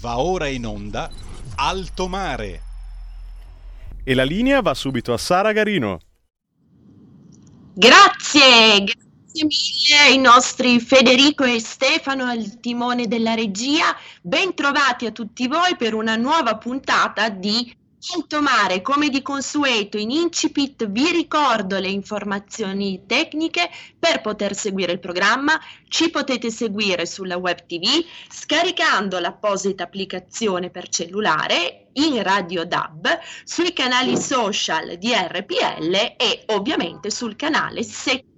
Va 0.00 0.18
ora 0.18 0.46
in 0.46 0.64
onda 0.64 1.10
Alto 1.56 2.08
Mare. 2.08 2.62
E 4.02 4.14
la 4.14 4.24
linea 4.24 4.62
va 4.62 4.72
subito 4.72 5.12
a 5.12 5.18
Sara 5.18 5.52
Garino. 5.52 6.00
Grazie, 7.74 8.82
grazie 8.82 9.44
mille 9.44 9.98
ai 10.00 10.16
nostri 10.16 10.80
Federico 10.80 11.44
e 11.44 11.60
Stefano 11.60 12.24
al 12.24 12.60
timone 12.60 13.08
della 13.08 13.34
regia. 13.34 13.94
Bentrovati 14.22 15.04
a 15.04 15.12
tutti 15.12 15.46
voi 15.46 15.76
per 15.76 15.92
una 15.92 16.16
nuova 16.16 16.56
puntata 16.56 17.28
di 17.28 17.76
Alto 18.14 18.40
Mare, 18.40 18.80
come 18.80 19.10
di 19.10 19.20
consueto 19.20 19.98
in 19.98 20.10
incipit 20.10 20.88
vi 20.88 21.10
ricordo 21.10 21.78
le 21.78 21.88
informazioni 21.88 23.04
tecniche 23.06 23.68
per 23.98 24.22
poter 24.22 24.54
seguire 24.54 24.92
il 24.92 24.98
programma. 24.98 25.60
Ci 25.86 26.08
potete 26.08 26.50
seguire 26.50 27.04
sulla 27.04 27.36
web 27.36 27.66
TV 27.66 28.02
scaricando 28.30 29.18
l'apposita 29.18 29.84
applicazione 29.84 30.70
per 30.70 30.88
cellulare 30.88 31.88
in 31.94 32.22
Radio 32.22 32.64
DAB, 32.64 33.06
sui 33.44 33.74
canali 33.74 34.16
social 34.16 34.96
di 34.96 35.12
RPL 35.12 36.14
e 36.16 36.44
ovviamente 36.46 37.10
sul 37.10 37.36
canale 37.36 37.82
7 37.82 38.29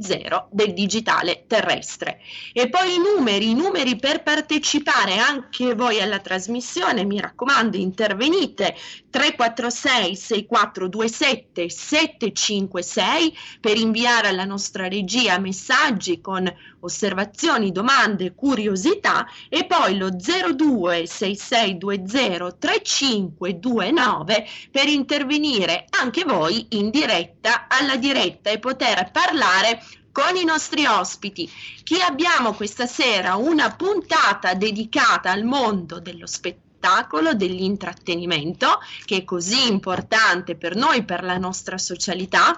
0 0.00 0.48
del 0.50 0.72
digitale 0.72 1.44
terrestre. 1.46 2.20
E 2.52 2.68
poi 2.68 2.94
i 2.94 2.98
numeri, 2.98 3.50
i 3.50 3.54
numeri 3.54 3.96
per 3.96 4.22
partecipare 4.22 5.18
anche 5.18 5.74
voi 5.74 6.00
alla 6.00 6.20
trasmissione, 6.20 7.04
mi 7.04 7.20
raccomando, 7.20 7.76
intervenite 7.76 8.74
346 9.10 10.16
6427 10.16 11.68
756 11.68 13.36
per 13.60 13.76
inviare 13.76 14.28
alla 14.28 14.44
nostra 14.44 14.88
regia 14.88 15.38
messaggi 15.38 16.20
con 16.20 16.52
osservazioni, 16.84 17.72
domande, 17.72 18.34
curiosità 18.34 19.26
e 19.48 19.66
poi 19.66 19.96
lo 19.96 20.10
02 20.10 21.06
6620 21.06 22.56
3529 22.58 24.46
per 24.70 24.88
intervenire 24.88 25.86
anche 25.90 26.24
voi 26.24 26.66
in 26.70 26.90
diretta 26.90 27.66
alla 27.68 27.96
diretta 27.96 28.50
e 28.50 28.58
poter 28.58 29.10
parlare 29.10 29.82
con 30.12 30.36
i 30.36 30.44
nostri 30.44 30.86
ospiti. 30.86 31.50
Chi 31.82 32.00
abbiamo 32.00 32.52
questa 32.52 32.86
sera? 32.86 33.34
Una 33.34 33.74
puntata 33.74 34.54
dedicata 34.54 35.32
al 35.32 35.42
mondo 35.42 35.98
dello 35.98 36.26
spettacolo 36.26 36.73
spettacolo, 36.84 37.32
dell'intrattenimento, 37.32 38.78
che 39.06 39.18
è 39.18 39.24
così 39.24 39.68
importante 39.68 40.54
per 40.54 40.76
noi, 40.76 41.02
per 41.04 41.24
la 41.24 41.38
nostra 41.38 41.78
socialità, 41.78 42.56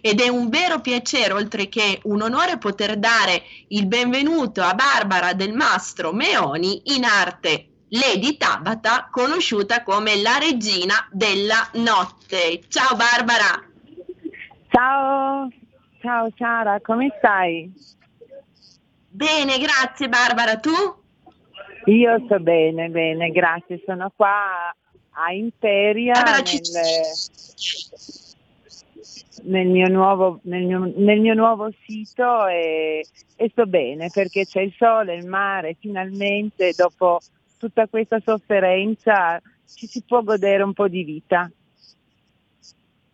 ed 0.00 0.20
è 0.20 0.28
un 0.28 0.48
vero 0.48 0.80
piacere, 0.80 1.32
oltre 1.32 1.68
che 1.68 2.00
un 2.04 2.22
onore, 2.22 2.58
poter 2.58 2.96
dare 2.96 3.44
il 3.68 3.86
benvenuto 3.86 4.62
a 4.62 4.74
Barbara 4.74 5.32
del 5.32 5.52
Mastro 5.52 6.12
Meoni 6.12 6.94
in 6.96 7.04
arte 7.04 7.66
Lady 7.90 8.36
Tabata, 8.36 9.08
conosciuta 9.10 9.82
come 9.84 10.20
la 10.20 10.38
regina 10.38 11.08
della 11.10 11.68
notte. 11.74 12.62
Ciao 12.68 12.96
Barbara! 12.96 13.64
Ciao, 14.70 15.48
ciao 16.00 16.28
Sara, 16.36 16.80
come 16.80 17.14
stai? 17.18 17.72
Bene, 19.08 19.58
grazie 19.58 20.08
Barbara, 20.08 20.58
tu? 20.58 21.06
Io 21.88 22.22
sto 22.26 22.38
bene, 22.38 22.88
bene, 22.90 23.30
grazie. 23.30 23.82
Sono 23.84 24.12
qua 24.14 24.74
a 25.10 25.32
Imperia 25.32 26.12
Allora, 26.12 26.42
nel, 26.42 26.52
nel 29.44 29.66
mio 29.66 29.88
nuovo, 29.88 30.40
nel 30.42 30.64
mio- 30.64 30.92
nel 30.96 31.20
mio 31.20 31.34
nuovo 31.34 31.70
sito 31.86 32.46
e, 32.46 33.06
e 33.36 33.48
sto 33.50 33.66
bene 33.66 34.10
perché 34.12 34.44
c'è 34.44 34.60
il 34.60 34.74
sole, 34.76 35.14
il 35.14 35.26
mare, 35.26 35.76
finalmente 35.80 36.72
dopo 36.76 37.20
tutta 37.56 37.86
questa 37.88 38.20
sofferenza 38.20 39.40
ci 39.74 39.86
si 39.86 40.02
può 40.06 40.22
godere 40.22 40.62
un 40.62 40.74
po' 40.74 40.88
di 40.88 41.04
vita. 41.04 41.50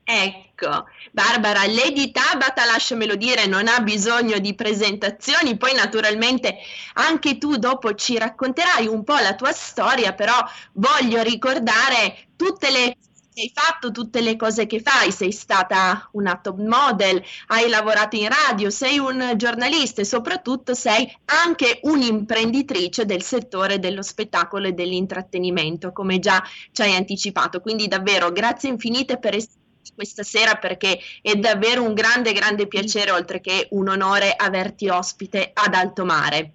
Ecco, 0.06 0.84
Barbara, 1.12 1.66
Lady 1.66 2.10
Tabata, 2.10 2.66
lasciamelo 2.66 3.14
dire, 3.16 3.46
non 3.46 3.68
ha 3.68 3.80
bisogno 3.80 4.38
di 4.38 4.54
presentazioni, 4.54 5.56
poi 5.56 5.72
naturalmente 5.74 6.58
anche 6.94 7.38
tu 7.38 7.56
dopo 7.56 7.94
ci 7.94 8.18
racconterai 8.18 8.86
un 8.86 9.02
po' 9.02 9.14
la 9.16 9.34
tua 9.34 9.52
storia, 9.52 10.12
però 10.12 10.34
voglio 10.74 11.22
ricordare 11.22 12.28
tutte 12.36 12.70
le 12.70 12.96
che 13.34 13.40
hai 13.42 13.52
fatto, 13.52 13.90
tutte 13.90 14.20
le 14.20 14.36
cose 14.36 14.66
che 14.66 14.80
fai, 14.80 15.10
sei 15.10 15.32
stata 15.32 16.08
una 16.12 16.36
top 16.38 16.58
model, 16.60 17.20
hai 17.48 17.68
lavorato 17.68 18.14
in 18.14 18.28
radio, 18.28 18.70
sei 18.70 18.98
un 18.98 19.32
giornalista 19.36 20.02
e 20.02 20.04
soprattutto 20.04 20.72
sei 20.74 21.10
anche 21.24 21.80
un'imprenditrice 21.82 23.04
del 23.06 23.22
settore 23.22 23.80
dello 23.80 24.02
spettacolo 24.02 24.68
e 24.68 24.72
dell'intrattenimento, 24.72 25.90
come 25.90 26.20
già 26.20 26.40
ci 26.70 26.82
hai 26.82 26.94
anticipato. 26.94 27.60
Quindi 27.60 27.88
davvero 27.88 28.30
grazie 28.30 28.68
infinite 28.68 29.18
per 29.18 29.34
essere 29.34 29.62
questa 29.94 30.22
sera 30.22 30.54
perché 30.54 30.98
è 31.20 31.34
davvero 31.34 31.82
un 31.82 31.94
grande 31.94 32.32
grande 32.32 32.66
piacere 32.66 33.10
oltre 33.10 33.40
che 33.40 33.68
un 33.70 33.88
onore 33.88 34.32
averti 34.34 34.88
ospite 34.88 35.50
ad 35.52 35.74
Alto 35.74 36.04
Mare. 36.04 36.52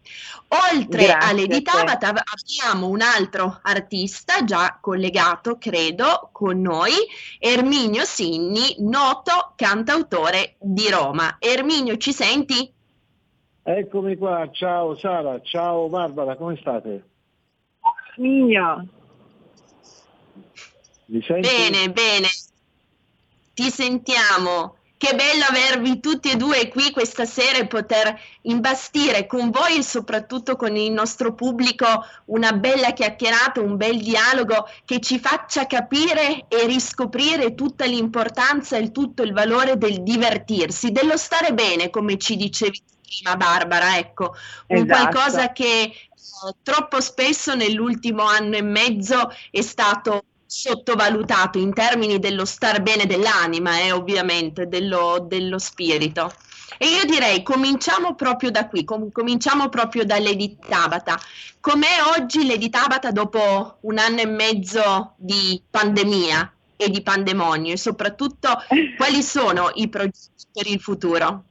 Oltre 0.72 1.06
Grazie 1.06 1.30
a 1.30 1.34
Lady. 1.34 1.62
Tabata 1.62 2.08
abbiamo 2.08 2.88
un 2.88 3.02
altro 3.02 3.60
artista 3.62 4.44
già 4.44 4.80
collegato, 4.82 5.58
credo, 5.58 6.30
con 6.32 6.60
noi, 6.62 6.94
Erminio 7.38 8.04
Sinni, 8.04 8.76
noto 8.80 9.54
cantautore 9.56 10.56
di 10.60 10.90
Roma. 10.90 11.38
Erminio, 11.40 11.98
ci 11.98 12.14
senti? 12.14 12.74
Eccomi 13.62 14.18
qua, 14.18 14.50
ciao 14.52 14.98
Sara, 14.98 15.40
ciao 15.42 15.90
Barbara, 15.90 16.36
come 16.36 16.58
state? 16.60 17.04
Migno, 18.18 18.88
Mi 21.06 21.22
senti? 21.22 21.48
Bene, 21.48 21.92
bene. 21.92 22.28
Ti 23.60 23.70
sentiamo. 23.72 24.78
Che 24.96 25.16
bello 25.16 25.44
avervi 25.44 26.00
tutti 26.00 26.32
e 26.32 26.38
due 26.38 26.70
qui 26.70 26.92
questa 26.92 27.26
sera 27.26 27.58
e 27.58 27.68
poter 27.68 28.18
imbastire 28.44 29.26
con 29.26 29.50
voi 29.50 29.80
e 29.80 29.84
soprattutto 29.84 30.56
con 30.56 30.78
il 30.78 30.94
nostro 30.94 31.34
pubblico 31.34 31.86
una 32.28 32.54
bella 32.54 32.94
chiacchierata, 32.94 33.60
un 33.60 33.76
bel 33.76 34.00
dialogo 34.00 34.66
che 34.86 35.02
ci 35.02 35.20
faccia 35.20 35.68
capire 35.68 36.46
e 36.48 36.66
riscoprire 36.68 37.54
tutta 37.54 37.84
l'importanza 37.84 38.78
e 38.78 38.94
tutto 38.94 39.24
il 39.24 39.34
valore 39.34 39.78
del 39.78 40.04
divertirsi, 40.04 40.94
dello 40.94 41.18
stare 41.18 41.54
bene, 41.54 41.90
come 41.90 42.18
ci 42.18 42.38
dicevi 42.38 42.82
prima 43.06 43.36
Barbara, 43.36 43.98
ecco, 43.98 44.36
un 44.68 44.86
Esatto. 44.86 45.02
qualcosa 45.02 45.52
che 45.52 45.82
eh, 45.84 45.94
troppo 46.64 47.02
spesso 47.02 47.56
nell'ultimo 47.56 48.24
anno 48.24 48.56
e 48.56 48.62
mezzo 48.62 49.30
è 49.52 49.62
stato 49.62 50.24
sottovalutato 50.50 51.60
in 51.60 51.72
termini 51.76 52.18
dello 52.18 52.44
star 52.44 52.82
bene 52.82 53.06
dell'anima 53.06 53.82
e 53.82 53.92
ovviamente 53.92 54.68
dello, 54.68 55.24
dello 55.28 55.60
spirito. 55.60 56.34
E 56.80 56.88
io 56.88 57.06
direi 57.06 57.44
cominciamo 57.44 58.16
proprio 58.16 58.50
da 58.50 58.68
qui, 58.68 58.84
com- 58.84 59.12
cominciamo 59.12 59.70
proprio 59.70 60.06
da 60.06 60.20
Lady 60.20 60.58
Tabata. 60.58 61.20
Com'è 61.60 62.18
oggi 62.18 62.48
Lady 62.48 62.70
Tabata 62.70 63.12
dopo 63.12 63.78
un 63.82 64.00
anno 64.00 64.22
e 64.22 64.26
mezzo 64.26 65.14
di 65.18 65.62
pandemia 65.70 66.52
e 66.76 66.90
di 66.90 67.02
pandemonio 67.04 67.74
e 67.74 67.78
soprattutto 67.78 68.48
quali 68.98 69.22
sono 69.22 69.70
i 69.76 69.88
progetti 69.88 70.48
per 70.52 70.66
il 70.66 70.80
futuro? 70.80 71.44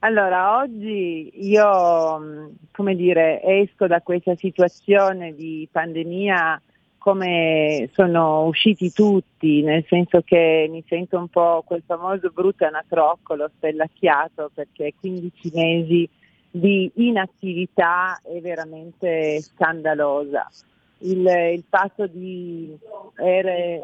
Allora, 0.00 0.58
oggi 0.58 1.30
io, 1.34 2.52
come 2.70 2.94
dire, 2.94 3.40
esco 3.42 3.86
da 3.86 4.02
questa 4.02 4.36
situazione 4.36 5.34
di 5.34 5.66
pandemia 5.72 6.60
come 7.08 7.88
sono 7.94 8.44
usciti 8.44 8.92
tutti, 8.92 9.62
nel 9.62 9.82
senso 9.88 10.20
che 10.20 10.66
mi 10.68 10.84
sento 10.86 11.16
un 11.16 11.28
po' 11.28 11.62
quel 11.64 11.82
famoso 11.86 12.28
brutto 12.28 12.66
anatroccolo 12.66 13.50
spellacchiato 13.56 14.50
perché 14.52 14.92
15 15.00 15.50
mesi 15.54 16.06
di 16.50 16.90
inattività 16.96 18.20
è 18.22 18.38
veramente 18.42 19.40
scandalosa. 19.40 20.50
Il, 20.98 21.26
il 21.54 21.64
fatto 21.66 22.06
di 22.06 22.76
avere 23.14 23.80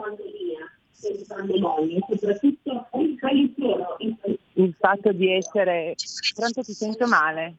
il 4.53 4.75
fatto 4.79 5.13
di 5.13 5.33
essere 5.33 5.95
pronto 6.35 6.63
ti 6.63 6.73
sento 6.73 7.07
male 7.07 7.55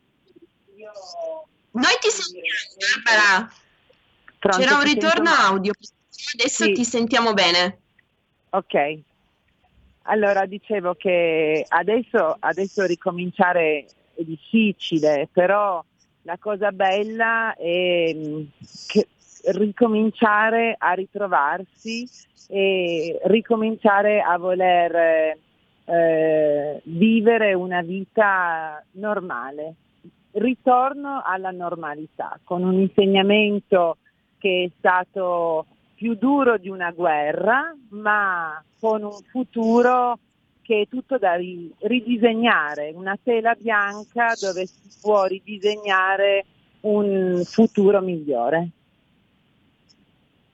Noi 1.71 1.97
ti 2.01 2.09
sentiamo, 2.09 2.53
Barbara. 3.03 3.63
Pronto, 4.45 4.61
C'era 4.63 4.77
un 4.77 4.83
ritorno 4.83 5.29
audio, 5.31 5.71
adesso 6.35 6.65
Sì. 6.65 6.71
ti 6.73 6.83
sentiamo 6.85 7.33
bene. 7.33 7.79
ok 8.51 8.99
allora 10.03 10.45
dicevo 10.45 10.93
che 10.93 11.65
adesso, 11.67 12.35
adesso 12.39 12.85
ricominciare 12.85 13.87
è 14.13 14.21
difficile 14.21 15.27
però 15.31 15.83
la 16.21 16.37
cosa 16.37 16.71
bella 16.71 17.55
è 17.55 18.13
mh, 18.13 18.47
che 18.85 19.07
ricominciare 19.45 20.75
a 20.77 20.91
ritrovarsi 20.93 22.07
e 22.47 23.19
ricominciare 23.23 24.21
a 24.21 24.37
voler 24.37 25.37
eh, 25.85 26.81
vivere 26.83 27.53
una 27.55 27.81
vita 27.81 28.79
normale 28.91 29.73
ritorno 30.33 31.23
alla 31.25 31.49
normalità 31.49 32.39
con 32.43 32.61
un 32.63 32.79
insegnamento 32.79 33.97
che 34.45 34.65
è 34.65 34.71
stato 34.77 35.65
più 35.95 36.13
duro 36.13 36.59
di 36.59 36.69
una 36.69 36.91
guerra, 36.91 37.75
ma 37.89 38.63
con 38.79 39.01
un 39.01 39.17
futuro 39.31 40.19
che 40.61 40.81
è 40.81 40.87
tutto 40.87 41.17
da 41.17 41.35
ridisegnare, 41.79 42.91
una 42.93 43.17
tela 43.23 43.55
bianca 43.57 44.35
dove 44.39 44.67
si 44.67 44.99
può 45.01 45.25
ridisegnare 45.25 46.45
un 46.81 47.41
futuro 47.43 48.01
migliore. 48.01 48.69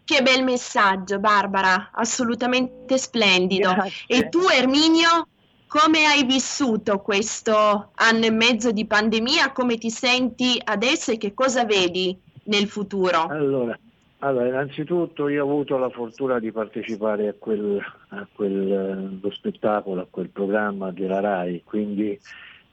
Che 0.06 0.22
bel 0.22 0.46
messaggio, 0.46 1.20
Barbara, 1.20 1.90
assolutamente 1.92 2.98
splendido. 2.98 3.74
Grazie. 3.74 4.06
E 4.08 4.30
tu, 4.30 4.40
Erminio, 4.48 5.28
come 5.68 6.06
hai 6.06 6.24
vissuto 6.24 7.00
questo 7.00 7.92
anno 7.96 8.26
e 8.26 8.32
mezzo 8.32 8.72
di 8.72 8.86
pandemia? 8.86 9.52
Come 9.52 9.78
ti 9.78 9.90
senti 9.90 10.62
adesso 10.64 11.12
e 11.12 11.18
che 11.18 11.34
cosa 11.34 11.66
vedi 11.66 12.30
nel 12.44 12.68
futuro? 12.68 13.28
Allora, 13.28 13.78
allora, 14.20 14.48
innanzitutto 14.48 15.28
io 15.30 15.44
ho 15.44 15.50
avuto 15.50 15.78
la 15.78 15.90
fortuna 15.90 16.40
di 16.40 16.52
partecipare 16.52 17.28
a 17.28 17.34
quel, 17.34 17.82
a 18.10 18.28
quel 18.32 19.20
eh, 19.24 19.32
spettacolo, 19.32 20.02
a 20.02 20.08
quel 20.10 20.30
programma 20.30 20.92
della 20.92 21.20
RAI, 21.20 21.64
quindi 21.64 22.20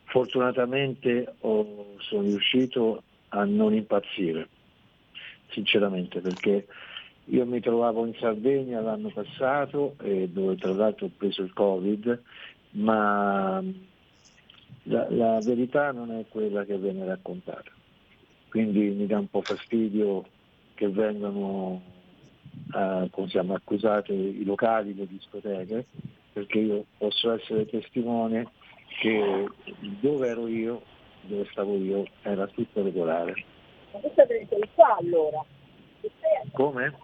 fortunatamente 0.04 1.34
ho, 1.40 1.94
sono 1.98 2.22
riuscito 2.22 3.02
a 3.28 3.44
non 3.44 3.72
impazzire, 3.72 4.48
sinceramente, 5.50 6.20
perché 6.20 6.66
io 7.26 7.46
mi 7.46 7.60
trovavo 7.60 8.04
in 8.04 8.14
Sardegna 8.18 8.80
l'anno 8.80 9.08
passato, 9.08 9.96
eh, 10.02 10.28
dove 10.28 10.56
tra 10.56 10.72
l'altro 10.72 11.06
ho 11.06 11.10
preso 11.16 11.42
il 11.42 11.52
Covid, 11.52 12.22
ma 12.72 13.62
la, 14.82 15.06
la 15.10 15.38
verità 15.40 15.92
non 15.92 16.10
è 16.12 16.24
quella 16.28 16.64
che 16.64 16.76
viene 16.76 17.06
raccontata. 17.06 17.70
Quindi 18.48 18.88
mi 18.90 19.06
dà 19.06 19.18
un 19.18 19.28
po' 19.28 19.42
fastidio 19.42 20.24
che 20.74 20.88
vengono 20.88 21.82
eh, 22.74 23.10
siamo, 23.28 23.54
accusate 23.54 24.12
i 24.12 24.44
locali, 24.44 24.94
le 24.94 25.06
discoteche, 25.06 25.86
perché 26.32 26.58
io 26.58 26.84
posso 26.98 27.32
essere 27.32 27.66
testimone 27.66 28.50
che 29.00 29.46
dove 30.00 30.28
ero 30.28 30.46
io, 30.46 30.82
dove 31.22 31.46
stavo 31.50 31.76
io, 31.76 32.06
era 32.22 32.46
tutto 32.46 32.82
regolare. 32.82 33.44
Ma 33.92 34.00
è 34.00 34.34
il 34.34 34.68
qua 34.74 34.96
allora? 34.98 35.44
Come? 36.52 36.94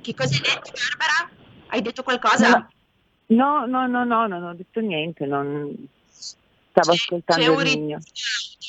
Che 0.00 0.14
cosa 0.14 0.34
hai 0.34 0.40
detto 0.40 0.72
Barbara? 0.72 1.30
Hai 1.68 1.82
detto 1.82 2.02
qualcosa? 2.02 2.68
No, 3.26 3.66
no, 3.66 3.86
no, 3.86 4.04
no, 4.04 4.26
non 4.26 4.42
ho 4.42 4.54
detto 4.54 4.80
niente, 4.80 5.26
non... 5.26 5.88
stavo 6.72 6.92
c'è, 6.92 6.94
ascoltando 6.94 7.42
c'è 7.42 7.48
un 7.48 7.66
il 7.66 7.80
mio 7.80 7.98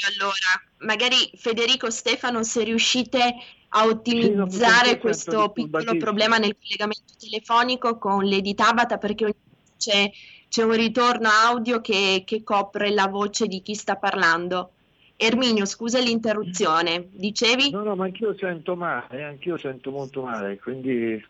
allora, 0.05 0.61
magari 0.79 1.31
Federico 1.35 1.89
Stefano 1.89 2.43
se 2.43 2.63
riuscite 2.63 3.35
a 3.69 3.85
ottimizzare 3.85 4.89
sì, 4.89 4.97
questo 4.97 5.49
piccolo 5.49 5.97
problema 5.97 6.37
nel 6.37 6.55
collegamento 6.59 7.13
telefonico 7.17 7.97
con 7.97 8.27
Lady 8.27 8.53
Tabata 8.53 8.97
perché 8.97 9.33
c'è, 9.77 10.11
c'è 10.49 10.63
un 10.63 10.73
ritorno 10.73 11.29
audio 11.29 11.81
che, 11.81 12.23
che, 12.25 12.43
copre 12.43 12.91
la 12.91 13.07
voce 13.07 13.47
di 13.47 13.61
chi 13.61 13.75
sta 13.75 13.95
parlando. 13.95 14.71
Erminio, 15.15 15.65
scusa 15.65 15.99
l'interruzione, 15.99 17.07
dicevi? 17.11 17.71
No, 17.71 17.83
no, 17.83 17.95
ma 17.95 18.05
anch'io 18.05 18.35
sento 18.37 18.75
male, 18.75 19.23
anch'io 19.23 19.57
sento 19.57 19.89
molto 19.91 20.23
male, 20.23 20.59
quindi 20.59 21.23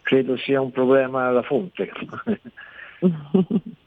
credo 0.00 0.36
sia 0.38 0.60
un 0.60 0.70
problema 0.70 1.26
alla 1.26 1.42
fonte. 1.42 1.90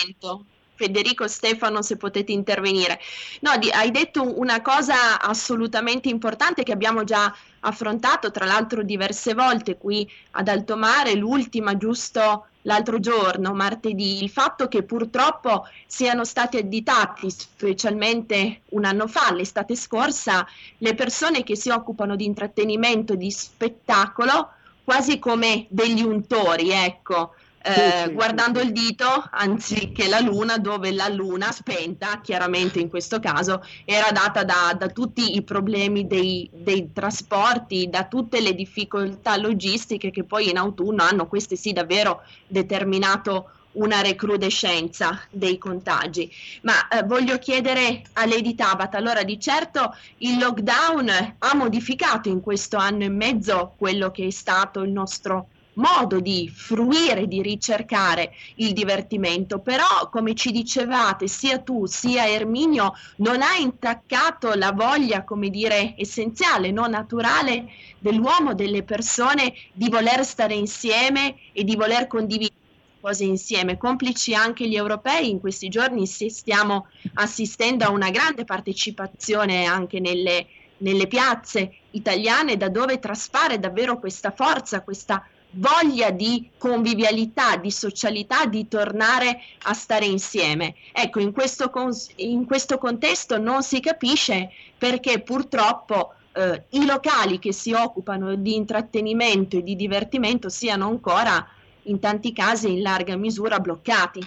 collegamento. 0.00 0.44
Federico 0.80 1.28
Stefano 1.28 1.82
se 1.82 1.98
potete 1.98 2.32
intervenire. 2.32 2.98
No, 3.40 3.58
di, 3.58 3.68
hai 3.68 3.90
detto 3.90 4.38
una 4.40 4.62
cosa 4.62 5.20
assolutamente 5.20 6.08
importante 6.08 6.62
che 6.62 6.72
abbiamo 6.72 7.04
già 7.04 7.34
affrontato 7.60 8.30
tra 8.30 8.46
l'altro 8.46 8.82
diverse 8.82 9.34
volte 9.34 9.76
qui 9.76 10.10
ad 10.30 10.48
Altomare, 10.48 11.12
l'ultima 11.16 11.76
giusto 11.76 12.46
l'altro 12.62 12.98
giorno, 12.98 13.52
martedì, 13.52 14.22
il 14.22 14.30
fatto 14.30 14.68
che 14.68 14.82
purtroppo 14.82 15.66
siano 15.86 16.24
stati 16.24 16.56
additati, 16.56 17.30
specialmente 17.30 18.62
un 18.70 18.86
anno 18.86 19.06
fa, 19.06 19.34
l'estate 19.34 19.76
scorsa, 19.76 20.46
le 20.78 20.94
persone 20.94 21.42
che 21.42 21.56
si 21.56 21.68
occupano 21.68 22.16
di 22.16 22.24
intrattenimento, 22.24 23.14
di 23.16 23.30
spettacolo, 23.30 24.52
quasi 24.82 25.18
come 25.18 25.66
degli 25.68 26.02
untori, 26.02 26.70
ecco, 26.70 27.34
eh, 27.62 28.04
sì, 28.06 28.12
guardando 28.12 28.60
sì, 28.60 28.66
il 28.66 28.72
dito 28.72 29.06
anziché 29.30 30.08
la 30.08 30.20
luna, 30.20 30.56
dove 30.56 30.92
la 30.92 31.08
luna 31.08 31.52
spenta, 31.52 32.20
chiaramente 32.22 32.80
in 32.80 32.88
questo 32.88 33.20
caso, 33.20 33.62
era 33.84 34.10
data 34.12 34.44
da, 34.44 34.74
da 34.76 34.88
tutti 34.88 35.36
i 35.36 35.42
problemi 35.42 36.06
dei, 36.06 36.48
dei, 36.52 36.90
trasporti, 36.92 37.88
da 37.90 38.04
tutte 38.04 38.40
le 38.40 38.54
difficoltà 38.54 39.36
logistiche 39.36 40.10
che 40.10 40.24
poi 40.24 40.48
in 40.48 40.56
autunno 40.56 41.02
hanno, 41.02 41.26
queste 41.26 41.56
sì 41.56 41.72
davvero 41.72 42.22
determinato 42.46 43.50
una 43.72 44.00
recrudescenza 44.00 45.20
dei 45.30 45.58
contagi. 45.58 46.32
Ma 46.62 46.88
eh, 46.88 47.02
voglio 47.02 47.38
chiedere 47.38 48.02
a 48.14 48.26
Lady 48.26 48.54
Tabata, 48.54 48.96
allora 48.96 49.22
di 49.22 49.38
certo 49.38 49.94
il 50.18 50.38
lockdown 50.38 51.36
ha 51.38 51.54
modificato 51.54 52.28
in 52.28 52.40
questo 52.40 52.78
anno 52.78 53.04
e 53.04 53.10
mezzo 53.10 53.74
quello 53.76 54.10
che 54.10 54.26
è 54.26 54.30
stato 54.30 54.80
il 54.80 54.90
nostro 54.90 55.48
modo 55.74 56.20
di 56.20 56.50
fruire, 56.52 57.26
di 57.26 57.42
ricercare 57.42 58.32
il 58.56 58.72
divertimento, 58.72 59.58
però 59.60 60.08
come 60.10 60.34
ci 60.34 60.50
dicevate 60.50 61.28
sia 61.28 61.58
tu 61.58 61.86
sia 61.86 62.28
Erminio 62.28 62.94
non 63.16 63.42
ha 63.42 63.56
intaccato 63.56 64.54
la 64.54 64.72
voglia, 64.72 65.24
come 65.24 65.50
dire, 65.50 65.94
essenziale, 65.96 66.70
non 66.70 66.90
naturale 66.90 67.68
dell'uomo, 67.98 68.54
delle 68.54 68.82
persone 68.82 69.54
di 69.72 69.88
voler 69.88 70.24
stare 70.24 70.54
insieme 70.54 71.36
e 71.52 71.64
di 71.64 71.76
voler 71.76 72.06
condividere 72.06 72.58
cose 73.00 73.24
insieme, 73.24 73.78
complici 73.78 74.34
anche 74.34 74.68
gli 74.68 74.76
europei, 74.76 75.30
in 75.30 75.40
questi 75.40 75.68
giorni 75.68 76.06
stiamo 76.06 76.88
assistendo 77.14 77.84
a 77.84 77.90
una 77.90 78.10
grande 78.10 78.44
partecipazione 78.44 79.64
anche 79.64 80.00
nelle, 80.00 80.46
nelle 80.78 81.06
piazze 81.06 81.76
italiane 81.92 82.58
da 82.58 82.68
dove 82.68 82.98
traspare 82.98 83.58
davvero 83.58 83.98
questa 83.98 84.30
forza, 84.32 84.82
questa 84.82 85.24
voglia 85.52 86.10
di 86.10 86.50
convivialità, 86.58 87.56
di 87.56 87.70
socialità, 87.70 88.46
di 88.46 88.68
tornare 88.68 89.40
a 89.64 89.72
stare 89.72 90.04
insieme. 90.04 90.74
Ecco, 90.92 91.20
in 91.20 91.32
questo, 91.32 91.70
in 92.16 92.46
questo 92.46 92.78
contesto 92.78 93.38
non 93.38 93.62
si 93.62 93.80
capisce 93.80 94.50
perché 94.78 95.20
purtroppo 95.20 96.14
eh, 96.32 96.64
i 96.70 96.86
locali 96.86 97.38
che 97.38 97.52
si 97.52 97.72
occupano 97.72 98.34
di 98.36 98.54
intrattenimento 98.54 99.56
e 99.56 99.62
di 99.62 99.76
divertimento 99.76 100.48
siano 100.48 100.86
ancora 100.86 101.46
in 101.84 101.98
tanti 101.98 102.32
casi 102.32 102.72
in 102.72 102.82
larga 102.82 103.16
misura 103.16 103.58
bloccati. 103.58 104.20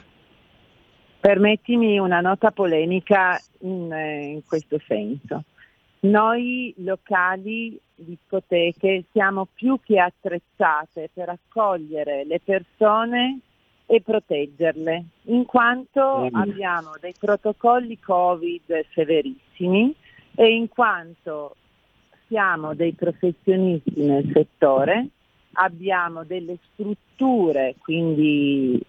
Permettimi 1.19 1.97
una 1.99 2.19
nota 2.19 2.51
polemica 2.51 3.39
in, 3.59 3.91
eh, 3.93 4.25
in 4.25 4.43
questo 4.45 4.77
senso. 4.85 5.43
Noi 6.01 6.73
locali, 6.79 7.79
discoteche, 7.95 9.05
siamo 9.11 9.47
più 9.53 9.79
che 9.83 9.99
attrezzate 9.99 11.09
per 11.13 11.29
accogliere 11.29 12.25
le 12.25 12.39
persone 12.39 13.39
e 13.85 14.01
proteggerle, 14.01 15.03
in 15.23 15.45
quanto 15.45 16.29
mm. 16.29 16.35
abbiamo 16.35 16.91
dei 16.99 17.13
protocolli 17.17 17.99
Covid 17.99 18.85
severissimi 18.93 19.93
e 20.35 20.55
in 20.55 20.69
quanto 20.69 21.55
siamo 22.27 22.73
dei 22.73 22.93
professionisti 22.93 24.01
nel 24.03 24.29
settore, 24.33 25.07
abbiamo 25.53 26.23
delle 26.23 26.57
strutture, 26.71 27.75
quindi 27.79 28.81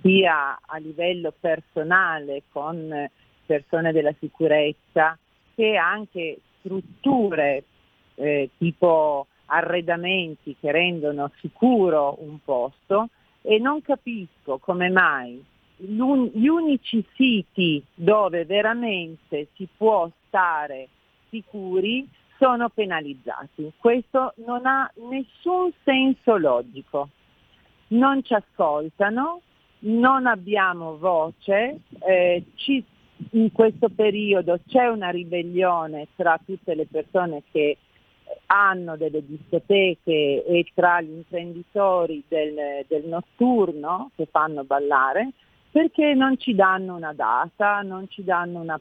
sia 0.00 0.58
a 0.64 0.76
livello 0.78 1.32
personale 1.38 2.42
con 2.52 3.10
persone 3.46 3.92
della 3.92 4.14
sicurezza 4.20 5.18
che 5.54 5.76
anche 5.76 6.38
strutture 6.58 7.64
eh, 8.16 8.50
tipo 8.58 9.26
arredamenti 9.46 10.56
che 10.58 10.72
rendono 10.72 11.30
sicuro 11.40 12.16
un 12.20 12.38
posto 12.42 13.08
e 13.42 13.58
non 13.58 13.82
capisco 13.82 14.58
come 14.58 14.88
mai 14.88 15.44
gli 15.76 16.46
unici 16.46 17.04
siti 17.14 17.82
dove 17.94 18.44
veramente 18.44 19.48
si 19.54 19.68
può 19.76 20.08
stare 20.28 20.88
sicuri 21.28 22.08
sono 22.38 22.68
penalizzati. 22.68 23.72
Questo 23.78 24.34
non 24.46 24.66
ha 24.66 24.90
nessun 25.08 25.72
senso 25.82 26.36
logico. 26.36 27.08
Non 27.88 28.22
ci 28.24 28.34
ascoltano, 28.34 29.40
non 29.80 30.26
abbiamo 30.26 30.96
voce, 30.96 31.80
eh, 32.06 32.44
ci 32.54 32.84
in 33.30 33.52
questo 33.52 33.88
periodo 33.90 34.58
c'è 34.66 34.86
una 34.88 35.10
ribellione 35.10 36.08
tra 36.16 36.38
tutte 36.44 36.74
le 36.74 36.86
persone 36.86 37.42
che 37.52 37.78
hanno 38.46 38.96
delle 38.96 39.24
discoteche 39.24 40.44
e 40.44 40.66
tra 40.74 41.00
gli 41.00 41.10
imprenditori 41.10 42.22
del, 42.28 42.84
del 42.86 43.04
notturno 43.06 44.10
che 44.16 44.26
fanno 44.30 44.64
ballare 44.64 45.30
perché 45.74 46.14
non 46.14 46.38
ci 46.38 46.54
danno 46.54 46.94
una 46.94 47.12
data, 47.12 47.80
non 47.82 48.08
ci 48.08 48.22
danno 48.22 48.60
una, 48.60 48.80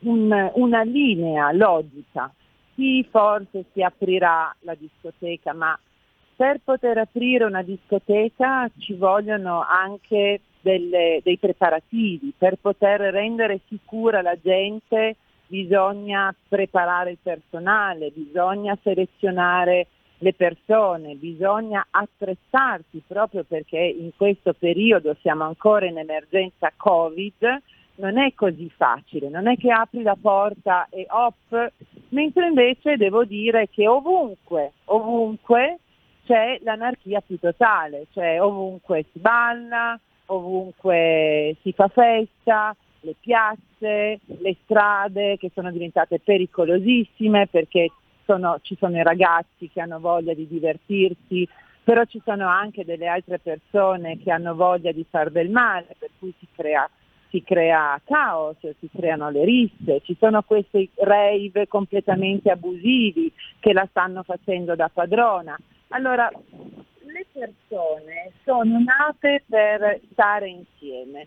un, 0.00 0.50
una 0.56 0.82
linea 0.82 1.50
logica. 1.52 2.30
sì, 2.74 3.02
forse 3.10 3.64
si 3.72 3.82
aprirà 3.82 4.54
la 4.60 4.74
discoteca, 4.74 5.54
ma 5.54 5.78
per 6.36 6.60
poter 6.62 6.98
aprire 6.98 7.44
una 7.44 7.62
discoteca 7.62 8.70
ci 8.76 8.92
vogliono 8.92 9.64
anche 9.66 10.42
delle, 10.60 11.20
dei 11.24 11.38
preparativi, 11.38 12.34
per 12.36 12.56
poter 12.60 13.00
rendere 13.00 13.60
sicura 13.66 14.20
la 14.20 14.36
gente 14.38 15.16
bisogna 15.48 16.32
preparare 16.48 17.10
il 17.12 17.18
personale, 17.20 18.12
bisogna 18.14 18.78
selezionare 18.82 19.88
le 20.18 20.34
persone, 20.34 21.14
bisogna 21.14 21.86
attrezzarsi 21.90 23.02
proprio 23.06 23.44
perché 23.44 23.78
in 23.78 24.10
questo 24.16 24.52
periodo 24.52 25.16
siamo 25.20 25.44
ancora 25.44 25.86
in 25.86 25.98
emergenza 25.98 26.72
Covid, 26.76 27.62
non 27.96 28.18
è 28.18 28.32
così 28.34 28.70
facile, 28.76 29.28
non 29.28 29.48
è 29.48 29.56
che 29.56 29.70
apri 29.70 30.02
la 30.02 30.16
porta 30.20 30.86
e 30.90 31.06
op, 31.08 31.72
mentre 32.10 32.46
invece 32.46 32.96
devo 32.96 33.24
dire 33.24 33.68
che 33.68 33.88
ovunque, 33.88 34.72
ovunque 34.86 35.78
c'è 36.24 36.58
l'anarchia 36.62 37.20
più 37.20 37.38
totale, 37.38 38.06
cioè 38.12 38.40
ovunque 38.40 39.04
si 39.12 39.18
balla, 39.18 39.98
ovunque 40.26 41.56
si 41.62 41.72
fa 41.72 41.88
festa, 41.88 42.76
le 43.00 43.14
piazze, 43.18 44.20
le 44.26 44.56
strade 44.64 45.36
che 45.36 45.50
sono 45.54 45.70
diventate 45.70 46.20
pericolosissime 46.20 47.46
perché 47.46 47.90
sono, 48.24 48.58
ci 48.62 48.76
sono 48.78 48.98
i 48.98 49.02
ragazzi 49.02 49.70
che 49.70 49.80
hanno 49.80 50.00
voglia 50.00 50.34
di 50.34 50.46
divertirsi, 50.46 51.48
però 51.82 52.04
ci 52.04 52.20
sono 52.24 52.46
anche 52.46 52.84
delle 52.84 53.06
altre 53.06 53.38
persone 53.38 54.18
che 54.18 54.30
hanno 54.30 54.54
voglia 54.54 54.92
di 54.92 55.06
far 55.08 55.30
del 55.30 55.48
male, 55.48 55.96
per 55.98 56.10
cui 56.18 56.34
si 56.38 56.46
crea, 56.54 56.88
si 57.30 57.42
crea 57.42 57.98
caos, 58.04 58.56
si 58.60 58.90
creano 58.94 59.30
le 59.30 59.44
risse, 59.44 60.02
ci 60.02 60.14
sono 60.18 60.42
questi 60.42 60.90
rave 60.96 61.66
completamente 61.66 62.50
abusivi 62.50 63.32
che 63.60 63.72
la 63.72 63.86
stanno 63.88 64.22
facendo 64.22 64.74
da 64.74 64.90
padrona. 64.92 65.56
Allora, 65.88 66.30
le 66.30 67.26
persone 67.32 68.32
sono 68.44 68.78
nate 68.80 69.44
per 69.48 70.00
stare 70.12 70.48
insieme. 70.48 71.26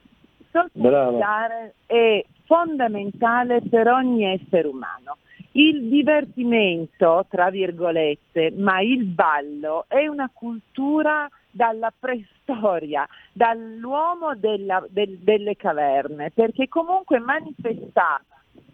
Socializzare 0.51 1.75
è 1.86 2.24
fondamentale 2.46 3.62
per 3.62 3.88
ogni 3.88 4.25
essere 4.25 4.67
umano. 4.67 5.17
Il 5.53 5.89
divertimento, 5.89 7.25
tra 7.29 7.50
virgolette, 7.50 8.53
ma 8.55 8.81
il 8.81 9.05
ballo 9.05 9.86
è 9.88 10.08
una 10.08 10.29
cultura 10.34 11.29
dalla 11.50 11.91
preistoria, 11.98 13.05
dall'uomo 13.34 14.36
della, 14.36 14.86
del, 14.89 15.17
delle 15.17 15.55
caverne, 15.58 16.31
perché 16.31 16.67
comunque 16.70 17.20
manifestava 17.20 18.22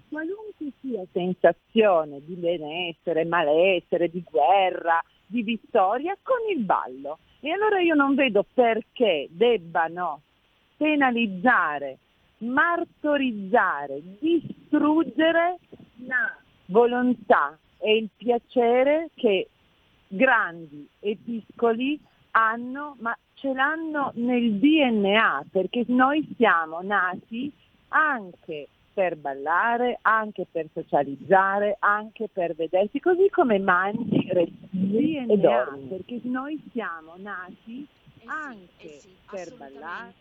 qualunque 0.09 0.71
sia 0.79 1.03
sensazione 1.11 2.21
di 2.23 2.35
benessere, 2.35 3.25
malessere, 3.25 4.09
di 4.09 4.23
guerra, 4.23 5.03
di 5.25 5.41
vittoria 5.41 6.15
con 6.21 6.37
il 6.55 6.63
ballo. 6.63 7.19
E 7.39 7.51
allora 7.51 7.79
io 7.79 7.93
non 7.93 8.15
vedo 8.15 8.45
perché 8.53 9.27
debbano 9.29 10.21
penalizzare, 10.77 11.97
martorizzare, 12.39 14.01
distruggere 14.19 15.57
la 16.05 16.35
volontà 16.67 17.57
e 17.79 17.97
il 17.97 18.09
piacere 18.15 19.09
che 19.15 19.49
grandi 20.07 20.87
e 20.99 21.17
piccoli 21.23 21.99
hanno, 22.31 22.95
ma 22.99 23.17
ce 23.33 23.53
l'hanno 23.53 24.11
nel 24.15 24.53
DNA, 24.53 25.45
perché 25.51 25.83
noi 25.87 26.27
siamo 26.37 26.81
nati 26.81 27.51
anche 27.89 28.67
per 28.93 29.15
ballare, 29.15 29.99
anche 30.01 30.47
per 30.49 30.67
socializzare, 30.73 31.77
anche 31.79 32.29
per 32.31 32.55
vedersi, 32.55 32.99
così 32.99 33.29
come 33.29 33.59
mangi, 33.59 34.27
respiri 34.31 35.17
e 35.17 35.37
dormi, 35.37 35.85
perché 35.87 36.19
noi 36.23 36.59
siamo 36.71 37.13
nati 37.17 37.85
eh 37.85 38.21
sì, 38.21 38.27
anche 38.27 38.87
eh 38.87 38.99
sì, 38.99 39.15
per 39.29 39.55
ballare. 39.55 40.13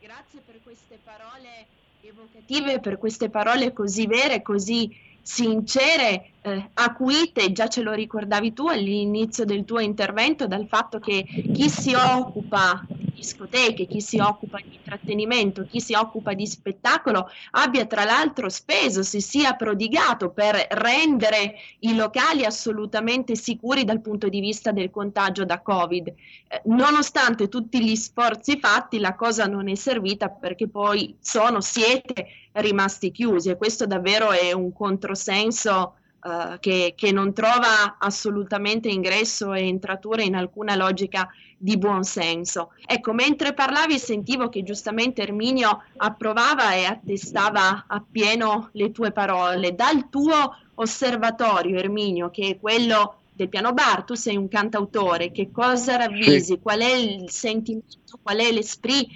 Grazie 0.00 0.40
per 0.44 0.60
queste 0.62 0.98
parole 1.02 1.66
evocative, 2.02 2.80
per 2.80 2.98
queste 2.98 3.28
parole 3.30 3.72
così 3.72 4.06
vere, 4.06 4.42
così 4.42 4.94
sincere, 5.20 6.30
eh, 6.42 6.70
acuite, 6.74 7.50
già 7.50 7.66
ce 7.68 7.82
lo 7.82 7.92
ricordavi 7.92 8.52
tu 8.52 8.68
all'inizio 8.68 9.44
del 9.44 9.64
tuo 9.64 9.80
intervento, 9.80 10.46
dal 10.46 10.68
fatto 10.68 11.00
che 11.00 11.24
chi 11.24 11.68
si 11.68 11.94
occupa 11.94 12.86
discoteche, 13.16 13.86
chi 13.86 14.00
si 14.00 14.18
occupa 14.18 14.58
di 14.62 14.74
intrattenimento, 14.76 15.66
chi 15.68 15.80
si 15.80 15.94
occupa 15.94 16.34
di 16.34 16.46
spettacolo 16.46 17.28
abbia 17.52 17.86
tra 17.86 18.04
l'altro 18.04 18.48
speso, 18.50 19.02
si 19.02 19.20
sia 19.20 19.54
prodigato 19.54 20.30
per 20.30 20.66
rendere 20.70 21.54
i 21.80 21.96
locali 21.96 22.44
assolutamente 22.44 23.34
sicuri 23.34 23.84
dal 23.84 24.02
punto 24.02 24.28
di 24.28 24.40
vista 24.40 24.70
del 24.70 24.90
contagio 24.90 25.44
da 25.44 25.60
Covid. 25.60 26.08
Eh, 26.08 26.62
nonostante 26.66 27.48
tutti 27.48 27.82
gli 27.82 27.96
sforzi 27.96 28.58
fatti, 28.60 28.98
la 28.98 29.14
cosa 29.14 29.46
non 29.46 29.68
è 29.68 29.74
servita 29.74 30.28
perché 30.28 30.68
poi 30.68 31.16
sono, 31.18 31.60
siete 31.60 32.28
rimasti 32.52 33.10
chiusi 33.10 33.50
e 33.50 33.56
questo 33.56 33.86
davvero 33.86 34.30
è 34.30 34.52
un 34.52 34.72
controsenso 34.72 35.94
uh, 36.22 36.58
che, 36.58 36.94
che, 36.96 37.12
non 37.12 37.32
trova 37.32 37.96
assolutamente 37.98 38.88
ingresso 38.88 39.52
e 39.52 39.66
entratura 39.66 40.22
in 40.22 40.34
alcuna 40.34 40.74
logica 40.74 41.28
di 41.56 41.78
buon 41.78 42.04
senso. 42.04 42.72
Ecco, 42.84 43.12
mentre 43.12 43.54
parlavi 43.54 43.98
sentivo 43.98 44.48
che 44.48 44.62
giustamente 44.62 45.22
Erminio 45.22 45.84
approvava 45.96 46.74
e 46.74 46.84
attestava 46.84 47.86
appieno 47.88 48.68
le 48.72 48.90
tue 48.90 49.10
parole. 49.12 49.74
Dal 49.74 50.08
tuo 50.10 50.56
osservatorio, 50.74 51.78
Erminio, 51.78 52.30
che 52.30 52.48
è 52.50 52.60
quello 52.60 53.20
del 53.32 53.48
piano 53.48 53.72
bar, 53.72 54.04
tu 54.04 54.14
sei 54.14 54.36
un 54.36 54.48
cantautore, 54.48 55.30
che 55.30 55.50
cosa 55.50 55.96
ravvisi? 55.96 56.54
Sì. 56.54 56.58
Qual 56.60 56.80
è 56.80 56.92
il 56.92 57.30
sentimento? 57.30 58.18
Qual 58.22 58.38
è 58.38 58.50
l'esprit? 58.50 59.08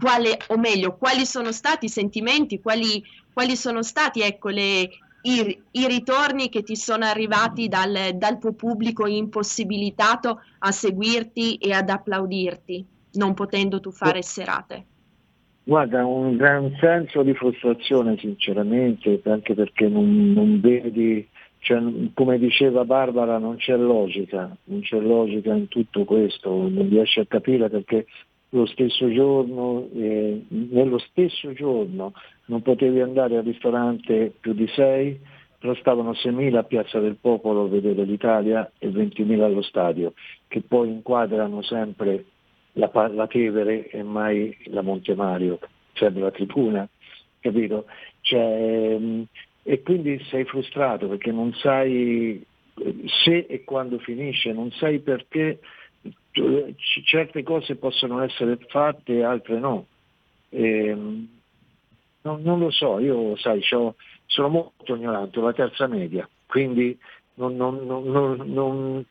Quale, 0.00 0.38
o 0.48 0.58
meglio, 0.58 0.96
quali 0.96 1.24
sono 1.24 1.52
stati 1.52 1.86
i 1.86 1.88
sentimenti? 1.88 2.60
Quali, 2.60 3.02
quali 3.32 3.56
sono 3.56 3.82
stati 3.82 4.20
ecco, 4.20 4.48
le, 4.48 4.90
i, 5.26 5.62
i, 5.70 5.86
ritorni 5.86 6.48
che 6.48 6.62
ti 6.62 6.76
sono 6.76 7.04
arrivati 7.04 7.68
dal, 7.68 8.12
dal, 8.14 8.38
tuo 8.38 8.52
pubblico 8.52 9.06
impossibilitato 9.06 10.40
a 10.58 10.70
seguirti 10.70 11.56
e 11.56 11.72
ad 11.72 11.88
applaudirti, 11.88 12.84
non 13.12 13.34
potendo 13.34 13.80
tu 13.80 13.90
fare 13.90 14.22
serate? 14.22 14.84
Guarda, 15.64 16.04
un 16.04 16.36
gran 16.36 16.76
senso 16.78 17.22
di 17.22 17.32
frustrazione 17.32 18.18
sinceramente, 18.18 19.20
anche 19.24 19.54
perché 19.54 19.88
non, 19.88 20.32
non 20.32 20.60
vedi, 20.60 21.26
cioè, 21.60 21.80
come 22.12 22.38
diceva 22.38 22.84
Barbara, 22.84 23.38
non 23.38 23.56
c'è 23.56 23.76
logica, 23.76 24.54
non 24.64 24.80
c'è 24.82 25.00
logica 25.00 25.54
in 25.54 25.68
tutto 25.68 26.04
questo, 26.04 26.50
non 26.50 26.86
riesci 26.90 27.20
a 27.20 27.26
capire 27.26 27.70
perché 27.70 28.04
lo 28.50 28.66
stesso 28.66 29.10
giorno, 29.10 29.88
eh, 29.94 30.44
nello 30.48 30.98
stesso 30.98 31.52
giorno 31.54 32.12
non 32.46 32.62
potevi 32.62 33.00
andare 33.00 33.36
al 33.36 33.44
ristorante 33.44 34.32
più 34.38 34.52
di 34.52 34.66
sei, 34.68 35.18
però 35.58 35.74
stavano 35.76 36.12
6.000 36.12 36.56
a 36.56 36.62
Piazza 36.64 36.98
del 37.00 37.16
Popolo 37.20 37.64
a 37.64 37.68
vedere 37.68 38.04
l'Italia 38.04 38.70
e 38.78 38.88
20.000 38.88 39.40
allo 39.40 39.62
stadio, 39.62 40.12
che 40.48 40.60
poi 40.60 40.88
inquadrano 40.88 41.62
sempre 41.62 42.24
la, 42.72 42.90
la 43.12 43.26
Tevere 43.26 43.88
e 43.88 44.02
mai 44.02 44.56
la 44.64 44.82
Monte 44.82 45.14
Mario, 45.14 45.58
cioè 45.92 46.10
la 46.10 46.30
tribuna, 46.30 46.86
capito? 47.40 47.86
Cioè, 48.20 48.98
e 49.62 49.82
quindi 49.82 50.22
sei 50.28 50.44
frustrato 50.44 51.08
perché 51.08 51.32
non 51.32 51.52
sai 51.54 52.44
se 53.24 53.46
e 53.48 53.64
quando 53.64 53.98
finisce, 53.98 54.52
non 54.52 54.70
sai 54.72 54.98
perché 54.98 55.60
certe 57.04 57.42
cose 57.42 57.76
possono 57.76 58.20
essere 58.20 58.58
fatte 58.68 59.14
e 59.14 59.22
altre 59.22 59.58
no. 59.58 59.86
E, 60.50 60.86
ehm, 60.88 61.28
non, 62.24 62.42
non, 62.42 62.58
lo 62.58 62.70
so, 62.70 62.98
io 62.98 63.36
sai, 63.36 63.62
sono 63.62 64.48
molto 64.48 64.94
ignorante, 64.94 65.38
ho 65.38 65.42
la 65.42 65.52
terza 65.52 65.86
media, 65.86 66.28
quindi 66.46 66.98
non, 67.34 67.56
non, 67.56 69.04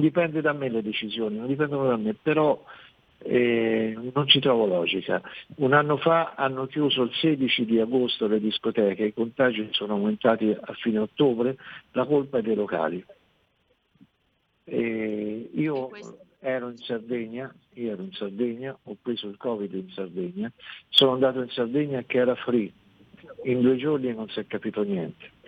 dipende 0.00 0.40
da 0.40 0.52
me 0.52 0.70
le 0.70 0.82
decisioni, 0.82 1.36
non 1.36 1.46
dipendono 1.46 1.88
da 1.88 1.96
me, 1.96 2.14
però 2.14 2.62
eh, 3.18 3.94
non 4.14 4.26
ci 4.26 4.40
trovo 4.40 4.66
logica. 4.66 5.20
Un 5.56 5.74
anno 5.74 5.98
fa 5.98 6.32
hanno 6.34 6.66
chiuso 6.66 7.02
il 7.02 7.12
16 7.12 7.66
di 7.66 7.78
agosto 7.78 8.26
le 8.26 8.40
discoteche, 8.40 9.04
i 9.04 9.14
contagi 9.14 9.68
sono 9.72 9.94
aumentati 9.94 10.50
a 10.58 10.72
fine 10.74 10.98
ottobre, 10.98 11.56
la 11.92 12.06
colpa 12.06 12.38
è 12.38 12.42
dei 12.42 12.54
locali. 12.54 13.04
E 14.64 15.50
io 15.52 15.90
ero 16.40 16.70
in 16.70 16.78
Sardegna, 16.78 17.54
io 17.74 17.92
ero 17.92 18.02
in 18.02 18.12
Sardegna, 18.12 18.76
ho 18.82 18.96
preso 19.00 19.28
il 19.28 19.36
Covid 19.36 19.72
in 19.74 19.90
Sardegna, 19.90 20.50
sono 20.88 21.12
andato 21.12 21.40
in 21.42 21.50
Sardegna 21.50 22.02
che 22.02 22.18
era 22.18 22.34
free, 22.34 22.72
in 23.44 23.60
due 23.60 23.76
giorni 23.76 24.12
non 24.14 24.28
si 24.28 24.40
è 24.40 24.46
capito 24.46 24.82
niente. 24.82 25.38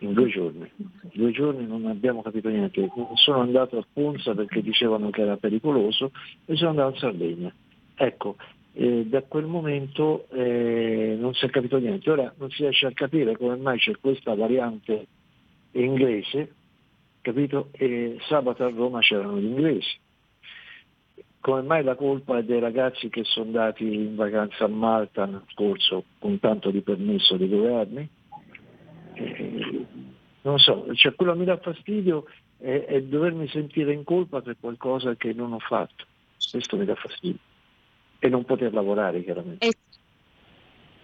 In 0.00 0.12
due 0.12 0.28
giorni, 0.28 0.70
in 0.76 1.10
due 1.12 1.32
giorni 1.32 1.66
non 1.66 1.86
abbiamo 1.86 2.22
capito 2.22 2.48
niente. 2.48 2.88
Sono 3.14 3.40
andato 3.40 3.78
a 3.78 3.86
Ponza 3.92 4.32
perché 4.32 4.62
dicevano 4.62 5.10
che 5.10 5.22
era 5.22 5.36
pericoloso 5.36 6.12
e 6.44 6.54
sono 6.54 6.70
andato 6.70 6.94
in 6.94 7.00
Sardegna. 7.00 7.54
Ecco, 7.96 8.36
eh, 8.74 9.06
da 9.06 9.22
quel 9.22 9.46
momento 9.46 10.28
eh, 10.30 11.16
non 11.18 11.34
si 11.34 11.44
è 11.44 11.50
capito 11.50 11.78
niente. 11.78 12.08
Ora 12.12 12.32
non 12.38 12.48
si 12.50 12.62
riesce 12.62 12.86
a 12.86 12.92
capire 12.92 13.36
come 13.36 13.56
mai 13.56 13.78
c'è 13.78 13.96
questa 14.00 14.36
variante 14.36 15.06
inglese, 15.72 16.54
capito? 17.20 17.68
E 17.72 18.18
sabato 18.28 18.64
a 18.64 18.70
Roma 18.70 19.00
c'erano 19.00 19.38
gli 19.38 19.46
inglesi. 19.46 19.98
Come 21.40 21.62
mai 21.62 21.84
la 21.84 21.94
colpa 21.94 22.38
è 22.38 22.42
dei 22.42 22.58
ragazzi 22.58 23.08
che 23.08 23.24
sono 23.24 23.46
andati 23.46 23.84
in 23.84 24.16
vacanza 24.16 24.64
a 24.64 24.68
Malta 24.68 25.24
l'anno 25.24 25.44
scorso 25.48 26.04
con 26.18 26.38
tanto 26.40 26.70
di 26.70 26.80
permesso 26.80 27.36
dei 27.36 27.48
governi? 27.48 28.08
Eh, 29.14 29.86
non 30.42 30.58
so, 30.58 30.86
cioè 30.94 31.14
quello 31.14 31.32
che 31.32 31.38
mi 31.38 31.44
dà 31.44 31.56
fastidio 31.58 32.24
è, 32.58 32.84
è 32.86 33.02
dovermi 33.02 33.48
sentire 33.48 33.92
in 33.92 34.04
colpa 34.04 34.40
per 34.40 34.56
qualcosa 34.60 35.14
che 35.14 35.32
non 35.32 35.52
ho 35.52 35.58
fatto. 35.58 36.04
Questo 36.50 36.76
mi 36.76 36.84
dà 36.84 36.94
fastidio. 36.94 37.40
E 38.18 38.28
non 38.28 38.44
poter 38.44 38.72
lavorare 38.72 39.22
chiaramente. 39.22 39.66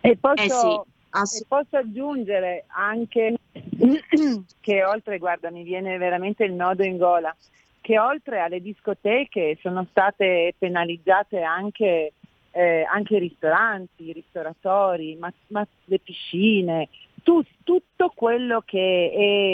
E 0.00 0.16
posso, 0.16 0.42
Eh 0.42 0.48
sì, 0.48 0.66
e 0.66 0.93
ass- 1.14 1.44
posso 1.46 1.76
aggiungere 1.76 2.64
anche 2.68 3.36
che 4.60 4.84
oltre, 4.84 5.18
guarda, 5.18 5.50
mi 5.50 5.62
viene 5.62 5.96
veramente 5.98 6.44
il 6.44 6.52
nodo 6.52 6.82
in 6.84 6.96
gola, 6.96 7.34
che 7.80 7.98
oltre 7.98 8.40
alle 8.40 8.60
discoteche 8.60 9.58
sono 9.60 9.86
state 9.90 10.54
penalizzate 10.58 11.42
anche, 11.42 12.12
eh, 12.50 12.86
anche 12.90 13.16
i 13.16 13.20
ristoranti, 13.20 14.08
i 14.08 14.12
ristoratori, 14.12 15.16
ma, 15.16 15.32
ma 15.48 15.66
le 15.84 15.98
piscine, 15.98 16.88
tu- 17.22 17.44
tutto 17.62 18.12
quello 18.14 18.62
che 18.64 19.10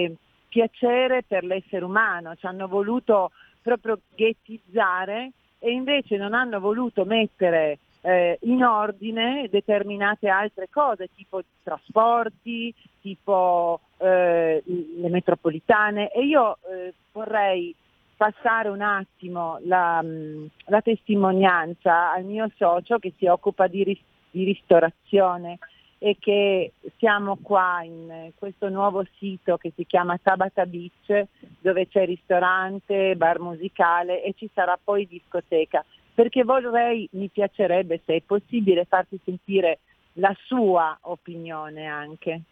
è 0.09 0.12
piacere 0.49 1.23
per 1.23 1.45
l'essere 1.45 1.85
umano. 1.85 2.35
Ci 2.37 2.47
hanno 2.47 2.67
voluto 2.69 3.31
proprio 3.62 4.00
ghettizzare 4.14 5.33
e 5.59 5.71
invece 5.71 6.17
non 6.17 6.33
hanno 6.33 6.59
voluto 6.59 7.05
mettere 7.05 7.79
eh, 8.02 8.38
in 8.42 8.62
ordine 8.62 9.49
determinate 9.50 10.28
altre 10.28 10.69
cose, 10.71 11.09
tipo 11.14 11.42
trasporti, 11.62 12.75
tipo 13.00 13.80
eh, 13.99 14.62
le 14.64 15.09
metropolitane. 15.09 16.11
E 16.11 16.25
io 16.25 16.59
eh, 16.71 16.95
vorrei 17.12 17.75
passare 18.16 18.69
un 18.69 18.83
attimo 18.83 19.59
la, 19.64 20.02
mh, 20.02 20.50
la 20.66 20.80
testimonianza 20.83 22.12
al 22.12 22.25
mio 22.25 22.50
socio 22.57 22.99
che 22.99 23.12
si 23.16 23.26
occupa 23.26 23.66
di, 23.66 23.83
ris- 23.83 24.02
di 24.30 24.45
ristorazione 24.45 25.59
e 26.02 26.16
che 26.19 26.73
siamo 26.97 27.37
qua 27.42 27.83
in 27.83 28.33
questo 28.35 28.71
nuovo 28.71 29.04
sito 29.19 29.59
che 29.59 29.73
si 29.76 29.85
chiama 29.85 30.19
Tabata 30.23 30.64
Beach 30.64 31.26
dove 31.61 31.88
c'è 31.88 32.07
ristorante, 32.07 33.16
bar 33.16 33.38
musicale 33.38 34.23
e 34.23 34.33
ci 34.35 34.49
sarà 34.54 34.78
poi 34.83 35.07
discoteca 35.07 35.85
perché 36.20 36.44
vorrei, 36.44 37.08
mi 37.12 37.30
piacerebbe 37.30 38.02
se 38.04 38.16
è 38.16 38.20
possibile 38.20 38.84
farti 38.84 39.18
sentire 39.24 39.78
la 40.14 40.36
sua 40.44 40.98
opinione 41.04 41.86
anche. 41.86 42.42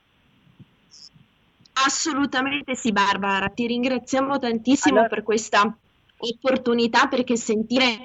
Assolutamente 1.74 2.74
sì, 2.74 2.92
Barbara, 2.92 3.50
ti 3.50 3.66
ringraziamo 3.66 4.38
tantissimo 4.38 5.00
Allora- 5.00 5.14
per 5.14 5.22
questa 5.22 5.76
opportunità 6.16 7.08
perché 7.08 7.36
sentire 7.36 7.98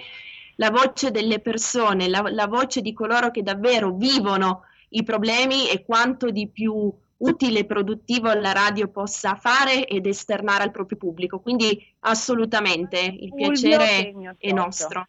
la 0.58 0.70
voce 0.70 1.12
delle 1.12 1.40
persone, 1.40 2.10
la, 2.10 2.26
la 2.30 2.48
voce 2.48 2.82
di 2.82 2.92
coloro 2.92 3.32
che 3.32 3.42
davvero 3.42 3.94
vivono 3.94 4.64
i 4.90 5.04
problemi 5.04 5.70
e 5.70 5.86
quanto 5.86 6.30
di 6.30 6.50
più 6.50 6.94
utile 7.20 7.60
e 7.60 7.66
produttivo 7.66 8.34
la 8.34 8.52
radio 8.52 8.90
possa 8.90 9.36
fare 9.36 9.88
ed 9.88 10.08
esternare 10.08 10.64
al 10.64 10.72
proprio 10.72 10.98
pubblico. 10.98 11.40
Quindi 11.40 11.82
assolutamente 12.02 13.00
il 13.00 13.34
piacere 13.34 14.14
è 14.38 14.52
nostro. 14.52 15.08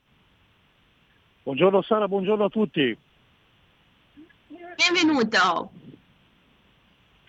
Buongiorno 1.44 1.82
Sara, 1.82 2.08
buongiorno 2.08 2.44
a 2.44 2.48
tutti. 2.48 2.96
Benvenuto. 4.48 5.70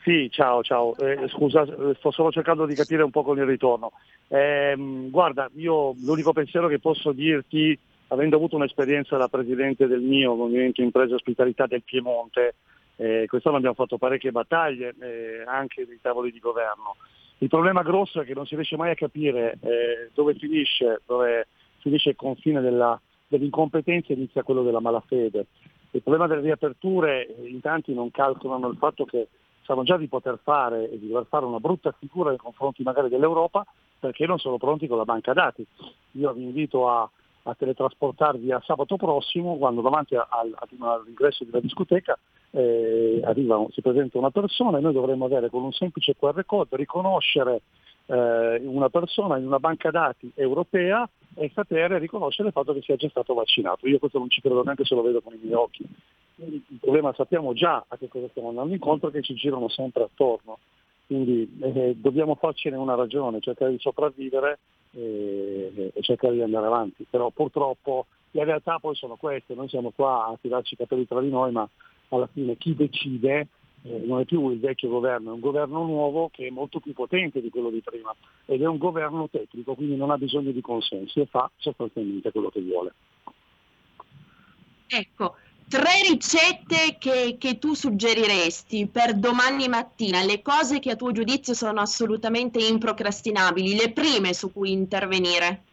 Sì, 0.04 0.30
ciao, 0.32 0.64
ciao. 0.64 0.96
Eh, 0.96 1.28
scusa, 1.28 1.64
eh, 1.64 1.96
sto 1.98 2.12
solo 2.12 2.32
cercando 2.32 2.66
di 2.66 2.76
capire 2.76 3.04
un 3.04 3.12
po' 3.12 3.24
con 3.24 3.38
il 3.38 3.46
ritorno. 3.46 3.92
Ehm, 4.30 5.10
guarda, 5.10 5.50
io 5.56 5.94
l'unico 6.01 6.32
pensiero 6.32 6.70
che 6.70 6.80
posso 6.80 7.12
dirti, 7.12 7.78
avendo 8.08 8.38
avuto 8.38 8.56
un'esperienza 8.56 9.18
da 9.18 9.28
presidente 9.28 9.86
del 9.86 10.00
mio 10.00 10.34
movimento 10.34 10.82
imprese 10.82 11.16
ospitalità 11.16 11.68
del 11.68 11.84
Piemonte, 11.84 12.56
eh, 12.96 13.25
quest'anno 13.28 13.58
abbiamo 13.58 13.75
fatto 13.75 13.98
parecchie 13.98 14.32
battaglie 14.32 14.96
eh, 14.98 15.44
anche 15.46 15.86
dei 15.86 16.00
tavoli 16.01 16.32
di 16.32 16.40
governo. 16.40 16.96
Il 17.40 17.50
problema 17.50 17.82
grosso 17.82 18.22
è 18.22 18.25
che 18.25 18.34
non 18.34 18.46
si 18.46 18.56
riesce 18.56 18.78
mai 18.78 18.92
a 18.92 18.96
capire 18.96 19.58
eh, 19.60 20.10
dove 20.14 20.36
finisce, 20.36 21.01
dove 21.06 21.48
finisce 21.80 22.12
il 22.12 22.16
confine 22.16 22.62
della- 22.62 22.98
dell'incompetenza 23.38 24.14
inizia 24.14 24.44
quello 24.44 24.64
della 24.64 24.80
malafede. 24.80 25.48
Il 25.92 26.02
problema 26.02 26.28
delle 26.28 26.42
riaperture, 26.42 27.36
in 27.44 27.62
tanti 27.62 27.94
non 27.94 28.12
calcolano 28.12 28.68
il 28.68 28.78
fatto 28.78 29.06
che 29.06 29.28
sanno 29.64 29.84
già 29.84 29.98
di 29.98 30.08
poter 30.08 30.40
fare 30.44 30.90
e 30.90 31.00
di 31.00 31.08
dover 31.08 31.26
fare 31.28 31.46
una 31.46 31.60
brutta 31.60 31.94
figura 31.98 32.30
nei 32.30 32.38
confronti 32.38 32.84
magari 32.84 33.10
dell'Europa 33.10 33.66
perché 34.00 34.26
non 34.26 34.38
sono 34.38 34.58
pronti 34.58 34.88
con 34.88 34.98
la 34.98 35.06
banca 35.06 35.34
dati. 35.34 35.66
Io 36.12 36.34
vi 36.34 36.44
invito 36.44 36.90
a, 36.90 37.10
a 37.44 37.56
teletrasportarvi 37.56 38.52
a 38.52 38.62
sabato 38.64 38.96
prossimo 38.98 39.58
quando 39.58 39.82
davanti 39.82 40.16
al, 40.16 40.56
all'ingresso 40.80 41.44
della 41.44 41.60
discoteca 41.60 42.18
eh, 42.52 43.22
arriva, 43.24 43.66
si 43.72 43.82
presenta 43.82 44.18
una 44.18 44.32
persona 44.32 44.78
e 44.78 44.82
noi 44.82 44.94
dovremmo 44.94 45.26
avere 45.26 45.50
con 45.50 45.64
un 45.64 45.72
semplice 45.72 46.16
QR 46.16 46.46
code 46.46 46.76
riconoscere 46.78 47.62
eh, 48.07 48.61
una 48.65 48.89
persona 48.89 49.37
in 49.37 49.46
una 49.46 49.59
banca 49.59 49.91
dati 49.91 50.31
europea 50.35 51.07
e 51.35 51.51
sapere 51.53 51.98
riconoscere 51.98 52.50
il 52.50 52.53
fatto 52.53 52.74
che 52.74 52.81
sia 52.81 52.96
già 52.96 53.09
stato 53.09 53.33
vaccinato. 53.33 53.87
Io 53.87 54.00
questo 54.00 54.20
non 54.20 54.29
ci 54.29 54.41
credo 54.41 54.63
neanche 54.63 54.85
se 54.85 54.96
lo 54.96 55.01
vedo 55.01 55.22
con 55.22 55.33
i 55.33 55.39
miei 55.41 55.53
occhi. 55.53 55.85
Il 56.37 56.61
problema 56.79 57.13
sappiamo 57.13 57.53
già 57.53 57.83
a 57.87 57.98
che 57.98 58.07
cosa 58.07 58.27
stiamo 58.29 58.50
andando 58.50 58.74
incontro 58.74 59.09
che 59.09 59.22
ci 59.22 59.33
girano 59.33 59.70
sempre 59.70 60.03
attorno. 60.03 60.59
Quindi 61.07 61.57
eh, 61.61 61.96
dobbiamo 61.98 62.35
farcene 62.35 62.77
una 62.77 62.96
ragione, 62.96 63.39
cercare 63.39 63.72
di 63.72 63.79
sopravvivere 63.79 64.59
e, 64.91 65.91
e 65.94 66.01
cercare 66.01 66.33
di 66.33 66.41
andare 66.41 66.65
avanti. 66.65 67.05
Però 67.09 67.29
purtroppo 67.29 68.07
le 68.31 68.44
realtà 68.44 68.79
poi 68.79 68.96
sono 68.96 69.15
queste, 69.15 69.53
noi 69.53 69.70
siamo 69.70 69.91
qua 69.96 70.25
a 70.25 70.37
tirarci 70.39 70.74
i 70.74 70.77
capelli 70.77 71.07
tra 71.07 71.22
di 71.22 71.29
noi, 71.29 71.51
ma 71.51 71.68
alla 72.09 72.27
fine 72.27 72.57
chi 72.57 72.75
decide 72.75 73.48
eh, 73.88 74.02
non 74.04 74.20
è 74.20 74.26
più 74.26 74.50
il 74.50 74.60
vecchio 74.60 74.90
governo, 74.90 75.30
è 75.30 75.34
un 75.34 75.40
governo 75.40 75.84
nuovo 75.84 76.30
che 76.30 76.48
è 76.48 76.50
molto 76.50 76.80
più 76.80 76.94
potente 76.94 77.40
di 77.40 77.50
quello 77.50 77.70
di 77.70 77.82
prima 77.82 78.14
ed 78.46 78.62
è 78.62 78.66
un 78.66 78.78
governo 78.78 79.30
tecnico, 79.30 79.76
quindi 79.76 79.96
non 79.96 80.10
ha 80.10 80.18
bisogno 80.18 80.52
di 80.52 80.62
consensi 80.62 81.20
e 81.20 81.28
fa 81.28 81.50
sostanzialmente 81.58 82.32
quello 82.32 82.50
che 82.50 82.62
vuole. 82.62 82.94
Ecco, 84.88 85.36
tre 85.68 86.02
ricette 86.10 86.98
che, 86.98 87.36
che 87.38 87.60
tu 87.60 87.74
suggeriresti 87.76 88.88
per 88.88 89.14
domani 89.14 89.68
mattina, 89.68 90.24
le 90.24 90.42
cose 90.42 90.80
che 90.80 90.92
a 90.92 90.96
tuo 90.96 91.12
giudizio 91.12 91.54
sono 91.54 91.80
assolutamente 91.80 92.60
improcrastinabili, 92.60 93.76
le 93.76 93.92
prime 93.92 94.34
su 94.34 94.52
cui 94.52 94.72
intervenire. 94.72 95.64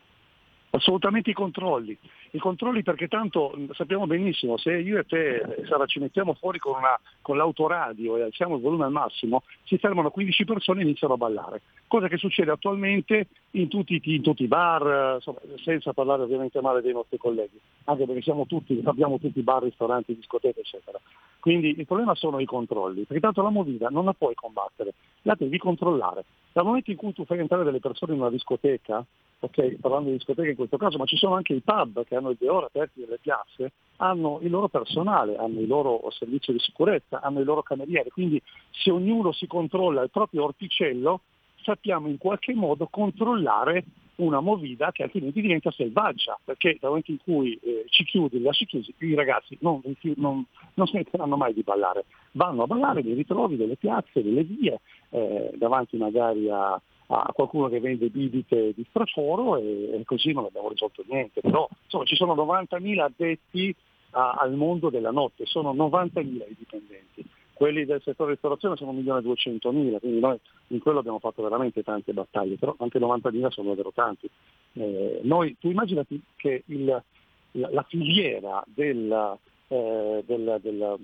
Assolutamente 0.70 1.31
i 1.31 1.35
controlli. 1.35 1.96
I 2.34 2.38
controlli 2.38 2.82
perché 2.82 3.08
tanto 3.08 3.52
mh, 3.54 3.72
sappiamo 3.72 4.06
benissimo, 4.06 4.56
se 4.56 4.72
io 4.72 4.98
e 4.98 5.04
te 5.04 5.36
eh, 5.36 5.66
Sara, 5.66 5.84
ci 5.84 5.98
mettiamo 5.98 6.32
fuori 6.34 6.58
con, 6.58 6.76
una, 6.76 6.98
con 7.20 7.36
l'autoradio 7.36 8.16
e 8.16 8.22
alziamo 8.22 8.56
il 8.56 8.62
volume 8.62 8.84
al 8.84 8.90
massimo, 8.90 9.42
si 9.64 9.76
fermano 9.76 10.10
15 10.10 10.44
persone 10.44 10.80
e 10.80 10.84
iniziano 10.84 11.14
a 11.14 11.18
ballare. 11.18 11.60
Cosa 11.92 12.09
che 12.09 12.16
succede 12.16 12.50
attualmente 12.50 13.26
in 13.50 13.68
tutti, 13.68 14.00
in 14.02 14.22
tutti 14.22 14.44
i 14.44 14.46
bar, 14.46 15.16
insomma, 15.16 15.40
senza 15.62 15.92
parlare 15.92 16.22
ovviamente 16.22 16.59
male 16.62 16.81
dei 16.81 16.94
nostri 16.94 17.18
colleghi, 17.18 17.61
anche 17.85 18.07
perché 18.07 18.22
siamo 18.22 18.46
tutti, 18.46 18.81
abbiamo 18.83 19.18
tutti 19.18 19.42
bar, 19.42 19.62
ristoranti, 19.62 20.16
discoteche, 20.16 20.61
eccetera. 20.61 20.98
Quindi 21.38 21.78
il 21.78 21.85
problema 21.85 22.14
sono 22.14 22.38
i 22.38 22.46
controlli, 22.46 23.02
perché 23.02 23.20
tanto 23.20 23.42
la 23.42 23.50
movida 23.50 23.90
non 23.90 24.07
la 24.07 24.14
puoi 24.14 24.35
combattere, 24.35 24.94
la 25.24 25.35
devi 25.38 25.59
controllare. 25.59 26.24
Dal 26.55 26.64
momento 26.64 26.90
in 26.90 26.96
cui 26.96 27.12
tu 27.12 27.26
fai 27.26 27.40
entrare 27.40 27.62
delle 27.62 27.78
persone 27.78 28.14
in 28.14 28.20
una 28.20 28.31
discoteca, 28.31 29.05
ok, 29.40 29.74
parlando 29.78 30.09
di 30.09 30.16
discoteche 30.16 30.48
in 30.48 30.57
questo 30.57 30.78
caso, 30.78 30.96
ma 30.96 31.05
ci 31.05 31.18
sono 31.18 31.35
anche 31.35 31.52
i 31.52 31.61
pub 31.61 32.07
che 32.07 32.16
hanno 32.16 32.31
i 32.31 32.46
ore 32.46 32.66
aperti 32.68 33.00
nelle 33.00 33.18
piazze, 33.20 33.70
hanno 33.96 34.38
il 34.40 34.48
loro 34.48 34.68
personale, 34.68 35.37
hanno 35.37 35.61
il 35.61 35.66
loro 35.66 36.09
servizio 36.09 36.55
di 36.55 36.59
sicurezza, 36.59 37.20
hanno 37.20 37.40
i 37.40 37.44
loro 37.44 37.61
camerieri, 37.62 38.09
quindi 38.09 38.40
se 38.70 38.90
ognuno 38.90 39.33
si 39.33 39.46
controlla 39.46 40.00
il 40.00 40.11
proprio 40.11 40.44
orticello, 40.44 41.20
sappiamo 41.62 42.09
in 42.09 42.18
qualche 42.18 42.55
modo 42.55 42.88
controllare 42.90 43.85
una 44.16 44.40
movida 44.40 44.92
che 44.92 45.05
altrimenti 45.05 45.40
diventa 45.40 45.70
selvaggia, 45.70 46.38
perché 46.44 46.77
dal 46.79 46.90
momento 46.90 47.11
in 47.11 47.18
cui 47.18 47.59
eh, 47.62 47.85
ci 47.88 48.05
chiudi, 48.05 48.40
lasci 48.40 48.66
chiusi, 48.66 48.94
i 48.98 49.14
ragazzi 49.14 49.57
non, 49.61 49.81
non, 50.16 50.44
non, 50.75 50.87
smetteranno 50.87 51.37
mai 51.37 51.55
di 51.55 51.62
ballare, 51.62 52.05
vanno 52.33 52.64
a 52.64 52.66
ballare, 52.66 53.01
li 53.01 53.14
ritrovi 53.14 53.57
delle 53.57 53.77
piazze, 53.77 54.22
delle 54.22 54.44
vie, 54.44 54.81
eh, 55.11 55.53
davanti 55.57 55.96
magari 55.96 56.48
a, 56.51 56.81
a 57.07 57.33
qualcuno 57.33 57.68
che 57.68 57.81
vende 57.81 58.09
bibite 58.09 58.72
di 58.75 58.85
straforo 58.88 59.57
e, 59.57 59.90
e, 59.92 60.05
così 60.05 60.33
non 60.33 60.44
abbiamo 60.44 60.68
risolto 60.68 61.05
niente. 61.09 61.40
Però 61.40 61.68
insomma, 61.85 62.05
ci 62.05 62.16
sono 62.16 62.35
90.000 62.35 62.98
addetti 63.01 63.75
a, 64.11 64.33
al 64.33 64.55
mondo 64.55 64.90
della 64.90 65.11
notte, 65.11 65.46
sono 65.46 65.72
90.000 65.72 66.25
i 66.25 66.57
dipendenti. 66.57 67.25
Quelli 67.62 67.85
del 67.85 68.03
settore 68.03 68.33
ristorazione 68.33 68.75
sono 68.75 68.90
1.200.000, 68.92 70.01
quindi 70.01 70.18
noi 70.18 70.37
in 70.66 70.81
quello 70.81 70.98
abbiamo 70.98 71.20
fatto 71.20 71.44
veramente 71.44 71.85
tante 71.85 72.12
battaglie, 72.12 72.57
però 72.57 72.75
anche 72.81 72.98
90.000 72.98 73.51
sono 73.51 73.68
davvero 73.68 73.92
tanti. 73.94 74.29
Eh, 74.72 75.20
noi, 75.22 75.57
tu 75.61 75.70
immaginati 75.70 76.20
che 76.35 76.64
il, 76.66 76.85
la, 77.53 77.68
la, 77.70 77.83
filiera 77.85 78.64
della, 78.66 79.38
eh, 79.68 80.25
della, 80.27 80.59
della, 80.59 80.96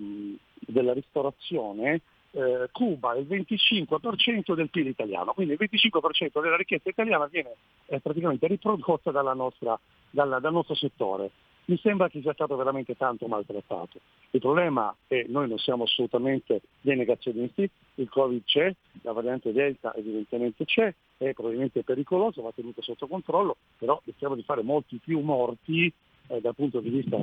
della 0.59 0.93
ristorazione 0.95 2.01
eh, 2.33 2.69
Cuba 2.73 3.15
il 3.15 3.29
25% 3.29 4.55
del 4.57 4.69
PIL 4.69 4.89
italiano, 4.89 5.35
quindi 5.35 5.53
il 5.53 5.61
25% 5.61 6.43
della 6.43 6.57
ricchezza 6.57 6.89
italiana 6.89 7.27
viene 7.27 7.55
eh, 7.87 8.01
praticamente 8.01 8.49
riprodotta 8.49 9.13
nostra, 9.33 9.79
dalla, 10.11 10.41
dal 10.41 10.53
nostro 10.53 10.75
settore. 10.75 11.31
Mi 11.69 11.79
sembra 11.83 12.09
che 12.09 12.23
sia 12.23 12.33
stato 12.33 12.57
veramente 12.57 12.97
tanto 12.97 13.27
maltrattato. 13.27 14.01
Il 14.31 14.41
problema 14.41 14.95
è 15.07 15.23
che 15.23 15.27
noi 15.29 15.49
non 15.49 15.59
siamo 15.59 15.85
assolutamente 15.85 16.63
dei 16.81 16.97
negazionisti, 16.97 17.69
il 17.97 18.09
Covid 18.09 18.43
c'è, 18.45 18.75
la 19.03 19.13
variante 19.13 19.53
Delta 19.53 19.95
evidentemente 19.95 20.65
c'è, 20.65 20.95
è 21.19 21.33
probabilmente 21.35 21.83
pericoloso, 21.83 22.41
va 22.41 22.53
tenuto 22.55 22.81
sotto 22.81 23.07
controllo, 23.07 23.57
però 23.77 24.01
rischiamo 24.05 24.35
di 24.35 24.43
fare 24.43 24.63
molti 24.63 24.97
più 24.97 25.21
morti 25.21 25.93
eh, 26.29 26.41
dal 26.41 26.55
punto 26.55 26.81
di 26.81 26.89
vista 26.89 27.17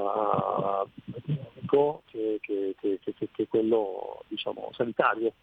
economico 1.66 2.04
che, 2.06 2.40
che, 2.42 2.76
che, 2.80 3.00
che, 3.32 3.48
quello 3.48 4.24
diciamo, 4.28 4.70
sanitario, 4.74 5.34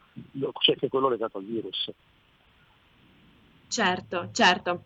cioè 0.61 0.77
che 0.77 0.89
quello 0.89 1.09
legato 1.09 1.39
al 1.39 1.45
virus. 1.45 1.91
Certo, 3.69 4.29
certo. 4.33 4.83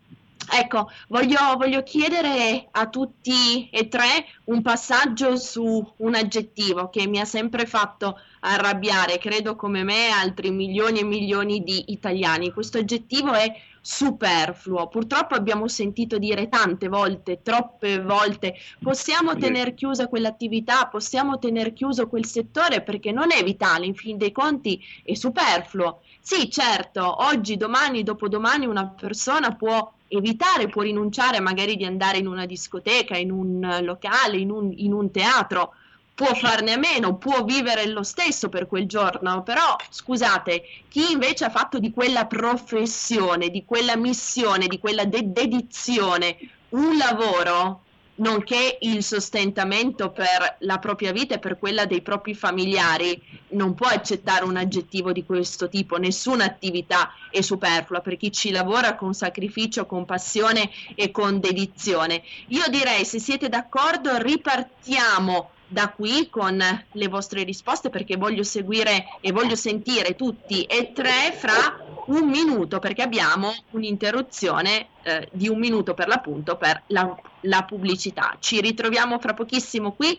Ecco, 0.48 0.90
voglio, 1.08 1.56
voglio, 1.56 1.82
chiedere 1.82 2.68
a 2.70 2.88
tutti 2.88 3.68
e 3.70 3.88
tre 3.88 4.26
un 4.44 4.62
passaggio 4.62 5.36
su 5.36 5.94
un 5.96 6.14
aggettivo 6.14 6.88
che 6.88 7.06
mi 7.06 7.18
ha 7.18 7.24
sempre 7.24 7.66
fatto 7.66 8.18
arrabbiare, 8.40 9.18
credo 9.18 9.56
come 9.56 9.82
me 9.82 10.08
altri 10.08 10.50
milioni 10.50 11.00
e 11.00 11.04
milioni 11.04 11.62
di 11.64 11.92
italiani. 11.92 12.52
Questo 12.52 12.78
aggettivo 12.78 13.32
è 13.32 13.52
superfluo. 13.80 14.88
Purtroppo 14.88 15.34
abbiamo 15.34 15.68
sentito 15.68 16.18
dire 16.18 16.48
tante 16.48 16.88
volte, 16.88 17.40
troppe 17.42 18.00
volte, 18.00 18.56
possiamo 18.80 19.36
tenere 19.36 19.74
chiusa 19.74 20.08
quell'attività, 20.08 20.86
possiamo 20.88 21.38
tenere 21.38 21.72
chiuso 21.72 22.08
quel 22.08 22.24
settore 22.24 22.82
perché 22.82 23.12
non 23.12 23.30
è 23.30 23.44
vitale, 23.44 23.86
in 23.86 23.94
fin 23.94 24.16
dei 24.16 24.32
conti 24.32 24.82
è 25.04 25.14
superfluo. 25.14 26.00
Sì, 26.20 26.50
certo, 26.50 27.24
oggi, 27.24 27.56
domani, 27.56 28.02
dopodomani 28.02 28.66
una 28.66 28.88
persona 28.88 29.54
può 29.54 29.92
evitare, 30.08 30.68
può 30.68 30.82
rinunciare 30.82 31.40
magari 31.40 31.76
di 31.76 31.84
andare 31.84 32.18
in 32.18 32.26
una 32.26 32.46
discoteca, 32.46 33.16
in 33.16 33.30
un 33.30 33.80
locale, 33.82 34.38
in 34.38 34.50
un, 34.50 34.72
in 34.74 34.92
un 34.92 35.10
teatro, 35.10 35.74
può 36.14 36.34
farne 36.34 36.72
a 36.72 36.78
meno, 36.78 37.16
può 37.16 37.44
vivere 37.44 37.86
lo 37.86 38.02
stesso 38.02 38.48
per 38.48 38.66
quel 38.66 38.86
giorno, 38.86 39.42
però 39.42 39.76
scusate, 39.90 40.64
chi 40.88 41.12
invece 41.12 41.44
ha 41.44 41.50
fatto 41.50 41.78
di 41.78 41.90
quella 41.90 42.26
professione, 42.26 43.50
di 43.50 43.64
quella 43.64 43.96
missione, 43.96 44.66
di 44.66 44.78
quella 44.78 45.04
de- 45.04 45.30
dedizione 45.30 46.38
un 46.70 46.96
lavoro, 46.96 47.82
nonché 48.16 48.78
il 48.80 49.02
sostentamento 49.02 50.10
per 50.10 50.56
la 50.60 50.78
propria 50.78 51.12
vita 51.12 51.34
e 51.34 51.38
per 51.38 51.58
quella 51.58 51.86
dei 51.86 52.02
propri 52.02 52.34
familiari, 52.34 53.20
non 53.48 53.74
può 53.74 53.88
accettare 53.88 54.44
un 54.44 54.56
aggettivo 54.56 55.12
di 55.12 55.24
questo 55.24 55.68
tipo, 55.68 55.96
nessuna 55.96 56.44
attività 56.44 57.12
è 57.30 57.40
superflua 57.40 58.00
per 58.00 58.16
chi 58.16 58.32
ci 58.32 58.50
lavora 58.50 58.94
con 58.94 59.14
sacrificio, 59.14 59.86
con 59.86 60.04
passione 60.04 60.70
e 60.94 61.10
con 61.10 61.40
dedizione. 61.40 62.22
Io 62.48 62.64
direi, 62.68 63.04
se 63.04 63.18
siete 63.18 63.48
d'accordo, 63.48 64.16
ripartiamo 64.18 65.50
da 65.68 65.88
qui 65.90 66.28
con 66.30 66.62
le 66.92 67.08
vostre 67.08 67.42
risposte 67.42 67.90
perché 67.90 68.16
voglio 68.16 68.42
seguire 68.42 69.06
e 69.20 69.32
voglio 69.32 69.56
sentire 69.56 70.14
tutti 70.14 70.62
e 70.62 70.92
tre 70.92 71.32
fra 71.34 71.84
un 72.06 72.28
minuto 72.28 72.78
perché 72.78 73.02
abbiamo 73.02 73.52
un'interruzione 73.70 74.88
eh, 75.02 75.28
di 75.32 75.48
un 75.48 75.58
minuto 75.58 75.94
per 75.94 76.06
l'appunto 76.06 76.56
per 76.56 76.82
la, 76.88 77.14
la 77.42 77.64
pubblicità. 77.64 78.36
Ci 78.38 78.60
ritroviamo 78.60 79.18
fra 79.18 79.34
pochissimo 79.34 79.92
qui 79.92 80.18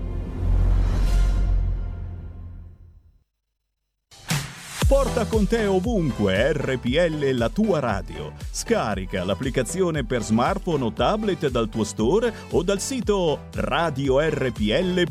Porta 5.21 5.25
con 5.37 5.45
te 5.47 5.65
ovunque 5.67 6.51
RPL 6.53 7.35
la 7.35 7.49
tua 7.49 7.79
radio. 7.79 8.31
Scarica 8.49 9.23
l'applicazione 9.23 10.03
per 10.03 10.23
smartphone 10.23 10.85
o 10.85 10.91
tablet 10.91 11.49
dal 11.49 11.69
tuo 11.69 11.83
store 11.83 12.33
o 12.51 12.63
dal 12.63 12.79
sito 12.79 13.41
radiorpl.it. 13.53 15.09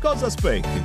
Cosa 0.00 0.26
aspetti? 0.26 0.84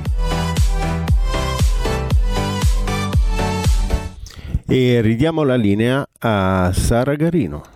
E 4.66 5.00
ridiamo 5.00 5.42
la 5.42 5.56
linea 5.56 6.06
a 6.20 6.70
Sara 6.72 7.14
Garino. 7.16 7.73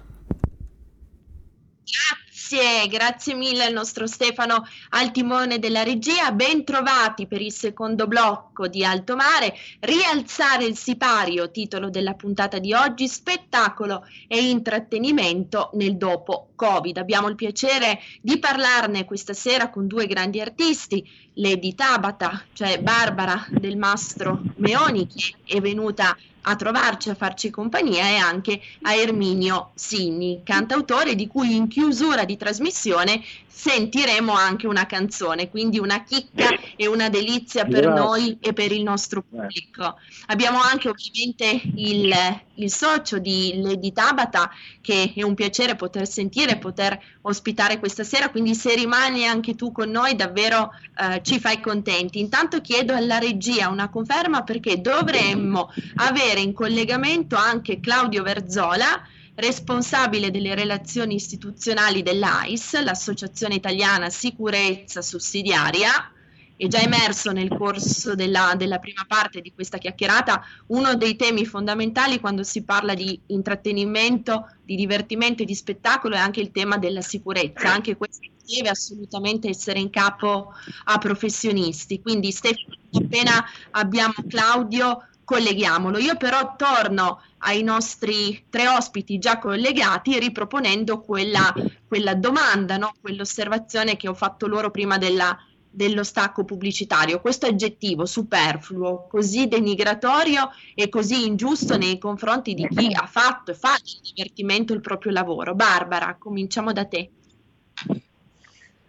Grazie, 2.51 2.89
grazie 2.89 3.35
mille 3.35 3.65
al 3.65 3.75
nostro 3.75 4.07
Stefano 4.07 4.67
al 4.91 5.11
timone 5.11 5.59
della 5.59 5.83
regia. 5.83 6.33
Ben 6.33 6.65
trovati 6.65 7.27
per 7.27 7.43
il 7.43 7.53
secondo 7.53 8.07
blocco 8.07 8.69
di 8.69 8.83
Alto 8.83 9.17
Mare. 9.17 9.55
Rialzare 9.81 10.65
il 10.65 10.75
sipario, 10.75 11.51
titolo 11.51 11.91
della 11.91 12.15
puntata 12.15 12.59
di 12.59 12.73
oggi, 12.73 13.07
spettacolo 13.07 14.07
e 14.27 14.49
intrattenimento 14.49 15.69
nel 15.75 15.99
dopo 15.99 16.49
Covid. 16.55 16.97
Abbiamo 16.97 17.29
il 17.29 17.35
piacere 17.35 18.01
di 18.23 18.39
parlarne 18.39 19.05
questa 19.05 19.35
sera 19.35 19.69
con 19.69 19.87
due 19.87 20.07
grandi 20.07 20.41
artisti, 20.41 21.07
Lady 21.35 21.75
Tabata, 21.75 22.45
cioè 22.55 22.81
Barbara 22.81 23.47
del 23.51 23.77
Mastro 23.77 24.41
Meoni, 24.57 25.07
che 25.07 25.35
è 25.45 25.61
venuta 25.61 26.17
a 26.49 26.57
trovarci, 26.57 27.11
a 27.11 27.15
farci 27.15 27.51
compagnia 27.51 28.09
e 28.09 28.17
anche 28.17 28.61
a 28.83 28.95
Erminio 28.95 29.71
Sinni, 29.75 30.41
cantautore 30.45 31.15
di 31.15 31.27
cui 31.27 31.55
in 31.55 31.69
chiusura 31.69 32.25
di 32.25 32.37
trasmissione 32.37 33.23
sentiremo 33.59 34.33
anche 34.33 34.69
una 34.69 34.87
canzone, 34.87 35.51
quindi 35.51 35.81
una 35.81 36.05
chicca 36.05 36.49
e 36.77 36.87
una 36.87 37.09
delizia 37.09 37.65
per 37.65 37.81
Grazie. 37.81 38.01
noi 38.01 38.39
e 38.41 38.53
per 38.53 38.71
il 38.71 38.85
nostro 38.85 39.21
pubblico. 39.21 39.97
Abbiamo 40.27 40.61
anche 40.61 40.89
ovviamente 40.89 41.61
il, 41.75 42.15
il, 42.55 42.71
socio 42.71 43.19
di 43.19 43.61
Lady 43.61 43.93
Tabata 43.93 44.49
che 44.81 45.13
è 45.13 45.25
un 45.25 45.35
piacere 45.35 45.75
poter 45.75 46.07
sentire, 46.07 46.59
poter 46.59 47.01
ospitare 47.23 47.81
questa 47.81 48.05
sera, 48.05 48.31
quindi 48.31 48.55
se 48.55 48.77
rimani 48.77 49.27
anche 49.27 49.57
tu 49.57 49.73
con 49.73 49.91
noi 49.91 50.15
davvero 50.15 50.71
eh, 50.97 51.21
ci 51.25 51.41
fai 51.41 51.61
contenti. 51.61 52.21
Intanto 52.21 52.61
chiedo 52.61 52.95
alla 52.95 53.19
regia 53.19 53.71
una 53.71 53.89
conferma 53.89 54.45
perché 54.45 54.81
dovremmo 54.81 55.73
avere 55.97 56.39
in 56.39 56.53
collegamento 56.53 57.35
anche 57.35 57.81
Claudio 57.81 58.23
Verzola 58.23 59.03
responsabile 59.39 60.31
delle 60.31 60.55
relazioni 60.55 61.15
istituzionali 61.15 62.03
dell'AIS, 62.03 62.83
l'Associazione 62.83 63.55
Italiana 63.55 64.11
Sicurezza 64.11 65.01
Sussidiaria, 65.01 66.13
è 66.57 66.67
già 66.67 66.81
emerso 66.81 67.31
nel 67.31 67.49
corso 67.49 68.17
della, 68.17 68.55
della, 68.57 68.81
prima 68.81 69.05
parte 69.07 69.41
di 69.41 69.53
questa 69.55 69.79
chiacchierata 69.79 70.45
uno 70.69 70.97
dei 70.97 71.15
temi 71.15 71.47
fondamentali 71.47 72.19
quando 72.19 72.43
si 72.43 72.65
parla 72.65 72.95
di 72.95 73.19
intrattenimento, 73.27 74.51
di 74.65 74.75
divertimento 74.75 75.45
e 75.45 75.47
di 75.47 75.55
spettacolo 75.55 76.17
è 76.17 76.19
anche 76.19 76.41
il 76.41 76.51
tema 76.51 76.77
della 76.77 77.01
sicurezza, 77.01 77.73
anche 77.73 77.97
questo 77.97 78.27
deve 78.45 78.71
assolutamente 78.71 79.49
essere 79.49 79.79
in 79.79 79.91
capo 79.91 80.53
a 80.87 80.99
professionisti. 80.99 82.03
Quindi 82.03 82.33
Stefano, 82.33 82.75
appena 82.93 83.45
abbiamo 83.71 84.15
Claudio, 84.27 85.07
colleghiamolo. 85.29 85.99
Io 85.99 86.17
però 86.17 86.57
torno 86.57 87.21
ai 87.41 87.63
nostri 87.63 88.47
tre 88.49 88.67
ospiti 88.67 89.19
già 89.19 89.39
collegati 89.39 90.19
riproponendo 90.19 91.01
quella, 91.01 91.53
quella 91.87 92.15
domanda, 92.15 92.79
no? 92.79 92.95
quell'osservazione 92.99 93.99
che 93.99 94.09
ho 94.09 94.15
fatto 94.15 94.47
loro 94.47 94.71
prima 94.71 94.97
della, 94.97 95.37
dello 95.69 96.03
stacco 96.03 96.47
pubblicitario. 96.47 97.21
Questo 97.21 97.45
aggettivo 97.45 98.07
superfluo, 98.07 99.07
così 99.07 99.49
denigratorio 99.49 100.49
e 100.75 100.89
così 100.89 101.27
ingiusto 101.27 101.77
nei 101.77 101.99
confronti 101.99 102.55
di 102.55 102.67
chi 102.67 102.95
ha 102.95 103.07
fatto 103.07 103.51
e 103.51 103.55
fa 103.55 103.75
il 103.75 104.01
divertimento 104.15 104.73
il 104.73 104.81
proprio 104.81 105.13
lavoro. 105.13 105.55
Barbara, 105.55 106.17
cominciamo 106.19 106.73
da 106.73 106.87
te. 106.87 107.11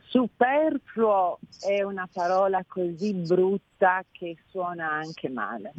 Superfluo 0.08 1.38
è 1.60 1.84
una 1.84 2.08
parola 2.10 2.64
così 2.66 3.14
brutta 3.14 4.06
che 4.10 4.38
suona 4.50 4.90
anche 4.90 5.28
male. 5.28 5.74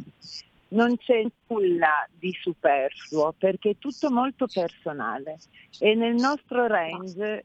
Non 0.71 0.97
c'è 0.97 1.23
nulla 1.47 2.07
di 2.11 2.31
superfluo 2.39 3.33
perché 3.37 3.71
è 3.71 3.77
tutto 3.77 4.09
molto 4.09 4.47
personale 4.47 5.37
e 5.79 5.95
nel 5.95 6.15
nostro 6.15 6.67
range 6.67 7.43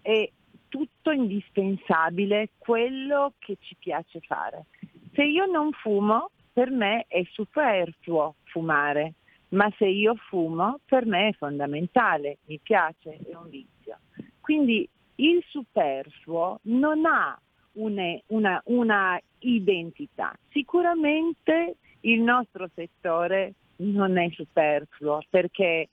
è 0.00 0.30
tutto 0.68 1.10
indispensabile 1.10 2.50
quello 2.58 3.34
che 3.38 3.58
ci 3.60 3.76
piace 3.78 4.20
fare. 4.20 4.66
Se 5.12 5.22
io 5.22 5.46
non 5.46 5.70
fumo, 5.72 6.30
per 6.52 6.70
me 6.70 7.04
è 7.08 7.22
superfluo 7.30 8.36
fumare, 8.44 9.14
ma 9.50 9.70
se 9.76 9.86
io 9.86 10.14
fumo, 10.16 10.80
per 10.84 11.06
me 11.06 11.28
è 11.28 11.32
fondamentale, 11.34 12.38
mi 12.46 12.58
piace, 12.58 13.18
è 13.18 13.36
un 13.36 13.48
vizio. 13.48 13.98
Quindi 14.40 14.88
il 15.16 15.44
superfluo 15.48 16.58
non 16.62 17.04
ha 17.04 17.38
una, 17.74 18.60
una 18.64 19.20
identità. 19.38 20.34
Sicuramente 20.50 21.76
il 22.02 22.20
nostro 22.20 22.68
settore 22.74 23.54
non 23.76 24.18
è 24.18 24.28
superfluo 24.30 25.22
perché 25.28 25.88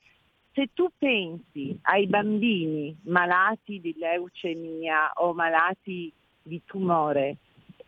se 0.54 0.70
tu 0.74 0.90
pensi 0.98 1.78
ai 1.84 2.08
bambini 2.08 2.96
malati 3.04 3.80
di 3.80 3.96
leucemia 3.98 5.12
o 5.16 5.34
malati 5.34 6.12
di 6.42 6.62
tumore 6.66 7.38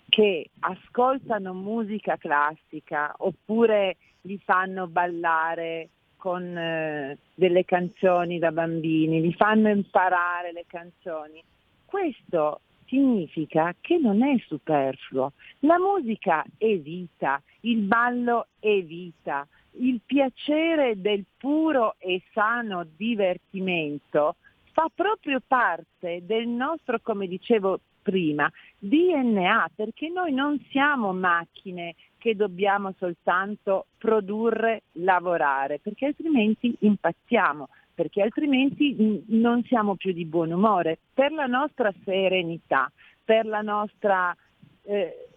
che 0.09 0.49
ascoltano 0.59 1.53
musica 1.53 2.17
classica 2.17 3.13
oppure 3.17 3.97
li 4.21 4.37
fanno 4.43 4.87
ballare 4.87 5.89
con 6.17 6.55
eh, 6.55 7.17
delle 7.33 7.65
canzoni 7.65 8.37
da 8.37 8.51
bambini, 8.51 9.21
li 9.21 9.33
fanno 9.33 9.69
imparare 9.69 10.51
le 10.51 10.65
canzoni. 10.67 11.41
Questo 11.83 12.61
significa 12.91 13.73
che 13.79 13.97
non 13.97 14.21
è 14.21 14.37
superfluo. 14.45 15.31
La 15.59 15.79
musica 15.79 16.43
è 16.57 16.77
vita, 16.77 17.41
il 17.61 17.77
ballo 17.77 18.47
è 18.59 18.83
vita, 18.83 19.47
il 19.79 20.01
piacere 20.05 20.99
del 20.99 21.23
puro 21.37 21.95
e 21.97 22.21
sano 22.33 22.85
divertimento 22.97 24.35
fa 24.73 24.89
proprio 24.93 25.41
parte 25.45 26.23
del 26.25 26.47
nostro, 26.47 26.99
come 27.01 27.27
dicevo 27.27 27.79
prima, 28.01 28.51
DNA, 28.77 29.71
perché 29.75 30.09
noi 30.09 30.33
non 30.33 30.59
siamo 30.69 31.13
macchine 31.13 31.95
che 32.17 32.35
dobbiamo 32.35 32.93
soltanto 32.97 33.87
produrre, 33.97 34.83
lavorare, 34.93 35.79
perché 35.79 36.07
altrimenti 36.07 36.75
impazziamo, 36.79 37.69
perché 37.93 38.21
altrimenti 38.21 39.23
non 39.27 39.63
siamo 39.63 39.95
più 39.95 40.11
di 40.13 40.25
buon 40.25 40.51
umore. 40.51 40.99
Per 41.13 41.31
la 41.31 41.45
nostra 41.45 41.93
serenità, 42.03 42.91
per, 43.23 43.45
la 43.45 43.61
nostra, 43.61 44.35
eh, 44.83 45.27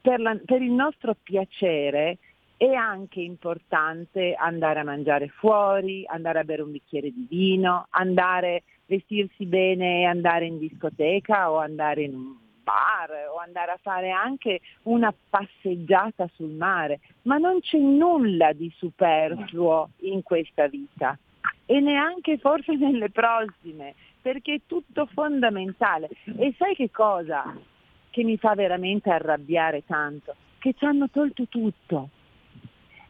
per, 0.00 0.20
la, 0.20 0.38
per 0.44 0.62
il 0.62 0.72
nostro 0.72 1.14
piacere, 1.22 2.18
è 2.56 2.72
anche 2.72 3.20
importante 3.20 4.34
andare 4.34 4.80
a 4.80 4.84
mangiare 4.84 5.28
fuori, 5.28 6.04
andare 6.06 6.38
a 6.38 6.44
bere 6.44 6.62
un 6.62 6.70
bicchiere 6.70 7.10
di 7.10 7.26
vino, 7.28 7.86
andare 7.90 8.56
a 8.56 8.62
vestirsi 8.86 9.44
bene 9.44 10.00
e 10.00 10.04
andare 10.04 10.46
in 10.46 10.58
discoteca 10.58 11.50
o 11.50 11.58
andare 11.58 12.02
in 12.02 12.14
un 12.14 12.36
bar 12.62 13.10
o 13.32 13.38
andare 13.38 13.72
a 13.72 13.78
fare 13.80 14.10
anche 14.10 14.60
una 14.84 15.14
passeggiata 15.28 16.28
sul 16.34 16.50
mare, 16.50 17.00
ma 17.22 17.36
non 17.36 17.60
c'è 17.60 17.78
nulla 17.78 18.52
di 18.52 18.72
superfluo 18.74 19.90
in 19.98 20.22
questa 20.22 20.66
vita 20.66 21.18
e 21.66 21.80
neanche 21.80 22.38
forse 22.38 22.74
nelle 22.76 23.10
prossime, 23.10 23.94
perché 24.20 24.54
è 24.54 24.60
tutto 24.66 25.06
fondamentale. 25.06 26.08
E 26.36 26.54
sai 26.56 26.74
che 26.74 26.90
cosa 26.90 27.56
che 28.10 28.22
mi 28.22 28.36
fa 28.36 28.54
veramente 28.54 29.10
arrabbiare 29.10 29.84
tanto? 29.84 30.34
Che 30.58 30.74
ci 30.76 30.84
hanno 30.84 31.08
tolto 31.10 31.46
tutto 31.48 32.08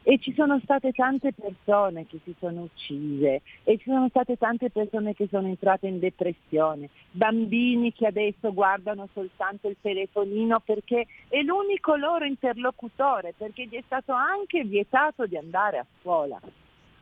e 0.06 0.18
ci 0.18 0.34
sono 0.34 0.60
state 0.62 0.92
tante 0.92 1.32
persone 1.32 2.06
che 2.06 2.20
si 2.24 2.34
sono 2.38 2.62
uccise 2.62 3.40
e 3.64 3.78
ci 3.78 3.84
sono 3.84 4.08
state 4.08 4.36
tante 4.36 4.70
persone 4.70 5.14
che 5.14 5.28
sono 5.30 5.48
entrate 5.48 5.86
in 5.86 5.98
depressione, 5.98 6.90
bambini 7.10 7.92
che 7.92 8.06
adesso 8.06 8.52
guardano 8.52 9.08
soltanto 9.14 9.68
il 9.68 9.76
telefonino 9.80 10.60
perché 10.60 11.06
è 11.28 11.40
l'unico 11.40 11.96
loro 11.96 12.26
interlocutore, 12.26 13.32
perché 13.36 13.66
gli 13.66 13.76
è 13.76 13.82
stato 13.86 14.12
anche 14.12 14.62
vietato 14.64 15.26
di 15.26 15.38
andare 15.38 15.78
a 15.78 15.86
scuola. 16.00 16.38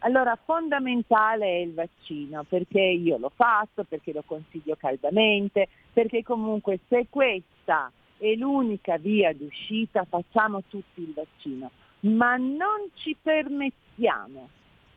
Allora 0.04 0.36
fondamentale 0.44 1.46
è 1.46 1.58
il 1.58 1.74
vaccino 1.74 2.44
perché 2.44 2.80
io 2.80 3.18
l'ho 3.18 3.32
fatto, 3.34 3.84
perché 3.84 4.12
lo 4.12 4.22
consiglio 4.26 4.76
caldamente, 4.76 5.68
perché 5.92 6.22
comunque 6.22 6.80
se 6.88 7.06
questa 7.08 7.90
è 8.18 8.34
l'unica 8.34 8.98
via 8.98 9.32
d'uscita 9.32 10.04
facciamo 10.04 10.62
tutti 10.68 11.02
il 11.02 11.12
vaccino 11.12 11.70
ma 12.02 12.36
non 12.36 12.90
ci 12.94 13.16
permettiamo 13.20 14.48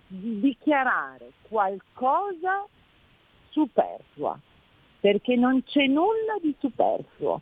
di 0.08 0.39
dichiarare 0.39 1.32
qualcosa 1.48 2.65
superflua, 3.50 4.39
perché 5.00 5.36
non 5.36 5.63
c'è 5.63 5.86
nulla 5.88 6.38
di 6.41 6.56
superfluo. 6.60 7.41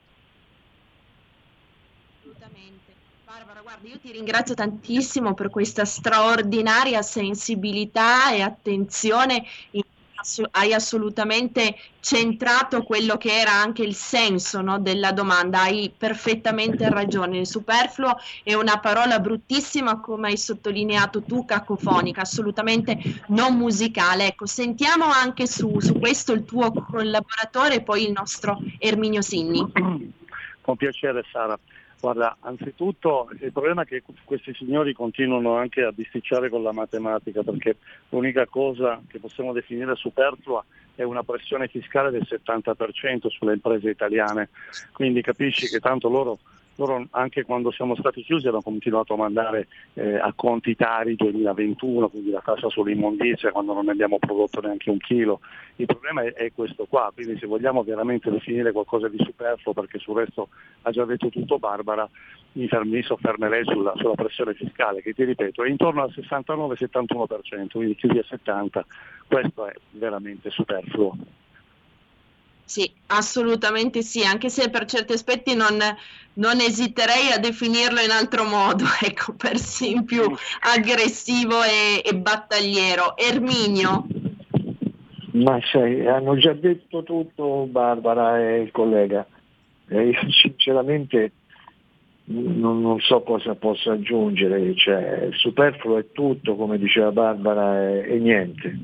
Assolutamente. 2.20 2.83
Barbara, 3.34 3.62
guarda, 3.62 3.88
io 3.88 3.98
ti 3.98 4.12
ringrazio 4.12 4.54
tantissimo 4.54 5.34
per 5.34 5.50
questa 5.50 5.86
straordinaria 5.86 7.02
sensibilità 7.02 8.32
e 8.32 8.42
attenzione 8.42 9.44
hai 10.52 10.72
assolutamente 10.72 11.76
centrato 12.00 12.84
quello 12.84 13.18
che 13.18 13.32
era 13.32 13.54
anche 13.54 13.82
il 13.82 13.96
senso 13.96 14.62
no, 14.62 14.78
della 14.78 15.12
domanda, 15.14 15.62
hai 15.62 15.92
perfettamente 15.98 16.88
ragione, 16.90 17.40
il 17.40 17.48
superfluo 17.48 18.16
è 18.44 18.54
una 18.54 18.78
parola 18.78 19.18
bruttissima 19.18 20.00
come 20.00 20.28
hai 20.28 20.38
sottolineato 20.38 21.24
tu, 21.24 21.44
cacofonica, 21.44 22.22
assolutamente 22.22 23.00
non 23.30 23.58
musicale. 23.58 24.28
Ecco, 24.28 24.46
sentiamo 24.46 25.06
anche 25.06 25.48
su, 25.48 25.80
su 25.80 25.98
questo 25.98 26.34
il 26.34 26.46
tuo 26.46 26.72
collaboratore 26.72 27.78
e 27.78 27.82
poi 27.82 28.06
il 28.06 28.12
nostro 28.12 28.60
Erminio 28.78 29.24
Sinni. 29.24 30.12
Con 30.62 30.76
piacere 30.76 31.26
Sara. 31.32 31.58
Guarda, 32.04 32.36
anzitutto 32.42 33.30
il 33.40 33.54
problema 33.54 33.84
è 33.84 33.86
che 33.86 34.04
questi 34.26 34.54
signori 34.54 34.92
continuano 34.92 35.56
anche 35.56 35.84
a 35.84 35.94
bisticciare 35.94 36.50
con 36.50 36.62
la 36.62 36.74
matematica 36.74 37.44
perché 37.44 37.78
l'unica 38.10 38.46
cosa 38.46 39.02
che 39.08 39.20
possiamo 39.20 39.54
definire 39.54 39.96
superflua 39.96 40.62
è 40.96 41.04
una 41.04 41.24
pressione 41.24 41.70
fiscale 41.70 42.12
del 42.12 42.28
70% 42.30 43.28
sulle 43.30 43.54
imprese 43.54 43.90
italiane, 43.90 44.50
quindi 44.92 45.22
capisci 45.22 45.70
che 45.70 45.80
tanto 45.80 46.10
loro 46.10 46.40
loro 46.76 47.06
anche 47.12 47.44
quando 47.44 47.72
siamo 47.72 47.96
stati 47.96 48.24
chiusi 48.24 48.48
hanno 48.48 48.62
continuato 48.62 49.14
a 49.14 49.18
mandare 49.18 49.68
eh, 49.94 50.16
a 50.16 50.34
conti 50.36 50.76
Tari 50.76 51.16
2021, 51.16 52.10
quindi 52.10 52.32
la 52.32 52.42
tassa 52.44 52.70
sull'immondizia 52.70 53.52
quando 53.52 53.74
non 53.74 53.86
ne 53.86 53.92
abbiamo 53.92 54.18
prodotto 54.20 54.62
neanche 54.62 54.90
un 54.90 54.98
chilo. 54.98 55.40
Il 55.76 55.86
problema 55.86 56.24
è, 56.24 56.34
è, 56.34 56.52
questo 56.54 56.86
qua, 56.86 57.12
quindi 57.14 57.38
se 57.38 57.46
vogliamo 57.46 57.84
veramente 57.84 58.30
definire 58.30 58.72
qualcosa 58.72 59.08
di 59.08 59.18
superfluo, 59.24 59.74
perché 59.74 60.00
sul 60.00 60.18
resto 60.18 60.50
ha 60.84 60.92
già 60.92 61.06
detto 61.06 61.30
tutto 61.30 61.60
Barbara, 61.60 62.10
mi, 62.54 62.68
mi 62.84 63.02
soffermerei 63.02 63.64
sulla, 63.66 63.94
sulla, 63.96 64.14
pressione 64.14 64.54
fiscale 64.54 65.02
che 65.02 65.14
ti 65.14 65.24
ripeto 65.24 65.64
è 65.64 65.70
intorno 65.70 66.04
al 66.04 66.14
69-71%, 66.16 67.68
quindi 67.72 67.96
chiusi 67.96 68.18
a 68.18 68.26
70%, 68.30 68.82
questo 69.28 69.68
è 69.68 69.74
veramente 69.92 70.50
superfluo. 70.50 71.18
Sì, 72.66 72.90
assolutamente 73.08 74.02
sì, 74.02 74.24
anche 74.24 74.50
se 74.50 74.70
per 74.70 74.86
certi 74.86 75.14
aspetti 75.14 75.54
non, 75.54 75.78
non, 76.36 76.60
esiterei 76.60 77.32
a 77.32 77.38
definirlo 77.38 78.00
in 78.00 78.10
altro 78.10 78.46
modo, 78.46 78.86
ecco, 79.04 79.34
persino 79.34 80.04
più 80.04 80.24
aggressivo 80.62 81.62
e, 81.64 82.02
e 82.04 82.16
battagliero. 82.16 83.18
Erminio. 83.18 84.08
Ma 85.34 85.60
sai, 85.72 86.08
hanno 86.08 86.38
già 86.38 86.54
detto 86.54 87.04
tutto 87.04 87.68
Barbara 87.70 88.40
e 88.40 88.62
il 88.62 88.72
collega. 88.72 89.26
E 89.90 90.08
io 90.08 90.20
sinceramente 90.32 91.32
non, 92.26 92.82
non, 92.82 93.00
so 93.00 93.22
cosa 93.22 93.56
possa 93.56 93.94
aggiungere, 93.94 94.74
cioè, 94.76 95.30
superfluo 95.32 95.98
è 95.98 96.12
tutto, 96.12 96.56
come 96.56 96.78
diceva 96.78 97.12
Barbara, 97.12 98.04
e, 98.04 98.18
niente. 98.20 98.80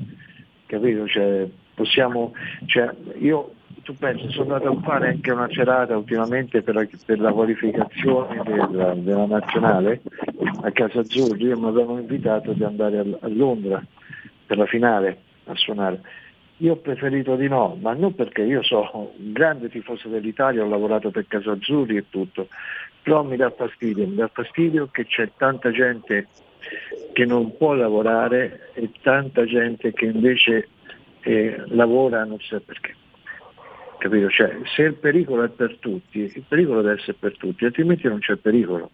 Capito? 0.66 1.08
Cioè, 1.08 1.48
possiamo, 1.74 2.32
cioè, 2.66 2.94
io 3.18 3.54
tu 3.90 3.96
pensi, 3.96 4.30
sono 4.30 4.54
andato 4.54 4.70
a 4.70 4.80
fare 4.82 5.08
anche 5.08 5.32
una 5.32 5.48
serata 5.50 5.96
ultimamente 5.96 6.62
per 6.62 6.74
la, 6.74 6.86
per 7.04 7.18
la 7.18 7.32
qualificazione 7.32 8.40
della, 8.44 8.94
della, 8.94 9.26
nazionale 9.26 10.00
a 10.62 10.70
Casa 10.70 11.00
Azzurri, 11.00 11.46
io 11.46 11.58
mi 11.58 11.66
avevano 11.66 11.98
invitato 11.98 12.52
di 12.52 12.62
andare 12.62 12.98
a, 12.98 13.04
a 13.20 13.28
Londra 13.28 13.84
per 14.46 14.58
la 14.58 14.66
finale 14.66 15.18
a 15.46 15.54
suonare. 15.56 16.00
Io 16.58 16.74
ho 16.74 16.76
preferito 16.76 17.34
di 17.34 17.48
no, 17.48 17.76
ma 17.80 17.92
non 17.94 18.14
perché 18.14 18.42
io 18.42 18.62
sono 18.62 19.12
un 19.16 19.32
grande 19.32 19.68
tifoso 19.68 20.08
dell'Italia, 20.08 20.62
ho 20.62 20.68
lavorato 20.68 21.10
per 21.10 21.26
Casa 21.26 21.52
Azzurri 21.52 21.96
e 21.96 22.04
tutto, 22.10 22.46
però 23.02 23.24
mi 23.24 23.36
dà 23.36 23.50
fastidio, 23.50 24.06
mi 24.06 24.16
dà 24.16 24.30
fastidio 24.32 24.88
che 24.92 25.06
c'è 25.06 25.30
tanta 25.36 25.72
gente 25.72 26.28
che 27.12 27.24
non 27.24 27.56
può 27.56 27.72
lavorare 27.72 28.70
e 28.74 28.90
tanta 29.02 29.44
gente 29.46 29.92
che 29.92 30.04
invece 30.04 30.68
eh, 31.22 31.64
lavora 31.68 32.24
non 32.24 32.38
so 32.38 32.60
perché. 32.60 32.98
Capito? 34.00 34.30
Cioè, 34.30 34.60
se 34.74 34.82
il 34.82 34.94
pericolo 34.94 35.44
è 35.44 35.50
per 35.50 35.76
tutti, 35.78 36.20
il 36.20 36.44
pericolo 36.48 36.80
deve 36.80 36.98
essere 36.98 37.16
per 37.18 37.36
tutti, 37.36 37.66
altrimenti 37.66 38.08
non 38.08 38.18
c'è 38.18 38.34
pericolo. 38.36 38.90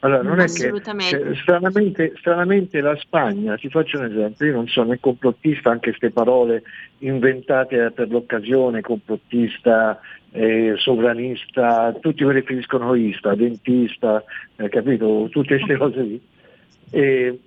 Allora, 0.00 0.22
non 0.22 0.40
è 0.40 0.46
che 0.46 0.72
cioè, 0.82 1.36
stranamente, 1.36 2.12
stranamente, 2.16 2.80
la 2.80 2.96
Spagna, 2.96 3.54
ti 3.54 3.68
faccio 3.68 4.00
un 4.00 4.06
esempio, 4.06 4.46
io 4.46 4.52
non 4.52 4.66
sono 4.66 4.90
né 4.90 4.98
complottista, 4.98 5.70
anche 5.70 5.90
queste 5.90 6.10
parole 6.10 6.64
inventate 6.98 7.92
per 7.92 8.10
l'occasione, 8.10 8.80
complottista, 8.80 10.00
eh, 10.32 10.74
sovranista, 10.76 11.96
tutti 12.00 12.24
quelli 12.24 12.40
che 12.40 12.46
finiscono 12.48 12.96
ista, 12.96 13.36
dentista, 13.36 14.24
eh, 14.56 14.68
capito? 14.68 15.28
Tutte 15.30 15.54
queste 15.56 15.76
cose 15.76 16.02
lì. 16.02 16.20
E, 16.90 17.38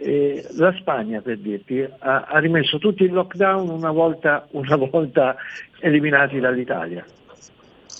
e 0.00 0.46
la 0.56 0.72
Spagna, 0.78 1.20
per 1.20 1.38
dirti, 1.38 1.80
ha, 1.80 2.22
ha, 2.22 2.38
rimesso 2.38 2.78
tutti 2.78 3.04
in 3.04 3.12
lockdown 3.12 3.68
una 3.68 3.90
volta, 3.90 4.46
una 4.52 4.76
volta 4.76 5.36
eliminati 5.80 6.38
dall'Italia. 6.38 7.04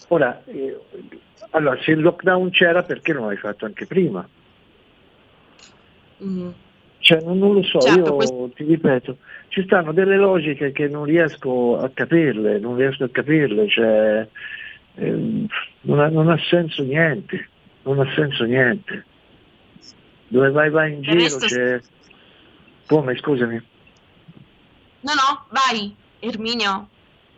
Ora, 0.09 0.43
eh, 0.47 0.79
allora, 1.51 1.79
se 1.83 1.93
il 1.93 2.01
lockdown 2.01 2.51
c'era 2.51 2.83
perché 2.83 3.13
non 3.13 3.27
l'hai 3.27 3.37
fatto 3.37 3.65
anche 3.65 3.87
prima? 3.87 4.27
Mm. 6.23 6.49
Cioè, 7.01 7.23
non, 7.23 7.39
non, 7.39 7.55
lo 7.55 7.63
so, 7.63 7.81
certo, 7.81 7.99
io 7.99 8.15
questo... 8.15 8.51
ti 8.55 8.65
ripeto, 8.65 9.17
ci 9.49 9.63
stanno 9.65 9.93
delle 9.93 10.17
logiche 10.17 10.73
che 10.73 10.89
non 10.89 11.05
riesco 11.05 11.79
a 11.79 11.91
capirle, 11.93 12.59
non 12.59 12.77
riesco 12.77 13.05
a 13.05 13.09
capirle, 13.09 13.69
cioè, 13.69 14.27
eh, 14.97 15.47
non, 15.83 16.01
ha, 16.01 16.09
non, 16.09 16.29
ha, 16.29 16.39
senso 16.39 16.83
niente, 16.83 17.49
non 17.83 18.01
ha 18.01 18.13
senso 18.15 18.45
niente. 18.45 19.05
Dove 20.29 20.51
vai 20.51 20.71
vai 20.71 20.93
in 20.93 21.03
giro 21.03 21.15
resto... 21.15 21.47
c'è... 21.47 21.81
Come, 22.87 23.17
scusami? 23.17 23.63
No, 25.01 25.13
no, 25.13 25.47
vai, 25.51 25.95
Erminio. 26.21 26.89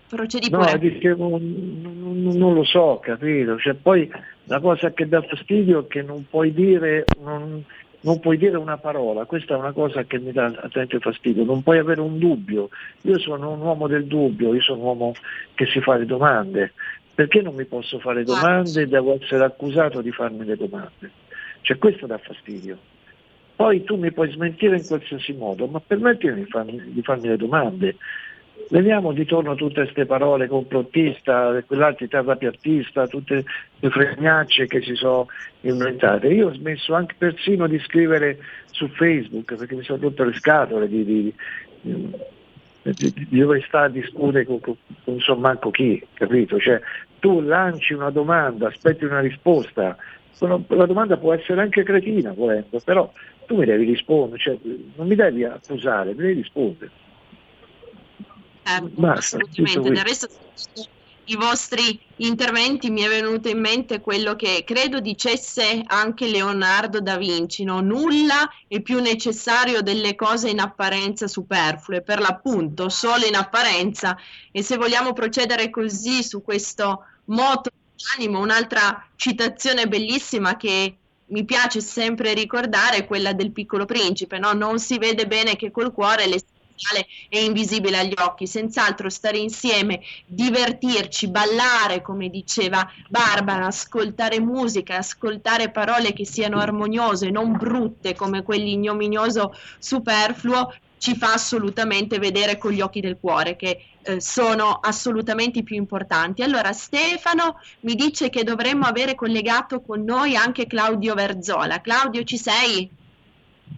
Procedi 0.09 0.51
pure. 0.51 0.73
No, 0.73 0.79
dicevo, 0.79 1.29
non, 1.29 2.31
non, 2.37 2.55
lo 2.55 2.65
so, 2.65 2.99
capito? 3.01 3.59
Cioè, 3.59 3.75
poi 3.75 4.11
la 4.45 4.59
cosa 4.59 4.93
che 4.93 5.07
dà 5.07 5.23
fastidio 5.23 5.85
è 5.85 5.87
che 5.87 6.03
non 6.03 6.27
puoi 6.29 6.53
dire, 6.53 7.05
non, 7.23 7.65
non 8.01 8.19
puoi 8.19 8.37
dire 8.37 8.57
una 8.57 8.77
parola, 8.77 9.25
questa 9.25 9.55
è 9.55 9.59
una 9.59 9.71
cosa 9.73 10.03
che 10.05 10.19
mi 10.19 10.33
dà 10.33 10.47
attento 10.47 10.99
fastidio, 10.99 11.45
non 11.45 11.63
puoi 11.63 11.79
avere 11.79 12.01
un 12.01 12.19
dubbio. 12.19 12.71
Io 13.03 13.19
sono 13.21 13.53
un 13.53 13.61
uomo 13.61 13.87
del 13.87 14.07
dubbio, 14.07 14.53
io 14.53 14.63
sono 14.63 14.81
un 14.81 14.85
uomo 14.87 15.15
che 15.55 15.67
si 15.67 15.81
fa 15.81 15.97
le 15.97 16.07
domande. 16.07 16.73
Perché 17.15 17.43
non 17.43 17.55
mi 17.55 17.65
posso 17.65 17.99
fare 17.99 18.25
domande 18.25 18.83
e 18.83 18.87
devo 18.87 19.19
essere 19.21 19.45
accusato 19.45 20.01
di 20.01 20.11
farmi 20.11 20.45
le 20.45 20.57
domande? 20.57 21.11
Cioè 21.63 21.79
questo 21.79 22.07
dà 22.07 22.19
fastidio. 22.19 22.79
Poi 23.57 23.85
tu 23.85 23.97
mi 23.97 24.11
puoi 24.11 24.31
smentire 24.31 24.77
in 24.77 24.87
qualsiasi 24.87 25.35
modo, 25.35 25.67
ma 25.67 25.81
permettimi 25.81 26.35
di 26.35 26.47
farmi, 26.47 26.81
di 26.83 27.03
farmi 27.03 27.29
le 27.29 27.37
domande. 27.37 27.97
Veniamo 28.71 29.13
di 29.13 29.27
torno 29.27 29.55
tutte 29.55 29.83
queste 29.83 30.07
parole 30.07 30.47
complottista, 30.47 31.63
quell'altro 31.67 32.07
terrapiattista, 32.07 33.07
tutte 33.07 33.45
le 33.79 33.91
fregnacce 33.91 34.67
che 34.67 34.81
si 34.81 34.95
sono 34.95 35.27
inventate. 35.63 36.29
Io 36.29 36.49
ho 36.49 36.55
smesso 36.55 36.95
anche 36.95 37.15
persino 37.19 37.67
di 37.67 37.79
scrivere 37.81 38.39
su 38.71 38.89
Facebook 38.89 39.55
perché 39.57 39.75
mi 39.75 39.83
sono 39.83 40.01
rotte 40.01 40.25
le 40.25 40.35
scatole 40.35 40.89
di, 40.89 41.05
di, 41.05 41.35
di, 41.83 43.27
di 43.29 43.39
dove 43.39 43.63
sta 43.67 43.83
a 43.83 43.89
discutere 43.89 44.47
con, 44.47 44.61
con, 44.61 44.77
con 45.05 45.15
non 45.15 45.21
so 45.21 45.37
manco 45.37 45.71
chi, 45.71 46.03
capito? 46.15 46.59
Cioè, 46.59 46.81
tu 47.21 47.41
lanci 47.41 47.93
una 47.93 48.11
domanda, 48.11 48.67
aspetti 48.67 49.05
una 49.05 49.21
risposta, 49.21 49.97
la 50.39 50.87
domanda 50.87 51.17
può 51.17 51.33
essere 51.33 51.61
anche 51.61 51.85
cretina, 51.85 52.33
volendo, 52.33 52.81
però 52.83 53.13
tu 53.47 53.57
mi 53.57 53.67
devi 53.67 53.85
rispondere, 53.85 54.41
cioè, 54.41 54.59
non 54.97 55.07
mi 55.07 55.15
devi 55.15 55.45
accusare, 55.45 56.11
mi 56.11 56.23
devi 56.23 56.35
rispondere. 56.35 56.91
Eh, 58.65 58.81
Basta, 58.81 59.37
assolutamente. 59.37 59.91
Del 59.91 60.05
resto, 60.05 60.29
i 61.31 61.37
vostri 61.37 61.99
interventi 62.17 62.91
mi 62.91 63.03
è 63.03 63.09
venuto 63.09 63.49
in 63.49 63.61
mente 63.61 64.01
quello 64.01 64.35
che 64.35 64.65
credo 64.67 64.99
dicesse 64.99 65.81
anche 65.87 66.27
Leonardo 66.27 67.01
da 67.01 67.17
Vinci, 67.17 67.63
no? 67.63 67.81
nulla 67.81 68.51
è 68.67 68.81
più 68.81 69.01
necessario 69.01 69.81
delle 69.81 70.17
cose 70.17 70.51
in 70.51 70.59
apparenza 70.59 71.29
superflue, 71.29 72.03
per 72.03 72.19
l'appunto 72.19 72.89
solo 72.89 73.27
in 73.27 73.37
apparenza 73.37 74.17
e 74.51 74.63
se 74.65 74.77
vogliamo 74.77 75.13
procedere 75.13 75.71
così 75.71 76.25
su 76.25 76.43
questo 76.43 77.05
moto 77.27 77.71
animo, 78.17 78.41
un'altra 78.41 79.07
citazione 79.15 79.87
bellissima 79.87 80.57
che 80.57 80.97
mi 81.27 81.45
piace 81.45 81.81
sempre 81.81 82.35
ricordare 82.35 82.97
è 82.97 83.07
quella 83.07 83.33
del 83.33 83.53
piccolo 83.53 83.85
principe, 83.85 84.41
no? 84.41 84.53
non 84.53 84.81
si 84.81 84.99
vede 84.99 85.29
bene 85.29 85.55
che 85.55 85.71
col 85.71 85.93
cuore 85.93 86.27
le 86.27 86.41
è 87.29 87.39
invisibile 87.39 87.99
agli 87.99 88.15
occhi, 88.17 88.47
senz'altro 88.47 89.09
stare 89.09 89.39
insieme, 89.39 90.01
divertirci, 90.27 91.29
ballare, 91.29 92.03
come 92.03 92.29
diceva 92.29 92.91
Barbara, 93.09 93.67
ascoltare 93.67 94.41
musica, 94.41 94.97
ascoltare 94.97 95.71
parole 95.71 96.13
che 96.13 96.25
siano 96.25 96.59
armoniose, 96.59 97.31
non 97.31 97.53
brutte 97.53 98.15
come 98.15 98.43
quell'ignominioso 98.43 99.55
superfluo, 99.79 100.73
ci 101.01 101.17
fa 101.17 101.33
assolutamente 101.33 102.19
vedere 102.19 102.59
con 102.59 102.73
gli 102.73 102.83
occhi 102.83 103.01
del 103.01 103.17
cuore 103.19 103.57
che 103.57 103.83
eh, 104.03 104.21
sono 104.21 104.81
assolutamente 104.83 105.61
i 105.61 105.63
più 105.63 105.77
importanti. 105.77 106.43
Allora 106.43 106.73
Stefano 106.73 107.59
mi 107.81 107.95
dice 107.95 108.29
che 108.29 108.45
dovremmo 108.45 108.85
avere 108.85 109.15
collegato 109.15 109.81
con 109.81 110.05
noi 110.05 110.37
anche 110.37 110.67
Claudio 110.67 111.15
Verzola. 111.15 111.81
Claudio 111.81 112.23
ci 112.25 112.37
sei? 112.37 112.91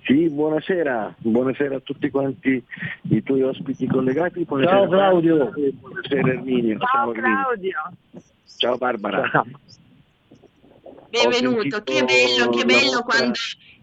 Sì, 0.05 0.29
buonasera, 0.29 1.15
buonasera 1.19 1.77
a 1.77 1.81
tutti 1.81 2.11
quanti 2.11 2.63
i 3.03 3.23
tuoi 3.23 3.43
ospiti 3.43 3.87
collegati. 3.87 4.45
Buonasera 4.45 4.79
Ciao 4.79 4.89
Claudio. 4.89 5.53
Buonasera 5.53 6.29
Erminio. 6.29 6.79
Ciao, 6.79 7.13
Ciao 7.13 7.13
Claudio. 7.13 7.93
Ciao 8.57 8.77
Barbara. 8.77 9.29
Ciao. 9.31 9.47
Benvenuto, 11.09 11.83
che 11.83 12.05
bello, 12.05 12.49
che 12.49 12.65
bello 12.65 13.03
quando 13.03 13.35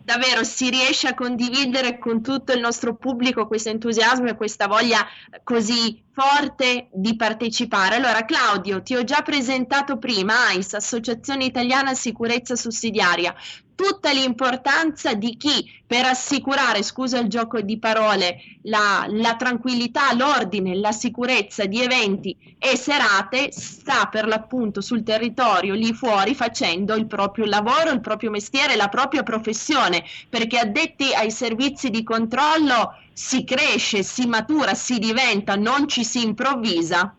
davvero 0.04 0.43
si 0.43 0.72
riesce 0.72 1.08
a 1.08 1.13
condividere 1.13 2.00
con 2.00 2.24
tutto 2.24 2.52
il 2.52 2.60
nostro 2.60 2.95
pubblico 2.95 3.45
questo 3.45 3.69
entusiasmo 3.69 4.28
e 4.28 4.36
questa 4.36 4.65
voglia 4.65 5.06
così 5.43 6.04
forte 6.12 6.88
di 6.91 7.15
partecipare. 7.15 7.95
Allora 7.95 8.26
Claudio, 8.26 8.82
ti 8.82 8.95
ho 8.95 9.04
già 9.04 9.22
presentato 9.22 9.98
prima 9.98 10.48
AIS, 10.48 10.74
Associazione 10.74 11.45
Italiana 11.45 11.93
Sicurezza 11.93 12.56
Sussidiaria 12.56 13.34
tutta 13.80 14.12
l'importanza 14.12 15.13
di 15.13 15.38
chi 15.38 15.72
per 15.88 16.04
assicurare, 16.04 16.84
scusa 16.84 17.18
il 17.18 17.30
gioco 17.30 17.62
di 17.62 17.80
parole, 17.80 18.42
la, 18.63 19.06
la, 19.08 19.38
tranquillità, 19.38 20.13
l'ordine, 20.15 20.76
la 20.76 20.92
sicurezza 20.92 21.65
di 21.65 21.82
eventi 21.82 22.36
e 22.60 22.76
serate 22.76 23.54
sta 23.54 24.10
per 24.12 24.28
l'appunto 24.28 24.82
sul 24.82 25.02
territorio 25.02 25.76
lì 25.76 25.94
fuori 25.94 26.36
facendo 26.36 26.94
il 26.96 27.06
proprio 27.06 27.46
lavoro, 27.46 27.92
il 27.92 28.02
proprio 28.02 28.32
mestiere, 28.32 28.76
la 28.76 28.89
propria 28.89 29.24
professione, 29.24 30.04
perché 30.28 30.58
addetti 30.58 31.13
ai 31.13 31.32
servizi 31.32 31.89
di 31.89 32.04
controllo 32.04 32.98
si 33.13 33.46
cresce, 33.46 34.04
si 34.04 34.28
matura, 34.28 34.74
si 34.74 35.00
diventa, 35.00 35.56
non 35.56 35.88
ci 35.88 36.04
si 36.04 36.21
improvvisa. 36.21 37.15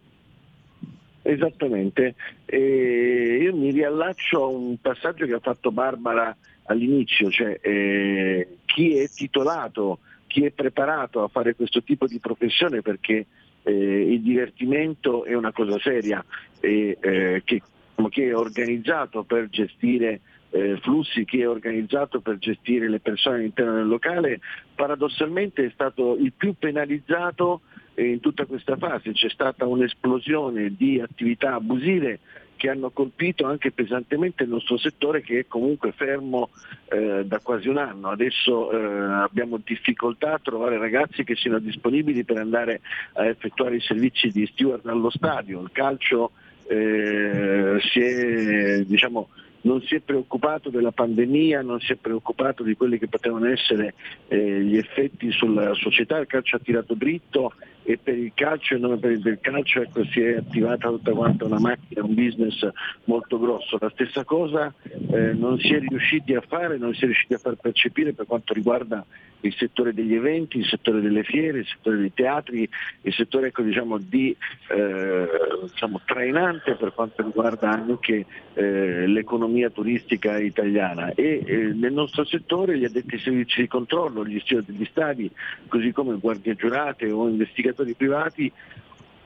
Esattamente, 1.23 2.15
e 2.45 3.39
io 3.43 3.57
mi 3.57 3.71
riallaccio 3.71 4.43
a 4.43 4.47
un 4.47 4.79
passaggio 4.79 5.25
che 5.25 5.35
ha 5.35 5.41
fatto 5.41 5.71
Barbara 5.71 6.37
all'inizio, 6.71 7.31
cioè 7.31 7.59
eh, 7.61 8.59
chi 8.65 8.97
è 8.97 9.09
titolato, 9.09 9.99
chi 10.27 10.45
è 10.45 10.51
preparato 10.53 11.23
a 11.23 11.29
fare 11.29 11.55
questo 11.55 11.83
tipo 11.83 12.07
di 12.07 12.21
professione 12.21 12.81
perché 12.81 13.27
eh, 13.63 14.13
il 14.13 14.23
divertimento 14.23 15.25
è 15.25 15.35
una 15.35 15.53
cosa 15.53 15.79
seria 15.81 16.25
e 16.61 16.97
eh, 17.01 17.43
che, 17.45 17.63
che, 18.09 18.29
è 18.29 18.35
organizzato 18.35 19.25
per 19.25 19.49
gestire 19.49 20.21
eh, 20.51 20.79
flussi, 20.81 21.25
chi 21.25 21.41
è 21.41 21.49
organizzato 21.49 22.21
per 22.21 22.39
gestire 22.39 22.89
le 22.89 23.01
persone 23.01 23.39
all'interno 23.39 23.75
del 23.75 23.89
locale, 23.89 24.41
paradossalmente 24.75 25.65
è 25.65 25.71
stato 25.73 26.17
il 26.17 26.33
più 26.33 26.55
penalizzato 26.57 27.63
in 27.97 28.21
tutta 28.21 28.47
questa 28.47 28.77
fase. 28.77 29.13
C'è 29.13 29.29
stata 29.29 29.67
un'esplosione 29.67 30.75
di 30.77 31.01
attività 31.01 31.55
abusive 31.55 32.21
che 32.61 32.69
hanno 32.69 32.91
colpito 32.91 33.47
anche 33.47 33.73
pesantemente 33.73 34.43
il 34.43 34.51
nostro 34.51 34.77
settore 34.77 35.23
che 35.23 35.39
è 35.39 35.47
comunque 35.49 35.93
fermo 35.93 36.51
eh, 36.91 37.25
da 37.25 37.39
quasi 37.39 37.69
un 37.69 37.79
anno. 37.79 38.11
Adesso 38.11 38.71
eh, 38.71 39.23
abbiamo 39.23 39.59
difficoltà 39.65 40.35
a 40.35 40.41
trovare 40.43 40.77
ragazzi 40.77 41.25
che 41.25 41.37
siano 41.37 41.59
disponibili 41.59 42.23
per 42.23 42.37
andare 42.37 42.83
a 43.15 43.25
effettuare 43.25 43.77
i 43.77 43.81
servizi 43.81 44.29
di 44.29 44.45
steward 44.45 44.87
allo 44.87 45.09
stadio. 45.09 45.59
Il 45.63 45.71
calcio 45.73 46.33
eh, 46.67 47.79
si 47.81 48.01
è 48.01 48.85
diciamo, 48.85 49.31
non 49.63 49.83
si 49.83 49.95
è 49.95 50.01
preoccupato 50.01 50.71
della 50.71 50.93
pandemia, 50.93 51.63
non 51.63 51.81
si 51.81 51.93
è 51.93 51.97
preoccupato 51.97 52.63
di 52.63 52.75
quelli 52.75 52.99
che 52.99 53.09
potevano 53.09 53.47
essere 53.47 53.95
eh, 54.29 54.61
gli 54.63 54.77
effetti 54.77 55.31
sulla 55.33 55.75
società, 55.75 56.19
il 56.19 56.27
calcio 56.27 56.57
ha 56.57 56.61
tirato 56.61 56.95
dritto 56.95 57.53
e 57.83 57.99
per 57.99 58.17
il 58.17 58.33
calcio 58.35 58.75
e 58.75 58.99
per 58.99 59.11
il 59.11 59.21
del 59.21 59.39
calcio 59.41 59.81
ecco, 59.81 60.05
si 60.05 60.21
è 60.21 60.37
attivata 60.37 60.89
tutta 60.89 61.13
quanta 61.13 61.47
una 61.47 61.59
macchina, 61.59 62.05
un 62.05 62.15
business 62.15 62.69
molto 63.05 63.39
grosso. 63.39 63.79
La 63.81 63.91
stessa 63.91 64.25
cosa 64.25 64.73
eh, 64.85 65.33
non 65.33 65.59
si 65.59 65.75
è 65.75 65.79
riusciti 65.79 66.35
a 66.35 66.41
fare, 66.41 66.79
non 66.79 66.95
si 66.95 67.03
è 67.03 67.07
riusciti 67.07 67.35
a 67.35 67.39
far 67.39 67.57
percepire 67.57 68.13
per 68.13 68.27
quanto 68.27 68.53
riguarda 68.53 69.05
il 69.43 69.55
settore 69.55 69.95
degli 69.95 70.15
eventi, 70.15 70.59
il 70.59 70.67
settore 70.67 71.01
delle 71.01 71.23
fiere, 71.23 71.61
il 71.61 71.67
settore 71.67 71.97
dei 71.97 72.13
teatri, 72.13 72.69
il 73.03 73.13
settore 73.15 73.49
ecco, 73.49 73.63
diciamo, 73.63 73.99
di, 73.99 74.37
eh, 74.69 75.29
diciamo, 75.63 76.01
trainante 76.05 76.75
per 76.75 76.93
quanto 76.93 77.23
riguarda 77.23 77.71
anche 77.71 78.27
eh, 78.55 79.07
l'economia 79.51 79.71
turistica 79.71 80.39
italiana. 80.39 81.13
E 81.15 81.43
eh, 81.45 81.57
nel 81.75 81.93
nostro 81.93 82.25
settore 82.25 82.79
gli 82.79 82.85
addetti 82.85 83.15
ai 83.15 83.21
servizi 83.21 83.61
di 83.61 83.67
controllo, 83.69 84.25
gli 84.25 84.39
steward 84.41 84.67
degli 84.67 84.87
stadi, 84.91 85.31
così 85.69 85.93
come 85.93 86.17
guardie 86.19 86.55
giurate 86.55 87.11
o 87.11 87.29
investigatori 87.29 87.95
privati 87.95 88.51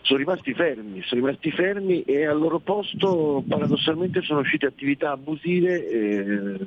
sono 0.01 0.18
rimasti 0.18 0.53
fermi, 0.53 1.03
sono 1.03 1.22
rimasti 1.22 1.51
fermi 1.51 2.03
e 2.03 2.27
al 2.27 2.39
loro 2.39 2.59
posto 2.59 3.43
paradossalmente 3.49 4.20
sono 4.20 4.41
uscite 4.41 4.66
attività 4.66 5.12
abusive 5.12 5.89
eh, 5.89 6.59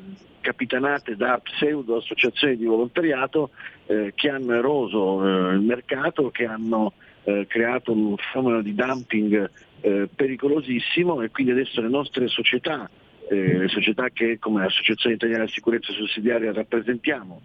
capitanate 0.41 1.16
da 1.16 1.39
pseudo 1.43 1.97
associazioni 1.97 2.58
di 2.58 2.66
volontariato 2.66 3.51
eh, 3.86 4.12
che 4.16 4.30
hanno 4.30 4.55
eroso 4.55 5.24
eh, 5.24 5.53
il 5.53 5.62
mercato, 5.62 6.32
che 6.32 6.45
hanno 6.45 6.93
eh, 7.26 7.45
creato 7.47 7.91
un 7.91 8.16
fenomeno 8.18 8.64
di 8.64 8.74
dumping 8.74 9.51
eh, 9.82 10.10
pericolosissimo 10.14 11.22
e 11.22 11.30
quindi 11.30 11.51
adesso 11.51 11.80
le 11.82 11.89
nostre 11.89 12.28
società 12.28 12.89
eh, 13.30 13.57
le 13.57 13.67
società 13.67 14.09
che 14.09 14.38
come 14.39 14.65
Associazione 14.65 15.15
Italiana 15.15 15.45
di 15.45 15.51
Sicurezza 15.51 15.91
Sussidiaria 15.91 16.53
rappresentiamo. 16.53 17.41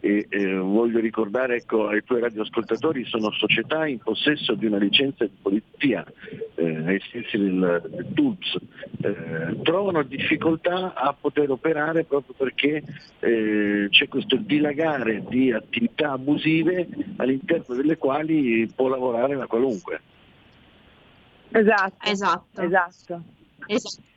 E 0.00 0.26
eh, 0.28 0.54
voglio 0.54 0.98
ricordare 1.00 1.56
ecco, 1.56 1.86
ai 1.86 2.02
tuoi 2.02 2.20
radioascoltatori 2.20 3.04
sono 3.04 3.30
società 3.32 3.86
in 3.86 3.98
possesso 3.98 4.54
di 4.54 4.66
una 4.66 4.78
licenza 4.78 5.24
di 5.24 5.36
polizia 5.40 6.04
eh, 6.54 6.76
ai 6.86 7.00
sensi 7.10 7.36
del, 7.36 7.82
del 7.88 8.06
TULPS 8.14 8.56
eh, 9.02 9.60
trovano 9.62 10.02
difficoltà 10.02 10.94
a 10.94 11.12
poter 11.12 11.50
operare 11.50 12.04
proprio 12.04 12.34
perché 12.36 12.82
eh, 13.20 13.88
c'è 13.90 14.08
questo 14.08 14.36
dilagare 14.36 15.24
di 15.28 15.52
attività 15.52 16.12
abusive 16.12 16.88
all'interno 17.16 17.74
delle 17.74 17.98
quali 17.98 18.66
può 18.74 18.88
lavorare 18.88 19.36
la 19.36 19.46
qualunque. 19.46 20.00
Esatto. 21.50 22.10
Esatto, 22.10 22.62
esatto. 22.62 23.22
esatto. 23.66 24.11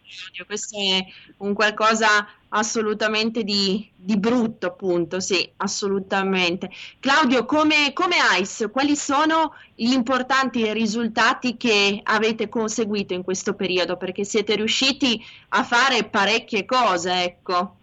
Questo 0.45 0.77
è 0.77 1.05
un 1.37 1.53
qualcosa 1.53 2.27
assolutamente 2.49 3.43
di, 3.43 3.89
di, 3.95 4.17
brutto, 4.17 4.67
appunto, 4.67 5.19
sì, 5.19 5.49
assolutamente. 5.57 6.69
Claudio, 6.99 7.45
come, 7.45 7.91
come 7.93 8.15
ICE, 8.39 8.69
quali 8.69 8.95
sono 8.95 9.53
gli 9.73 9.91
importanti 9.91 10.71
risultati 10.71 11.57
che 11.57 11.99
avete 12.03 12.47
conseguito 12.47 13.13
in 13.13 13.23
questo 13.23 13.55
periodo? 13.55 13.97
Perché 13.97 14.23
siete 14.23 14.55
riusciti 14.55 15.21
a 15.49 15.63
fare 15.63 16.05
parecchie 16.05 16.65
cose, 16.65 17.23
ecco. 17.23 17.77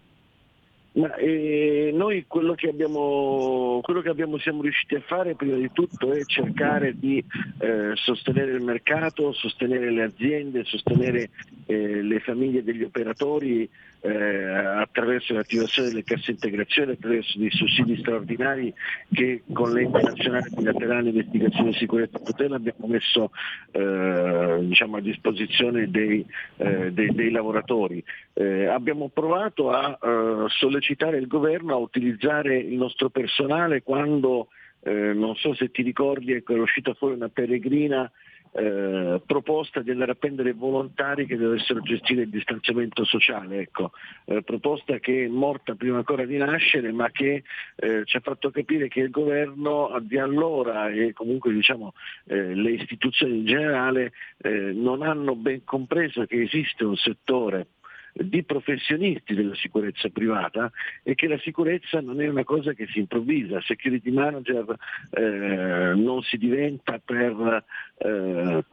Ma, 0.95 1.15
eh, 1.15 1.89
noi 1.91 2.25
quello 2.27 2.53
che, 2.53 2.69
abbiamo, 2.69 3.79
quello 3.81 4.01
che, 4.01 4.09
abbiamo, 4.09 4.37
siamo 4.37 4.61
riusciti 4.61 4.93
a 4.93 5.01
fare 5.01 5.33
prima 5.35 5.57
di 5.57 5.71
tutto 5.71 6.11
è 6.11 6.23
cercare 6.25 6.93
di 6.97 7.23
eh, 7.59 7.91
sostenere 7.95 8.51
il 8.51 8.61
mercato, 8.61 9.33
sostenere 9.33 9.89
le 9.89 10.03
aziende, 10.03 10.63
sostenere 10.65 11.29
eh, 11.65 12.03
le 12.03 12.19
famiglie 12.19 12.63
degli 12.63 12.83
operatori 12.83 13.67
eh, 14.01 14.45
attraverso 14.45 15.33
l'attivazione 15.33 15.87
delle 15.89 16.03
casse 16.03 16.31
integrazione, 16.31 16.91
attraverso 16.91 17.39
dei 17.39 17.49
sussidi 17.51 17.97
straordinari 17.97 18.73
che 19.11 19.43
con 19.51 19.71
l'ente 19.71 20.01
nazionale 20.01 20.49
bilaterale 20.55 21.09
investigazione, 21.09 21.73
sicurezza 21.73 22.19
e 22.19 22.23
tutela 22.23 22.57
abbiamo 22.57 22.85
messo 22.87 23.31
eh, 23.71 24.57
diciamo, 24.61 24.97
a 24.97 25.01
disposizione 25.01 25.89
dei, 25.89 26.25
eh, 26.57 26.91
dei, 26.91 27.13
dei 27.13 27.31
lavoratori. 27.31 28.03
Abbiamo 28.35 29.09
provato 29.09 29.69
a 29.69 29.97
sollecitare 30.49 30.83
sollecitare 30.83 31.17
il 31.17 31.27
governo 31.27 31.73
a 31.73 31.77
utilizzare 31.77 32.57
il 32.57 32.75
nostro 32.75 33.09
personale 33.09 33.81
quando, 33.81 34.49
eh, 34.83 35.13
non 35.13 35.35
so 35.35 35.53
se 35.53 35.71
ti 35.71 35.81
ricordi, 35.81 36.33
ecco, 36.33 36.53
è 36.53 36.59
uscita 36.59 36.93
fuori 36.93 37.15
una 37.15 37.29
peregrina 37.29 38.09
eh, 38.55 39.19
proposta 39.25 39.81
di 39.81 39.89
andare 39.89 40.11
a 40.11 40.15
prendere 40.15 40.53
volontari 40.53 41.25
che 41.25 41.37
dovessero 41.37 41.81
gestire 41.81 42.21
il 42.23 42.29
distanziamento 42.29 43.03
sociale, 43.03 43.61
ecco. 43.61 43.91
eh, 44.25 44.43
proposta 44.43 44.99
che 44.99 45.25
è 45.25 45.27
morta 45.27 45.73
prima 45.73 45.97
ancora 45.97 46.25
di 46.25 46.37
nascere 46.37 46.91
ma 46.91 47.09
che 47.09 47.43
eh, 47.75 48.03
ci 48.05 48.17
ha 48.17 48.19
fatto 48.19 48.51
capire 48.51 48.87
che 48.89 48.99
il 48.99 49.09
governo 49.09 49.97
di 50.01 50.19
allora 50.19 50.89
e 50.89 51.13
comunque 51.13 51.51
diciamo, 51.51 51.93
eh, 52.25 52.53
le 52.53 52.71
istituzioni 52.71 53.39
in 53.39 53.45
generale 53.45 54.11
eh, 54.37 54.71
non 54.71 55.01
hanno 55.01 55.35
ben 55.35 55.63
compreso 55.63 56.25
che 56.25 56.43
esiste 56.43 56.83
un 56.83 56.95
settore 56.95 57.67
di 58.13 58.43
professionisti 58.43 59.33
della 59.33 59.55
sicurezza 59.55 60.09
privata 60.09 60.71
e 61.01 61.15
che 61.15 61.27
la 61.27 61.39
sicurezza 61.39 61.99
non 61.99 62.21
è 62.21 62.27
una 62.27 62.43
cosa 62.43 62.73
che 62.73 62.87
si 62.87 62.99
improvvisa, 62.99 63.59
security 63.61 64.11
manager 64.11 64.77
eh, 65.11 65.93
non 65.95 66.21
si 66.21 66.37
diventa 66.37 66.99
per 67.03 67.65
eh, 67.97 68.63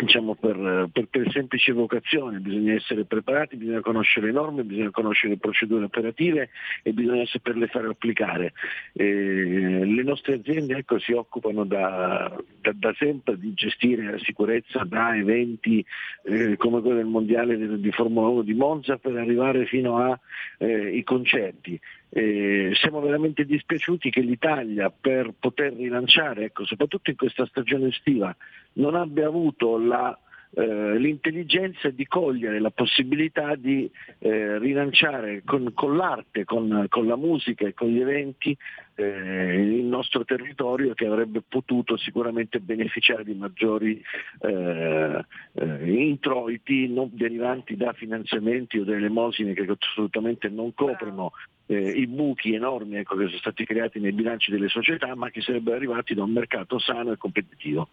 diciamo 0.00 0.34
per, 0.34 0.88
per, 0.90 1.30
semplice 1.30 1.72
vocazione, 1.72 2.38
bisogna 2.38 2.74
essere 2.74 3.04
preparati, 3.04 3.56
bisogna 3.56 3.80
conoscere 3.80 4.26
le 4.26 4.32
norme, 4.32 4.64
bisogna 4.64 4.90
conoscere 4.90 5.34
le 5.34 5.38
procedure 5.38 5.84
operative 5.84 6.48
e 6.82 6.92
bisogna 6.92 7.26
saperle 7.26 7.66
fare 7.66 7.88
applicare. 7.88 8.52
Eh, 8.94 9.84
le 9.84 10.02
nostre 10.02 10.34
aziende 10.34 10.76
ecco, 10.76 10.98
si 10.98 11.12
occupano 11.12 11.64
da, 11.64 12.34
da, 12.60 12.72
da, 12.74 12.94
sempre 12.96 13.38
di 13.38 13.52
gestire 13.54 14.10
la 14.10 14.18
sicurezza 14.18 14.82
da 14.84 15.14
eventi 15.14 15.84
eh, 16.24 16.56
come 16.56 16.80
quello 16.80 16.96
del 16.96 17.06
Mondiale 17.06 17.78
di 17.78 17.92
Formula 17.92 18.28
1 18.28 18.42
di 18.42 18.54
Monza 18.54 18.96
per 18.96 19.16
arrivare 19.16 19.66
fino 19.66 19.98
ai 19.98 20.98
eh, 20.98 21.02
concerti. 21.04 21.78
Eh, 22.14 22.72
siamo 22.74 23.00
veramente 23.00 23.46
dispiaciuti 23.46 24.10
che 24.10 24.20
l'Italia 24.20 24.90
per 24.90 25.32
poter 25.38 25.72
rilanciare, 25.72 26.44
ecco, 26.44 26.66
soprattutto 26.66 27.08
in 27.08 27.16
questa 27.16 27.46
stagione 27.46 27.88
estiva, 27.88 28.36
non 28.74 28.94
abbia 28.94 29.26
avuto 29.26 29.78
la, 29.78 30.18
eh, 30.54 30.98
l'intelligenza 30.98 31.88
di 31.88 32.06
cogliere 32.06 32.60
la 32.60 32.70
possibilità 32.70 33.54
di 33.54 33.90
eh, 34.18 34.58
rilanciare 34.58 35.42
con, 35.42 35.72
con 35.72 35.96
l'arte, 35.96 36.44
con, 36.44 36.84
con, 36.90 37.06
la 37.06 37.16
musica 37.16 37.66
e 37.66 37.72
con 37.72 37.88
gli 37.88 38.00
eventi 38.00 38.54
eh, 38.96 39.62
il 39.62 39.84
nostro 39.84 40.26
territorio 40.26 40.92
che 40.92 41.06
avrebbe 41.06 41.40
potuto 41.40 41.96
sicuramente 41.96 42.60
beneficiare 42.60 43.24
di 43.24 43.32
maggiori 43.32 44.02
eh, 44.40 45.24
eh, 45.54 45.90
introiti 45.90 46.88
non 46.88 47.08
derivanti 47.12 47.74
da 47.74 47.94
finanziamenti 47.94 48.78
o 48.78 48.84
delle 48.84 48.98
elemosine 48.98 49.54
che 49.54 49.66
assolutamente 49.78 50.50
non 50.50 50.74
coprono 50.74 51.32
eh, 51.66 51.90
i 51.90 52.06
buchi 52.06 52.54
enormi 52.54 52.96
ecco, 52.96 53.16
che 53.16 53.26
sono 53.26 53.38
stati 53.38 53.64
creati 53.64 54.00
nei 54.00 54.12
bilanci 54.12 54.50
delle 54.50 54.68
società, 54.68 55.14
ma 55.14 55.30
che 55.30 55.40
sarebbero 55.40 55.76
arrivati 55.76 56.14
da 56.14 56.22
un 56.22 56.32
mercato 56.32 56.78
sano 56.78 57.12
e 57.12 57.16
competitivo. 57.16 57.88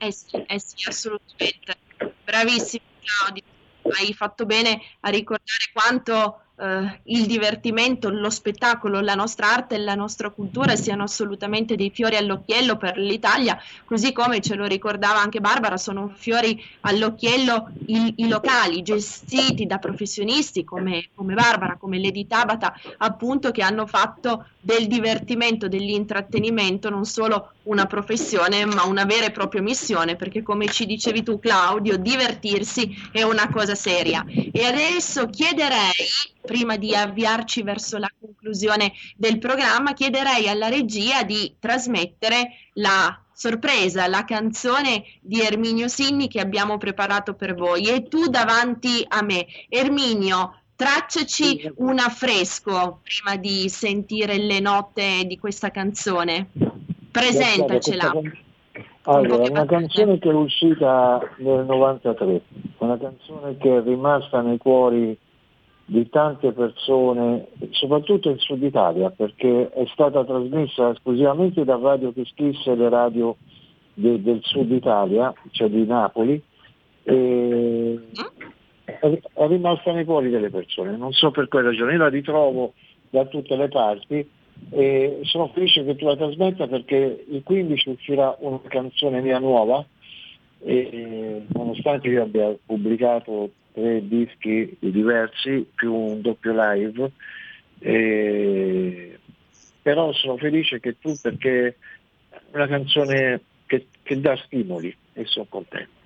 Eh 0.00 0.12
sì, 0.12 0.36
eh 0.46 0.60
sì 0.60 0.88
assolutamente. 0.88 1.76
Bravissimo 2.24 2.84
Claudio, 3.02 3.42
hai 3.98 4.12
fatto 4.12 4.46
bene 4.46 4.80
a 5.00 5.10
ricordare 5.10 5.70
quanto 5.72 6.42
eh, 6.58 7.00
il 7.04 7.26
divertimento, 7.26 8.10
lo 8.10 8.30
spettacolo, 8.30 9.00
la 9.00 9.14
nostra 9.14 9.52
arte 9.52 9.76
e 9.76 9.78
la 9.78 9.94
nostra 9.94 10.30
cultura 10.30 10.76
siano 10.76 11.04
assolutamente 11.04 11.76
dei 11.76 11.90
fiori 11.90 12.16
all'occhiello 12.16 12.76
per 12.76 12.98
l'Italia, 12.98 13.58
così 13.84 14.12
come 14.12 14.40
ce 14.40 14.54
lo 14.54 14.66
ricordava 14.66 15.20
anche 15.20 15.40
Barbara, 15.40 15.76
sono 15.76 16.12
fiori 16.14 16.60
all'occhiello 16.80 17.70
i, 17.86 18.14
i 18.16 18.28
locali 18.28 18.82
gestiti 18.82 19.66
da 19.66 19.78
professionisti 19.78 20.64
come, 20.64 21.08
come 21.14 21.34
Barbara, 21.34 21.76
come 21.76 22.00
Lady 22.00 22.26
Tabata, 22.26 22.74
appunto 22.98 23.50
che 23.50 23.62
hanno 23.62 23.86
fatto 23.86 24.46
del 24.60 24.86
divertimento, 24.86 25.68
dell'intrattenimento 25.68 26.90
non 26.90 27.04
solo 27.04 27.52
una 27.64 27.86
professione 27.86 28.64
ma 28.64 28.84
una 28.84 29.04
vera 29.04 29.26
e 29.26 29.30
propria 29.30 29.62
missione 29.62 30.16
perché 30.16 30.42
come 30.42 30.66
ci 30.66 30.86
dicevi 30.86 31.22
tu 31.22 31.38
Claudio 31.38 31.96
divertirsi 31.96 32.94
è 33.12 33.22
una 33.22 33.48
cosa 33.48 33.74
seria. 33.74 34.24
E 34.26 34.64
adesso 34.64 35.26
chiederei 35.26 36.36
prima 36.48 36.78
di 36.78 36.94
avviarci 36.94 37.62
verso 37.62 37.98
la 37.98 38.10
conclusione 38.18 38.92
del 39.16 39.38
programma 39.38 39.92
chiederei 39.92 40.48
alla 40.48 40.68
regia 40.68 41.22
di 41.22 41.54
trasmettere 41.60 42.52
la 42.74 43.20
sorpresa, 43.34 44.08
la 44.08 44.24
canzone 44.24 45.04
di 45.20 45.42
Erminio 45.42 45.88
Sinni 45.88 46.26
che 46.26 46.40
abbiamo 46.40 46.78
preparato 46.78 47.34
per 47.34 47.54
voi. 47.54 47.82
E 47.84 48.08
tu 48.08 48.28
davanti 48.28 49.04
a 49.06 49.22
me. 49.22 49.46
Erminio, 49.68 50.62
tracciaci 50.74 51.72
un 51.76 51.98
affresco 51.98 53.00
prima 53.02 53.36
di 53.36 53.68
sentire 53.68 54.38
le 54.38 54.60
note 54.60 55.24
di 55.26 55.38
questa 55.38 55.70
canzone. 55.70 56.48
Presentacela. 57.10 58.12
Allora, 59.02 59.50
una 59.50 59.66
canzone 59.66 60.18
che 60.18 60.30
è 60.30 60.34
uscita 60.34 61.20
nel 61.38 61.64
93, 61.66 62.42
una 62.78 62.98
canzone 62.98 63.56
che 63.58 63.76
è 63.76 63.82
rimasta 63.82 64.40
nei 64.40 64.58
cuori 64.58 65.18
di 65.90 66.06
tante 66.10 66.52
persone, 66.52 67.48
soprattutto 67.70 68.28
in 68.28 68.38
Sud 68.38 68.62
Italia, 68.62 69.08
perché 69.08 69.70
è 69.70 69.86
stata 69.86 70.22
trasmessa 70.22 70.90
esclusivamente 70.90 71.64
da 71.64 71.78
Radio 71.80 72.12
Peschisse 72.12 72.72
e 72.72 72.76
le 72.76 72.90
radio 72.90 73.36
de, 73.94 74.20
del 74.20 74.40
Sud 74.42 74.70
Italia, 74.70 75.32
cioè 75.50 75.70
di 75.70 75.86
Napoli, 75.86 76.42
e 77.04 77.98
è, 78.84 79.46
rimasta 79.46 79.92
nei 79.92 80.04
cuori 80.04 80.28
delle 80.28 80.50
persone. 80.50 80.94
Non 80.94 81.12
so 81.12 81.30
per 81.30 81.48
quale 81.48 81.68
ragione, 81.68 81.92
io 81.92 81.98
la 81.98 82.08
ritrovo 82.08 82.74
da 83.08 83.24
tutte 83.24 83.56
le 83.56 83.68
parti 83.68 84.28
e 84.70 85.20
sono 85.22 85.48
felice 85.54 85.84
che 85.84 85.96
tu 85.96 86.04
la 86.04 86.16
trasmetta 86.16 86.66
perché 86.66 87.24
il 87.30 87.42
15 87.42 87.88
uscirà 87.90 88.36
una 88.40 88.60
canzone 88.68 89.22
mia 89.22 89.38
nuova 89.38 89.82
e 90.60 91.44
nonostante 91.54 92.08
io 92.08 92.24
abbia 92.24 92.54
pubblicato 92.66 93.52
tre 93.78 94.06
dischi 94.06 94.76
diversi 94.80 95.66
più 95.74 95.94
un 95.94 96.20
doppio 96.20 96.52
live 96.52 97.12
e... 97.78 99.18
però 99.80 100.12
sono 100.12 100.36
felice 100.36 100.80
che 100.80 100.98
tu 100.98 101.14
perché 101.20 101.76
è 102.28 102.34
una 102.52 102.66
canzone 102.66 103.40
che, 103.66 103.86
che 104.02 104.20
dà 104.20 104.36
stimoli 104.44 104.94
e 105.12 105.24
sono 105.26 105.46
contento 105.48 105.96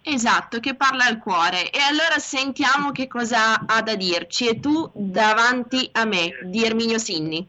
Esatto, 0.00 0.58
che 0.58 0.74
parla 0.74 1.04
al 1.04 1.18
cuore. 1.18 1.70
E 1.70 1.80
allora 1.80 2.18
sentiamo 2.18 2.92
che 2.92 3.08
cosa 3.08 3.66
ha 3.66 3.82
da 3.82 3.94
dirci. 3.94 4.48
E 4.48 4.58
tu 4.58 4.90
davanti 4.94 5.86
a 5.92 6.06
me, 6.06 6.30
di 6.44 6.64
Erminio 6.64 6.96
Sinni. 6.96 7.46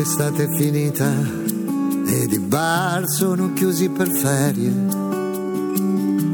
L'estate 0.00 0.44
è 0.44 0.48
finita 0.56 1.12
ed 2.06 2.32
i 2.32 2.38
bar 2.38 3.06
sono 3.06 3.52
chiusi 3.52 3.90
per 3.90 4.10
ferie. 4.10 4.72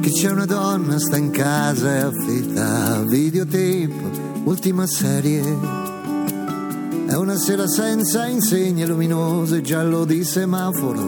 Che 0.00 0.08
c'è 0.08 0.30
una 0.30 0.44
donna 0.44 1.00
sta 1.00 1.16
in 1.16 1.30
casa 1.32 1.96
e 1.96 1.98
affitta 1.98 3.02
videotape, 3.08 3.92
ultima 4.44 4.86
serie. 4.86 5.42
È 7.08 7.14
una 7.14 7.36
sera 7.36 7.66
senza 7.66 8.28
insegne 8.28 8.86
luminose, 8.86 9.62
giallo 9.62 10.04
di 10.04 10.22
semaforo, 10.22 11.02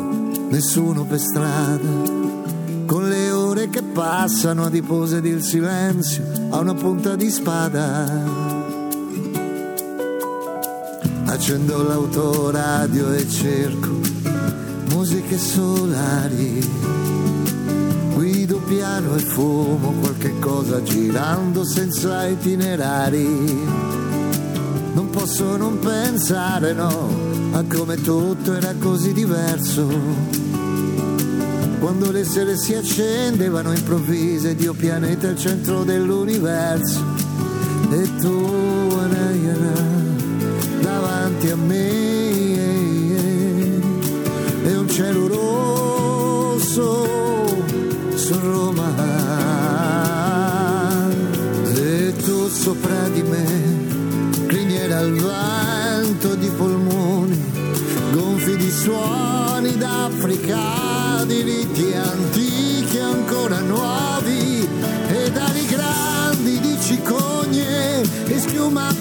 nessuno 0.51 1.05
per 1.05 1.21
strada. 1.21 1.89
Con 2.87 3.09
le 3.09 3.31
ore 3.31 3.69
che 3.71 3.85
passano 3.85 4.65
adipose 4.65 5.19
ed 5.19 5.27
il 5.27 5.45
silenzio 5.45 6.25
a 6.49 6.59
una 6.59 6.75
punta 6.75 7.15
di 7.15 7.31
spada. 7.31 8.48
Accendo 11.39 11.85
l'autoradio 11.85 13.13
e 13.13 13.29
cerco 13.29 14.01
musiche 14.91 15.39
solari. 15.39 16.69
Guido 18.13 18.59
piano 18.67 19.15
e 19.15 19.21
fumo 19.21 19.93
qualche 20.01 20.37
cosa 20.41 20.83
girando 20.83 21.65
senza 21.65 22.27
itinerari. 22.27 23.25
Non 24.95 25.11
posso 25.11 25.57
non 25.57 25.79
pensare, 25.79 26.73
no, 26.73 27.09
a 27.53 27.63
come 27.73 27.95
tutto 28.03 28.55
era 28.55 28.75
così 28.77 29.13
diverso. 29.13 29.87
Quando 31.79 32.11
le 32.11 32.25
sere 32.25 32.57
si 32.57 32.75
accendevano 32.75 33.73
improvvise, 33.73 34.57
Dio 34.57 34.75
pianeta 34.75 35.29
al 35.29 35.39
centro 35.39 35.85
dell'universo. 35.85 37.01
E 37.91 38.17
tu, 38.17 38.68
a 41.51 41.57
me. 41.57 42.57
E 44.65 44.77
un 44.77 44.89
cielo 44.89 45.27
rosso 45.29 47.07
su 48.15 48.35
Roma. 48.41 48.95
E 51.75 52.15
tu 52.25 52.49
sopra 52.49 53.09
di 53.09 53.23
me. 53.23 53.47
Criniera 54.47 54.99
al 54.99 55.13
vento 55.13 56.35
di 56.35 56.49
polmoni 56.49 57.39
gonfi 58.13 58.57
di 58.57 58.71
suoni 58.71 59.77
d'Africa 59.77 61.25
di 61.27 61.43
riti 61.43 61.93
antichi 61.93 62.99
ancora 62.99 63.61
nuovi 63.61 64.67
e 65.09 65.33
ali 65.35 65.67
grandi 65.67 66.61
di 66.61 66.79
cicogne 66.81 68.01
e 68.01 68.39
schiuma 68.39 68.98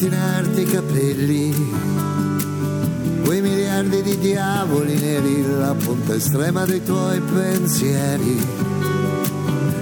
pettinarti 0.00 0.60
i 0.62 0.64
capelli, 0.64 1.54
quei 3.22 3.42
miliardi 3.42 4.00
di 4.00 4.18
diavoli 4.18 4.98
neri, 4.98 5.44
la 5.58 5.74
punta 5.74 6.14
estrema 6.14 6.64
dei 6.64 6.82
tuoi 6.82 7.20
pensieri, 7.20 8.46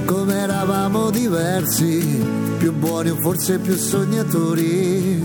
come 0.06 0.34
eravamo 0.34 1.10
diversi, 1.10 2.20
più 2.58 2.72
buoni 2.72 3.10
o 3.10 3.16
forse 3.20 3.58
più 3.58 3.76
sognatori, 3.76 5.22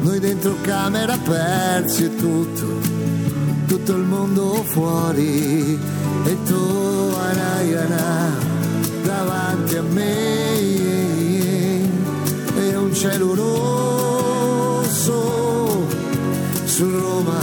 noi 0.00 0.18
dentro 0.18 0.56
camera 0.62 1.16
persi 1.16 2.06
e 2.06 2.16
tutto, 2.16 2.66
tutto 3.68 3.92
il 3.92 4.02
mondo 4.02 4.54
fuori, 4.64 5.78
e 6.24 6.36
tu, 6.46 7.14
Anayana, 7.16 8.34
davanti 9.04 9.76
a 9.76 9.82
me 9.82 10.59
cielo 13.00 14.84
su 16.66 16.84
Roma 17.00 17.40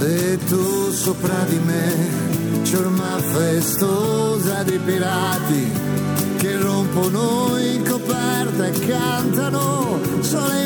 e 0.00 0.38
tu 0.48 0.90
sopra 0.90 1.44
di 1.46 1.58
me 1.58 2.62
ciorma 2.62 3.18
festosa 3.18 4.62
di 4.62 4.78
pirati 4.78 5.70
che 6.38 6.56
rompono 6.56 7.58
in 7.58 7.84
coperta 7.86 8.66
e 8.66 8.86
cantano 8.86 10.00
sole 10.20 10.59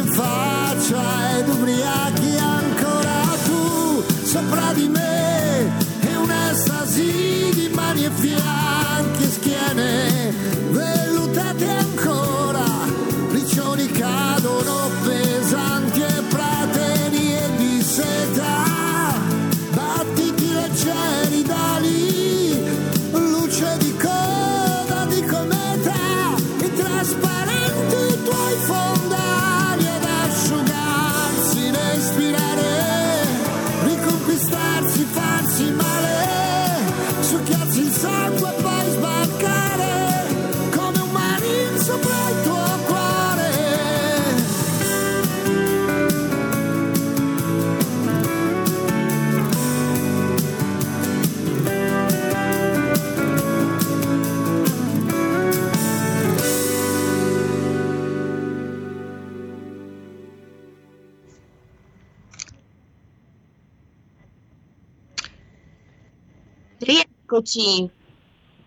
Eccoci. 67.34 67.90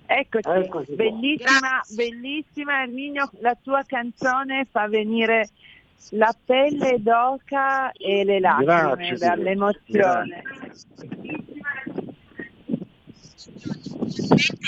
Eccoci, 0.10 0.50
Eccoci 0.50 0.96
bellissima, 0.96 1.82
bellissima 1.96 2.82
Erminio, 2.82 3.30
la 3.40 3.58
tua 3.62 3.84
canzone 3.86 4.68
fa 4.70 4.88
venire 4.90 5.50
la 6.12 6.36
pelle 6.46 7.02
d'oca 7.02 7.92
e 7.94 8.26
le 8.26 8.40
lacrime 8.42 8.66
Grazie, 8.66 9.18
dall'emozione. 9.18 10.44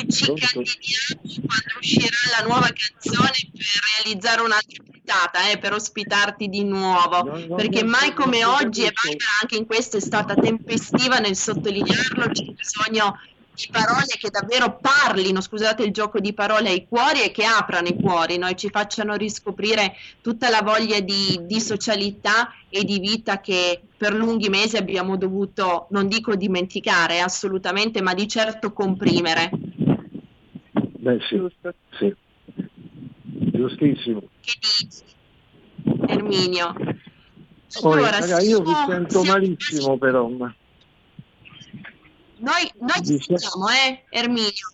ci 0.09 0.33
candidiamo 0.33 0.63
quando 1.45 1.77
uscirà 1.79 2.17
la 2.39 2.45
nuova 2.47 2.69
canzone 2.73 3.49
per 3.51 3.79
realizzare 4.03 4.41
un'altra 4.41 4.83
puntata, 4.83 5.51
eh, 5.51 5.57
per 5.57 5.73
ospitarti 5.73 6.47
di 6.47 6.63
nuovo, 6.63 7.55
perché 7.55 7.81
non- 7.81 7.91
mai 7.91 8.13
come 8.13 8.45
oggi, 8.45 8.85
e. 8.85 8.91
Barbara 8.91 9.39
anche 9.41 9.57
in 9.57 9.65
questo 9.65 9.97
è 9.97 10.01
stata 10.01 10.35
tempestiva 10.35 11.19
nel 11.19 11.35
sottolinearlo, 11.35 12.29
c'è 12.29 12.43
bisogno 12.45 13.19
di 13.59 13.67
parole 13.71 14.05
che 14.17 14.29
davvero 14.29 14.79
parlino, 14.79 15.41
scusate 15.41 15.83
il 15.83 15.91
gioco 15.91 16.19
di 16.19 16.33
parole, 16.33 16.69
ai 16.69 16.87
cuori 16.87 17.21
e 17.23 17.31
che 17.31 17.43
aprano 17.43 17.89
i 17.89 17.95
cuori, 17.99 18.37
no? 18.37 18.47
e 18.47 18.55
ci 18.55 18.69
facciano 18.69 19.15
riscoprire 19.15 19.95
tutta 20.21 20.49
la 20.49 20.61
voglia 20.63 21.01
di, 21.01 21.39
di 21.43 21.59
socialità 21.59 22.53
e 22.69 22.85
di 22.85 22.99
vita 22.99 23.41
che 23.41 23.81
per 23.97 24.13
lunghi 24.13 24.47
mesi 24.47 24.77
abbiamo 24.77 25.17
dovuto, 25.17 25.87
non 25.89 26.07
dico 26.07 26.35
dimenticare 26.35 27.19
assolutamente, 27.19 28.01
ma 28.01 28.13
di 28.13 28.27
certo 28.29 28.71
comprimere. 28.71 29.49
Beh 30.99 31.19
sì, 31.27 31.41
sì. 31.97 32.15
Giustissimo. 33.51 34.21
Che 34.39 34.53
dici, 34.59 34.87
Erminio? 36.07 36.73
Poi, 37.81 37.93
Allora, 37.97 38.19
raga, 38.19 38.39
io 38.41 38.61
vi 38.61 38.69
siamo- 38.71 38.87
sento 38.91 39.21
siamo- 39.21 39.31
malissimo 39.39 39.97
però. 39.97 40.27
ma- 40.29 40.55
Noi, 42.39 42.71
noi 42.79 43.01
ti 43.01 43.19
sentiamo, 43.19 43.67
eh, 43.69 44.05
Erminio. 44.09 44.73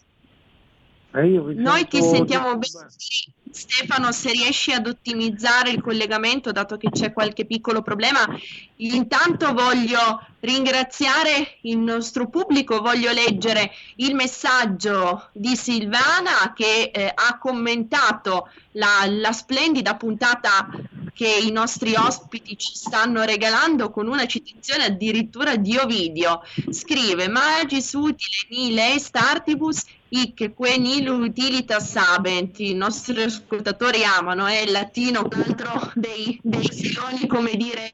eh, 1.13 1.53
Noi 1.55 1.88
ti 1.88 2.01
sentiamo 2.01 2.57
bene. 2.57 2.88
Stefano, 3.55 4.11
se 4.11 4.31
riesci 4.31 4.73
ad 4.73 4.85
ottimizzare 4.85 5.69
il 5.69 5.81
collegamento, 5.81 6.51
dato 6.51 6.75
che 6.75 6.89
c'è 6.89 7.13
qualche 7.13 7.45
piccolo 7.45 7.81
problema, 7.81 8.27
intanto 8.77 9.53
voglio 9.53 10.21
ringraziare 10.41 11.57
il 11.61 11.77
nostro 11.77 12.27
pubblico, 12.27 12.81
voglio 12.81 13.13
leggere 13.13 13.71
il 13.95 14.13
messaggio 14.13 15.29
di 15.31 15.55
Silvana 15.55 16.51
che 16.53 16.91
eh, 16.93 17.11
ha 17.15 17.37
commentato 17.37 18.49
la, 18.73 19.05
la 19.07 19.31
splendida 19.31 19.95
puntata 19.95 20.67
che 21.13 21.29
i 21.29 21.49
nostri 21.49 21.95
ospiti 21.95 22.57
ci 22.57 22.75
stanno 22.75 23.23
regalando 23.23 23.89
con 23.89 24.07
una 24.07 24.25
citazione 24.25 24.83
addirittura 24.83 25.55
di 25.55 25.77
Ovidio. 25.77 26.41
Scrive 26.69 27.29
Magis 27.29 27.93
utile 27.93 28.35
nile 28.49 28.95
est 28.95 29.15
artibus 29.15 29.85
hic 30.09 30.53
que 30.55 31.09
utilitas 31.09 31.95
habent. 31.95 32.59
I 32.59 32.73
nostri 32.73 33.21
ascoltatori 33.23 34.03
amano, 34.03 34.45
è 34.45 34.61
il 34.61 34.71
latino, 34.71 35.21
un 35.21 35.41
altro 35.41 35.91
dei, 35.95 36.39
dei 36.41 36.67
filoni, 36.67 37.27
come 37.27 37.55
dire, 37.55 37.91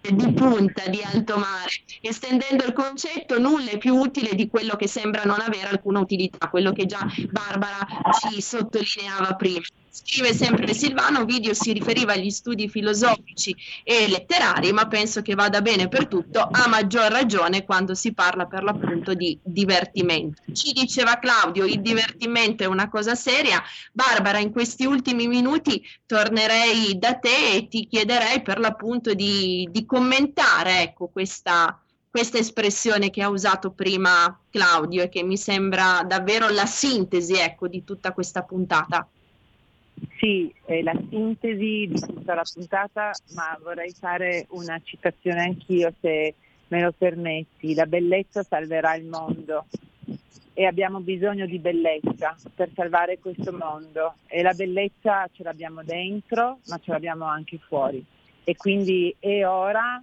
di 0.00 0.32
punta 0.32 0.86
di 0.88 1.02
alto 1.02 1.38
mare, 1.38 1.70
estendendo 2.00 2.64
il 2.64 2.72
concetto 2.72 3.38
nulla 3.38 3.70
è 3.70 3.78
più 3.78 3.94
utile 3.94 4.34
di 4.34 4.48
quello 4.48 4.76
che 4.76 4.86
sembra 4.86 5.22
non 5.24 5.40
avere 5.40 5.68
alcuna 5.68 6.00
utilità, 6.00 6.48
quello 6.48 6.72
che 6.72 6.84
già 6.84 7.06
Barbara 7.30 7.86
ci 8.20 8.40
sottolineava 8.42 9.34
prima. 9.34 9.64
Scrive 9.96 10.34
sempre 10.34 10.74
Silvano, 10.74 11.24
video 11.24 11.54
si 11.54 11.72
riferiva 11.72 12.14
agli 12.14 12.30
studi 12.30 12.68
filosofici 12.68 13.54
e 13.84 14.08
letterari, 14.08 14.72
ma 14.72 14.88
penso 14.88 15.22
che 15.22 15.36
vada 15.36 15.62
bene 15.62 15.86
per 15.86 16.08
tutto, 16.08 16.40
a 16.40 16.66
maggior 16.66 17.12
ragione 17.12 17.64
quando 17.64 17.94
si 17.94 18.12
parla 18.12 18.46
per 18.46 18.64
l'appunto 18.64 19.14
di 19.14 19.38
divertimento. 19.40 20.42
Ci 20.52 20.72
diceva 20.72 21.20
Claudio, 21.20 21.64
il 21.64 21.80
divertimento 21.80 22.64
è 22.64 22.66
una 22.66 22.88
cosa 22.88 23.14
seria. 23.14 23.62
Barbara, 23.92 24.40
in 24.40 24.50
questi 24.50 24.84
ultimi 24.84 25.28
minuti 25.28 25.80
tornerei 26.06 26.98
da 26.98 27.14
te 27.14 27.52
e 27.52 27.68
ti 27.68 27.86
chiederei 27.86 28.42
per 28.42 28.58
l'appunto 28.58 29.14
di, 29.14 29.68
di 29.70 29.86
commentare 29.86 30.82
ecco, 30.82 31.06
questa, 31.06 31.80
questa 32.10 32.38
espressione 32.38 33.10
che 33.10 33.22
ha 33.22 33.28
usato 33.28 33.70
prima 33.70 34.36
Claudio 34.50 35.04
e 35.04 35.08
che 35.08 35.22
mi 35.22 35.36
sembra 35.36 36.02
davvero 36.04 36.48
la 36.48 36.66
sintesi 36.66 37.34
ecco, 37.34 37.68
di 37.68 37.84
tutta 37.84 38.12
questa 38.12 38.42
puntata. 38.42 39.08
Sì, 40.18 40.52
è 40.64 40.82
la 40.82 40.98
sintesi 41.08 41.86
di 41.88 42.00
tutta 42.00 42.34
la 42.34 42.44
puntata, 42.52 43.12
ma 43.34 43.58
vorrei 43.62 43.90
fare 43.92 44.46
una 44.50 44.80
citazione 44.82 45.42
anch'io 45.42 45.92
se 46.00 46.34
me 46.68 46.80
lo 46.80 46.92
permetti. 46.92 47.74
La 47.74 47.86
bellezza 47.86 48.42
salverà 48.42 48.94
il 48.94 49.04
mondo 49.04 49.66
e 50.52 50.66
abbiamo 50.66 51.00
bisogno 51.00 51.46
di 51.46 51.58
bellezza 51.58 52.36
per 52.54 52.70
salvare 52.74 53.18
questo 53.18 53.52
mondo 53.52 54.14
e 54.26 54.42
la 54.42 54.52
bellezza 54.52 55.28
ce 55.32 55.42
l'abbiamo 55.42 55.82
dentro, 55.82 56.58
ma 56.66 56.78
ce 56.78 56.92
l'abbiamo 56.92 57.24
anche 57.24 57.58
fuori. 57.58 58.02
E 58.44 58.56
quindi 58.56 59.14
è 59.18 59.46
ora 59.46 60.02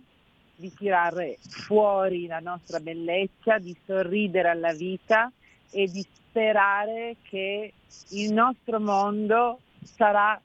di 0.56 0.72
tirare 0.74 1.38
fuori 1.42 2.28
la 2.28 2.40
nostra 2.40 2.80
bellezza, 2.80 3.58
di 3.58 3.76
sorridere 3.86 4.50
alla 4.50 4.74
vita 4.74 5.32
e 5.72 5.88
di 5.88 6.02
sperare 6.02 7.16
che 7.24 7.74
il 8.10 8.34
nostro 8.34 8.80
mondo 8.80 9.60
sarà 9.84 10.40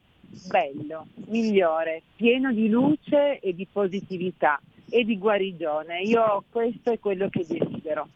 bello, 0.48 1.06
migliore, 1.26 2.02
pieno 2.16 2.52
di 2.52 2.68
luce 2.68 3.38
e 3.40 3.54
di 3.54 3.66
positività 3.70 4.60
e 4.88 5.04
di 5.04 5.18
guarigione. 5.18 6.02
Io 6.02 6.44
questo 6.50 6.92
è 6.92 6.98
quello 6.98 7.28
che 7.28 7.44
desidero. 7.46 8.08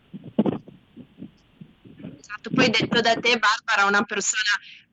Esatto, 2.18 2.50
poi 2.54 2.70
detto 2.70 3.00
da 3.00 3.14
te 3.14 3.38
Barbara, 3.38 3.86
una 3.88 4.02
persona 4.04 4.50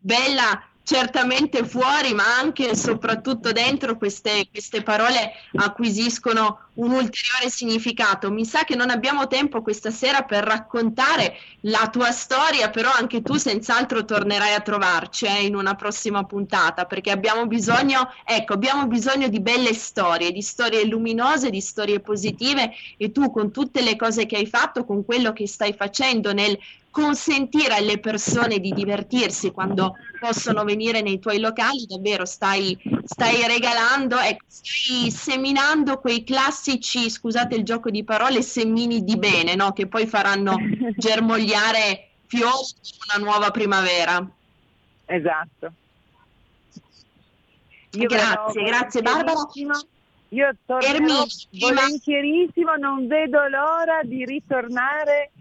bella 0.07 0.63
certamente 0.87 1.65
fuori, 1.65 2.13
ma 2.13 2.37
anche 2.39 2.69
e 2.69 2.75
soprattutto 2.77 3.51
dentro 3.51 3.97
queste, 3.97 4.47
queste 4.49 4.83
parole 4.83 5.33
acquisiscono 5.55 6.59
un 6.75 6.91
ulteriore 6.91 7.49
significato. 7.49 8.31
Mi 8.31 8.45
sa 8.45 8.63
che 8.63 8.75
non 8.75 8.89
abbiamo 8.89 9.27
tempo 9.27 9.61
questa 9.61 9.91
sera 9.91 10.21
per 10.21 10.45
raccontare 10.45 11.35
la 11.61 11.89
tua 11.91 12.11
storia, 12.11 12.69
però 12.69 12.89
anche 12.89 13.21
tu 13.21 13.35
senz'altro 13.35 14.05
tornerai 14.05 14.53
a 14.53 14.61
trovarci 14.61 15.25
eh, 15.25 15.43
in 15.43 15.55
una 15.55 15.75
prossima 15.75 16.23
puntata, 16.23 16.85
perché 16.85 17.11
abbiamo 17.11 17.47
bisogno, 17.47 18.09
ecco, 18.23 18.53
abbiamo 18.53 18.87
bisogno 18.87 19.27
di 19.27 19.41
belle 19.41 19.73
storie, 19.73 20.31
di 20.31 20.41
storie 20.41 20.85
luminose, 20.85 21.49
di 21.49 21.59
storie 21.59 21.99
positive 21.99 22.71
e 22.95 23.11
tu 23.11 23.29
con 23.29 23.51
tutte 23.51 23.81
le 23.81 23.97
cose 23.97 24.25
che 24.25 24.37
hai 24.37 24.47
fatto, 24.47 24.85
con 24.85 25.03
quello 25.03 25.33
che 25.33 25.47
stai 25.47 25.73
facendo 25.73 26.31
nel 26.31 26.57
consentire 26.91 27.75
alle 27.75 27.99
persone 27.99 28.59
di 28.59 28.71
divertirsi 28.71 29.51
quando 29.51 29.95
possono 30.19 30.63
venire 30.63 31.01
nei 31.01 31.19
tuoi 31.19 31.39
locali, 31.39 31.85
davvero 31.85 32.25
stai, 32.25 32.77
stai 33.03 33.45
regalando, 33.45 34.17
ecco, 34.17 34.45
stai 34.47 35.11
seminando 35.11 35.99
quei 35.99 36.23
classici, 36.23 37.09
scusate 37.09 37.55
il 37.55 37.63
gioco 37.63 37.89
di 37.89 38.03
parole, 38.03 38.41
semini 38.41 39.03
di 39.03 39.17
bene, 39.17 39.55
no? 39.55 39.73
che 39.73 39.87
poi 39.87 40.07
faranno 40.07 40.55
germogliare 40.97 42.09
fiori 42.25 42.73
una 43.15 43.23
nuova 43.23 43.51
primavera. 43.51 44.27
Esatto. 45.05 45.71
Io 47.91 48.07
grazie, 48.07 48.63
grazie 48.63 49.01
Barbara. 49.01 49.47
Io 50.29 50.53
tornerò 50.65 50.93
Ermini, 50.93 51.25
volentierissimo, 51.51 52.75
non 52.75 53.07
vedo 53.07 53.47
l'ora 53.47 54.01
di 54.03 54.25
ritornare 54.25 55.31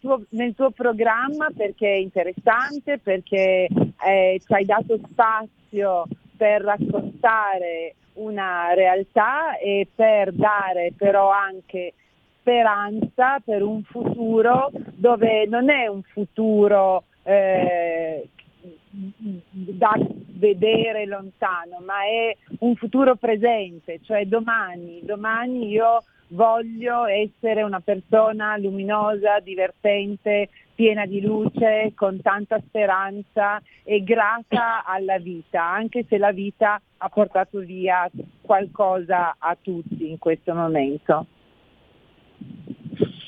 tuo- 0.00 0.24
nel 0.30 0.54
tuo 0.54 0.70
programma 0.70 1.48
perché 1.56 1.92
è 1.92 1.96
interessante, 1.96 2.98
perché 2.98 3.68
eh, 4.04 4.40
ci 4.44 4.52
hai 4.52 4.64
dato 4.64 4.98
spazio 5.10 6.06
per 6.36 6.62
raccontare 6.62 7.94
una 8.14 8.74
realtà 8.74 9.56
e 9.56 9.86
per 9.94 10.32
dare 10.32 10.92
però 10.96 11.30
anche 11.30 11.94
speranza 12.40 13.38
per 13.44 13.62
un 13.62 13.82
futuro 13.84 14.70
dove 14.94 15.46
non 15.46 15.70
è 15.70 15.86
un 15.86 16.02
futuro 16.02 17.04
eh, 17.22 18.28
da 18.90 19.92
vedere 20.42 21.06
lontano, 21.06 21.78
ma 21.84 22.02
è 22.04 22.36
un 22.58 22.74
futuro 22.74 23.14
presente, 23.14 24.00
cioè 24.02 24.26
domani, 24.26 25.00
domani 25.04 25.68
io 25.68 26.02
voglio 26.32 27.06
essere 27.06 27.62
una 27.62 27.80
persona 27.80 28.56
luminosa, 28.56 29.40
divertente, 29.40 30.48
piena 30.74 31.06
di 31.06 31.20
luce, 31.20 31.92
con 31.94 32.20
tanta 32.20 32.60
speranza 32.66 33.60
e 33.82 34.02
grata 34.02 34.84
alla 34.84 35.18
vita, 35.18 35.62
anche 35.62 36.04
se 36.08 36.18
la 36.18 36.32
vita 36.32 36.80
ha 36.98 37.08
portato 37.08 37.58
via 37.60 38.10
qualcosa 38.40 39.36
a 39.38 39.56
tutti 39.60 40.08
in 40.08 40.18
questo 40.18 40.54
momento. 40.54 41.26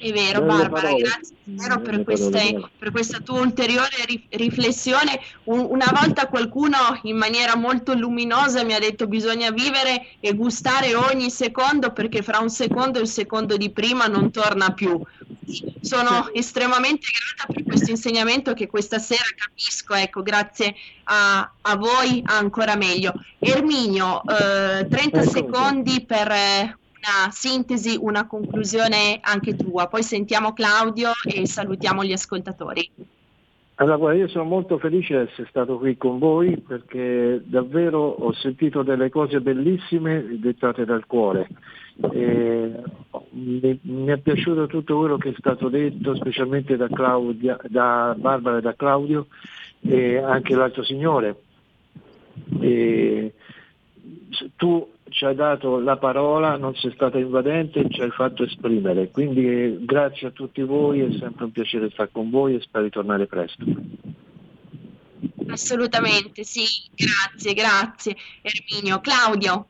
È 0.09 0.13
vero, 0.13 0.41
Belle 0.41 0.53
Barbara, 0.59 0.83
parole. 0.89 1.03
grazie 1.03 1.35
davvero 1.45 1.81
per, 1.81 2.05
queste- 2.05 2.69
per 2.79 2.91
questa 2.91 3.19
tua 3.21 3.41
ulteriore 3.41 4.05
ri- 4.07 4.27
riflessione. 4.31 5.19
Un- 5.45 5.67
una 5.71 5.91
volta 5.99 6.27
qualcuno 6.29 6.77
in 7.03 7.17
maniera 7.17 7.57
molto 7.57 7.95
luminosa 7.95 8.65
mi 8.65 8.75
ha 8.75 8.79
detto 8.79 9.07
bisogna 9.07 9.51
vivere 9.51 10.09
e 10.21 10.35
gustare 10.35 10.95
ogni 10.95 11.31
secondo 11.31 11.93
perché 11.93 12.23
fra 12.23 12.39
un 12.39 12.51
secondo 12.51 12.99
e 12.99 13.03
il 13.03 13.09
secondo 13.09 13.57
di 13.57 13.71
prima 13.71 14.07
non 14.07 14.31
torna 14.31 14.73
più. 14.73 15.01
sono 15.83 16.31
estremamente 16.33 17.07
grata 17.13 17.53
per 17.53 17.65
questo 17.65 17.91
insegnamento 17.91 18.55
che 18.55 18.67
questa 18.67 18.99
sera 18.99 19.25
capisco, 19.37 19.95
ecco, 19.95 20.23
grazie 20.23 20.75
a, 21.05 21.51
a 21.61 21.77
voi 21.77 22.23
ancora 22.25 22.77
meglio. 22.77 23.13
Erminio, 23.39 24.23
eh, 24.23 24.87
30 24.89 25.21
ecco. 25.21 25.31
secondi 25.31 26.05
per 26.07 26.31
eh, 26.31 26.79
una 27.05 27.31
sintesi, 27.31 27.99
una 28.01 28.27
conclusione 28.27 29.19
anche 29.21 29.55
tua, 29.55 29.89
poi 29.89 30.03
sentiamo 30.03 30.55
Claudio 30.55 31.11
e 31.23 31.47
salutiamo 31.47 32.03
gli 32.03 32.13
ascoltatori. 32.13 32.91
Allora, 33.77 34.15
io 34.15 34.29
sono 34.29 34.45
molto 34.45 34.79
felice 34.79 35.15
di 35.15 35.29
essere 35.31 35.49
stato 35.49 35.79
qui 35.79 35.97
con 35.97 36.19
voi 36.19 36.57
perché 36.57 37.43
davvero 37.45 38.01
ho 38.01 38.33
sentito 38.33 38.83
delle 38.83 39.11
cose 39.11 39.41
bellissime 39.41 40.39
dettate 40.39 40.85
dal 40.85 41.07
cuore. 41.07 41.49
E 42.13 42.73
mi, 43.31 44.07
è 44.07 44.17
piaciuto 44.19 44.67
tutto 44.67 44.99
quello 44.99 45.17
che 45.17 45.31
è 45.31 45.35
stato 45.37 45.69
detto, 45.69 46.15
specialmente 46.15 46.77
da, 46.77 46.89
Claudia, 46.89 47.59
da 47.69 48.15
Barbara 48.17 48.59
e 48.59 48.61
da 48.61 48.75
Claudio 48.75 49.27
e 49.81 50.19
anche 50.19 50.55
l'altro 50.55 50.85
signore. 50.85 51.37
E 52.61 53.35
tu 54.57 54.89
ci 55.15 55.25
hai 55.25 55.37
dato 55.37 55.79
la 55.79 55.97
parola, 55.97 56.57
non 56.57 56.75
sei 56.75 56.91
stata 56.93 57.19
invadente, 57.19 57.89
ci 57.89 58.01
hai 58.01 58.11
fatto 58.11 58.43
esprimere. 58.43 59.11
Quindi 59.11 59.79
grazie 59.85 60.27
a 60.27 60.31
tutti 60.33 60.61
voi, 60.63 61.03
è 61.03 61.19
sempre 61.19 61.45
un 61.45 61.53
piacere 61.53 61.89
stare 61.91 62.11
con 62.11 62.31
voi 62.31 62.57
e 62.57 62.61
spero 62.61 62.85
di 62.85 62.91
tornare 62.91 63.27
presto. 63.27 63.65
Assolutamente, 65.47 66.43
sì, 66.43 66.65
grazie, 66.93 67.55
grazie 67.55 68.17
Erminio. 68.43 69.01
Claudio. 69.01 69.67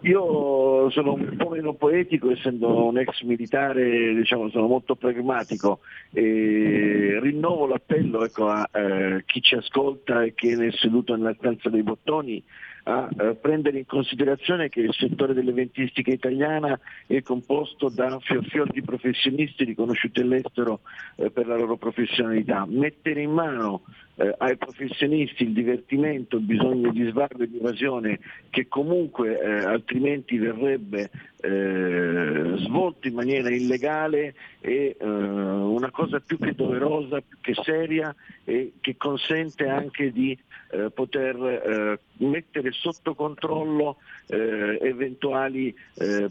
Io 0.00 0.90
sono 0.90 1.12
un 1.12 1.36
po' 1.36 1.50
meno 1.50 1.74
poetico, 1.74 2.32
essendo 2.32 2.86
un 2.86 2.98
ex 2.98 3.22
militare, 3.22 4.12
diciamo, 4.14 4.50
sono 4.50 4.66
molto 4.66 4.96
pragmatico 4.96 5.80
e 6.12 7.18
rinnovo 7.22 7.66
l'appello 7.66 8.24
ecco, 8.24 8.48
a 8.48 8.68
eh, 8.72 9.22
chi 9.24 9.40
ci 9.40 9.54
ascolta 9.54 10.22
e 10.22 10.34
che 10.34 10.52
è 10.52 10.70
seduto 10.72 11.14
nella 11.14 11.34
stanza 11.38 11.70
dei 11.70 11.82
bottoni 11.82 12.42
a 12.90 13.08
eh, 13.16 13.34
prendere 13.36 13.78
in 13.78 13.86
considerazione 13.86 14.68
che 14.68 14.80
il 14.80 14.92
settore 14.92 15.32
dell'eventistica 15.32 16.10
italiana 16.10 16.78
è 17.06 17.22
composto 17.22 17.88
da 17.88 18.18
fior 18.20 18.44
fior 18.46 18.70
di 18.70 18.82
professionisti 18.82 19.64
riconosciuti 19.64 20.20
all'estero 20.20 20.80
eh, 21.14 21.30
per 21.30 21.46
la 21.46 21.56
loro 21.56 21.76
professionalità. 21.76 22.66
Mettere 22.68 23.22
in 23.22 23.30
mano 23.30 23.82
eh, 24.20 24.34
ai 24.36 24.56
professionisti 24.58 25.44
il 25.44 25.54
divertimento, 25.54 26.36
il 26.36 26.42
bisogno 26.42 26.92
di 26.92 27.08
svago 27.08 27.42
e 27.42 27.48
di 27.48 27.56
evasione 27.56 28.18
che 28.50 28.68
comunque 28.68 29.40
eh, 29.40 29.64
altrimenti 29.64 30.36
verrebbe 30.36 31.10
eh, 31.42 32.52
svolto 32.58 33.08
in 33.08 33.14
maniera 33.14 33.48
illegale 33.48 34.34
è 34.60 34.68
eh, 34.68 35.06
una 35.06 35.90
cosa 35.90 36.20
più 36.20 36.36
che 36.36 36.52
doverosa, 36.54 37.22
più 37.26 37.38
che 37.40 37.54
seria 37.62 38.14
e 38.44 38.72
che 38.80 38.98
consente 38.98 39.66
anche 39.66 40.12
di 40.12 40.36
eh, 40.72 40.90
poter 40.90 41.36
eh, 41.36 42.00
mettere 42.18 42.72
sotto 42.72 43.14
controllo 43.14 43.96
eventuali 44.30 45.74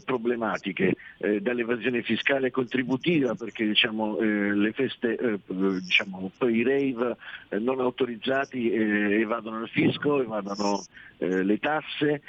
problematiche, 0.06 0.94
dall'evasione 1.18 2.00
fiscale 2.00 2.46
e 2.46 2.50
contributiva, 2.50 3.34
perché 3.34 3.66
diciamo, 3.66 4.18
le 4.18 4.72
feste, 4.72 5.38
diciamo, 5.46 6.30
i 6.48 6.62
rave 6.62 7.16
non 7.58 7.79
autorizzati 7.82 8.72
evadono 8.72 9.58
al 9.58 9.68
fisco, 9.68 10.22
evadono 10.22 10.82
le 11.18 11.58
tasse, 11.58 12.22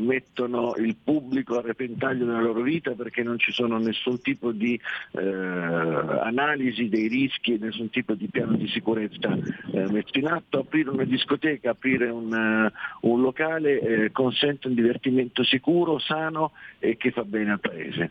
mettono 0.00 0.74
il 0.76 0.96
pubblico 1.02 1.58
a 1.58 1.62
repentaglio 1.62 2.24
della 2.24 2.40
loro 2.40 2.62
vita 2.62 2.92
perché 2.92 3.22
non 3.22 3.38
ci 3.38 3.52
sono 3.52 3.78
nessun 3.78 4.20
tipo 4.20 4.50
di 4.50 4.78
analisi 5.12 6.88
dei 6.88 7.06
rischi 7.08 7.54
e 7.54 7.58
nessun 7.58 7.90
tipo 7.90 8.14
di 8.14 8.28
piano 8.28 8.56
di 8.56 8.66
sicurezza 8.68 9.28
messo 9.72 10.18
in 10.18 10.26
atto. 10.26 10.58
Aprire 10.58 10.90
una 10.90 11.04
discoteca, 11.04 11.70
aprire 11.70 12.08
un, 12.08 12.70
un 13.02 13.20
locale 13.20 13.80
eh, 13.80 14.10
consente 14.10 14.68
un 14.68 14.74
divertimento 14.74 15.44
sicuro, 15.44 15.98
sano 15.98 16.52
e 16.78 16.96
che 16.96 17.10
fa 17.10 17.24
bene 17.24 17.52
al 17.52 17.60
Paese. 17.60 18.10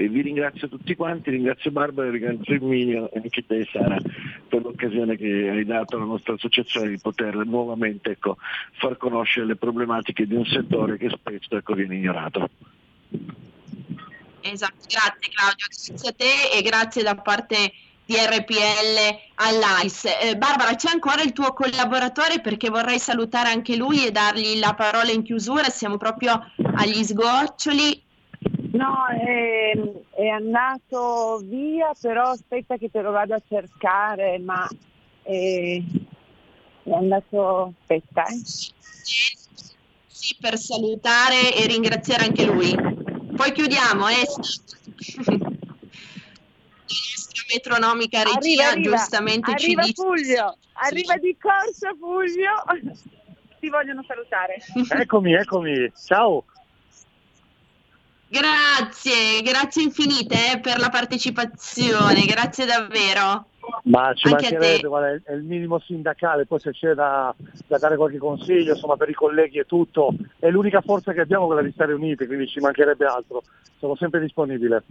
E 0.00 0.08
vi 0.08 0.22
ringrazio 0.22 0.66
tutti 0.66 0.94
quanti, 0.96 1.28
ringrazio 1.28 1.70
Barbara, 1.70 2.08
ringrazio 2.08 2.54
Erminio 2.54 3.10
e 3.12 3.20
anche 3.22 3.44
te 3.44 3.68
Sara 3.70 3.98
per 4.48 4.62
l'occasione 4.62 5.14
che 5.14 5.50
hai 5.50 5.62
dato 5.66 5.96
alla 5.96 6.06
nostra 6.06 6.32
associazione 6.32 6.88
di 6.88 6.98
poter 6.98 7.34
nuovamente 7.44 8.12
ecco, 8.12 8.38
far 8.78 8.96
conoscere 8.96 9.44
le 9.44 9.56
problematiche 9.56 10.26
di 10.26 10.34
un 10.34 10.46
settore 10.46 10.96
che 10.96 11.10
spesso 11.10 11.54
ecco, 11.54 11.74
viene 11.74 11.96
ignorato. 11.96 12.48
Esatto, 14.40 14.86
grazie 14.88 15.32
Claudio, 15.34 15.66
grazie 15.68 16.08
a 16.08 16.12
te 16.16 16.56
e 16.56 16.62
grazie 16.62 17.02
da 17.02 17.16
parte 17.16 17.72
di 18.06 18.14
RPL 18.14 19.18
all'AIS. 19.34 20.06
Eh, 20.06 20.36
Barbara, 20.38 20.76
c'è 20.76 20.90
ancora 20.90 21.20
il 21.20 21.34
tuo 21.34 21.52
collaboratore 21.52 22.40
perché 22.40 22.70
vorrei 22.70 22.98
salutare 22.98 23.50
anche 23.50 23.76
lui 23.76 24.06
e 24.06 24.12
dargli 24.12 24.58
la 24.58 24.72
parola 24.72 25.10
in 25.10 25.22
chiusura, 25.22 25.68
siamo 25.68 25.98
proprio 25.98 26.42
agli 26.74 27.04
sgoccioli. 27.04 28.08
No, 28.72 29.06
è, 29.06 29.72
è 30.10 30.28
andato 30.28 31.40
via, 31.44 31.92
però 32.00 32.30
aspetta 32.30 32.76
che 32.76 32.90
te 32.90 33.00
lo 33.00 33.10
vado 33.10 33.34
a 33.34 33.42
cercare, 33.46 34.38
ma 34.38 34.68
è, 35.22 35.80
è 36.82 36.92
andato... 36.92 37.74
aspetta. 37.80 38.24
Eh. 38.24 38.40
Sì, 40.06 40.36
per 40.40 40.58
salutare 40.58 41.54
e 41.54 41.66
ringraziare 41.66 42.24
anche 42.24 42.44
lui. 42.44 42.74
Poi 43.34 43.52
chiudiamo, 43.52 44.08
eh? 44.08 44.26
metronomica 47.52 48.22
regia 48.22 48.38
arriva, 48.38 48.68
arriva, 48.68 48.96
giustamente 48.96 49.50
arriva 49.50 49.82
ci 49.82 49.88
dice... 49.88 50.02
Fulvio, 50.02 50.56
arriva 50.74 51.16
di 51.16 51.36
corsa 51.38 51.90
Fulvio, 51.98 52.52
ti 53.58 53.68
vogliono 53.68 54.04
salutare. 54.06 54.58
Eccomi, 54.88 55.34
eccomi, 55.34 55.92
ciao. 55.94 56.44
Grazie, 58.32 59.42
grazie 59.42 59.82
infinite 59.82 60.52
eh, 60.52 60.60
per 60.60 60.78
la 60.78 60.88
partecipazione, 60.88 62.24
grazie 62.26 62.64
davvero. 62.64 63.46
Ma 63.84 64.14
ci 64.14 64.28
Anche 64.28 64.52
mancherebbe, 64.52 64.86
guarda, 64.86 65.20
è 65.24 65.32
il 65.34 65.42
minimo 65.42 65.80
sindacale, 65.80 66.46
poi 66.46 66.60
se 66.60 66.70
c'è 66.70 66.94
da, 66.94 67.34
da, 67.66 67.78
dare 67.78 67.96
qualche 67.96 68.18
consiglio, 68.18 68.74
insomma 68.74 68.96
per 68.96 69.08
i 69.08 69.14
colleghi 69.14 69.58
e 69.58 69.64
tutto, 69.64 70.14
è 70.38 70.48
l'unica 70.48 70.80
forza 70.80 71.12
che 71.12 71.22
abbiamo 71.22 71.46
quella 71.46 71.62
di 71.62 71.72
stare 71.72 71.92
uniti, 71.92 72.26
quindi 72.26 72.46
ci 72.46 72.60
mancherebbe 72.60 73.04
altro, 73.04 73.42
sono 73.80 73.96
sempre 73.96 74.20
disponibile. 74.20 74.84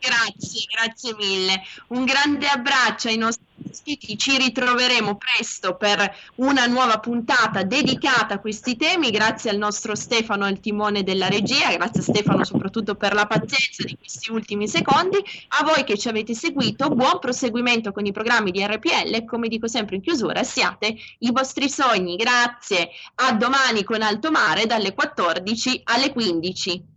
Grazie, 0.00 0.66
grazie 0.70 1.14
mille. 1.16 1.62
Un 1.88 2.04
grande 2.04 2.46
abbraccio 2.46 3.08
ai 3.08 3.16
nostri 3.16 3.46
ospiti. 3.68 4.16
Ci 4.16 4.36
ritroveremo 4.36 5.16
presto 5.16 5.76
per 5.76 6.14
una 6.36 6.66
nuova 6.66 6.98
puntata 6.98 7.62
dedicata 7.62 8.34
a 8.34 8.38
questi 8.38 8.76
temi. 8.76 9.10
Grazie 9.10 9.50
al 9.50 9.56
nostro 9.56 9.94
Stefano 9.94 10.44
al 10.44 10.60
timone 10.60 11.02
della 11.02 11.28
regia. 11.28 11.74
Grazie 11.74 12.00
a 12.00 12.04
Stefano 12.04 12.44
soprattutto 12.44 12.94
per 12.94 13.14
la 13.14 13.26
pazienza 13.26 13.82
di 13.84 13.96
questi 13.96 14.30
ultimi 14.30 14.68
secondi. 14.68 15.18
A 15.48 15.64
voi 15.64 15.84
che 15.84 15.98
ci 15.98 16.08
avete 16.08 16.34
seguito, 16.34 16.88
buon 16.90 17.18
proseguimento 17.18 17.92
con 17.92 18.06
i 18.06 18.12
programmi 18.12 18.50
di 18.50 18.64
RPL. 18.64 19.24
Come 19.24 19.48
dico 19.48 19.68
sempre 19.68 19.96
in 19.96 20.02
chiusura, 20.02 20.42
siate 20.44 20.96
i 21.18 21.30
vostri 21.32 21.68
sogni. 21.68 22.16
Grazie. 22.16 22.90
A 23.16 23.32
domani 23.32 23.84
con 23.84 24.02
Alto 24.02 24.30
Mare 24.30 24.66
dalle 24.66 24.94
14 24.94 25.82
alle 25.84 26.12
15. 26.12 26.96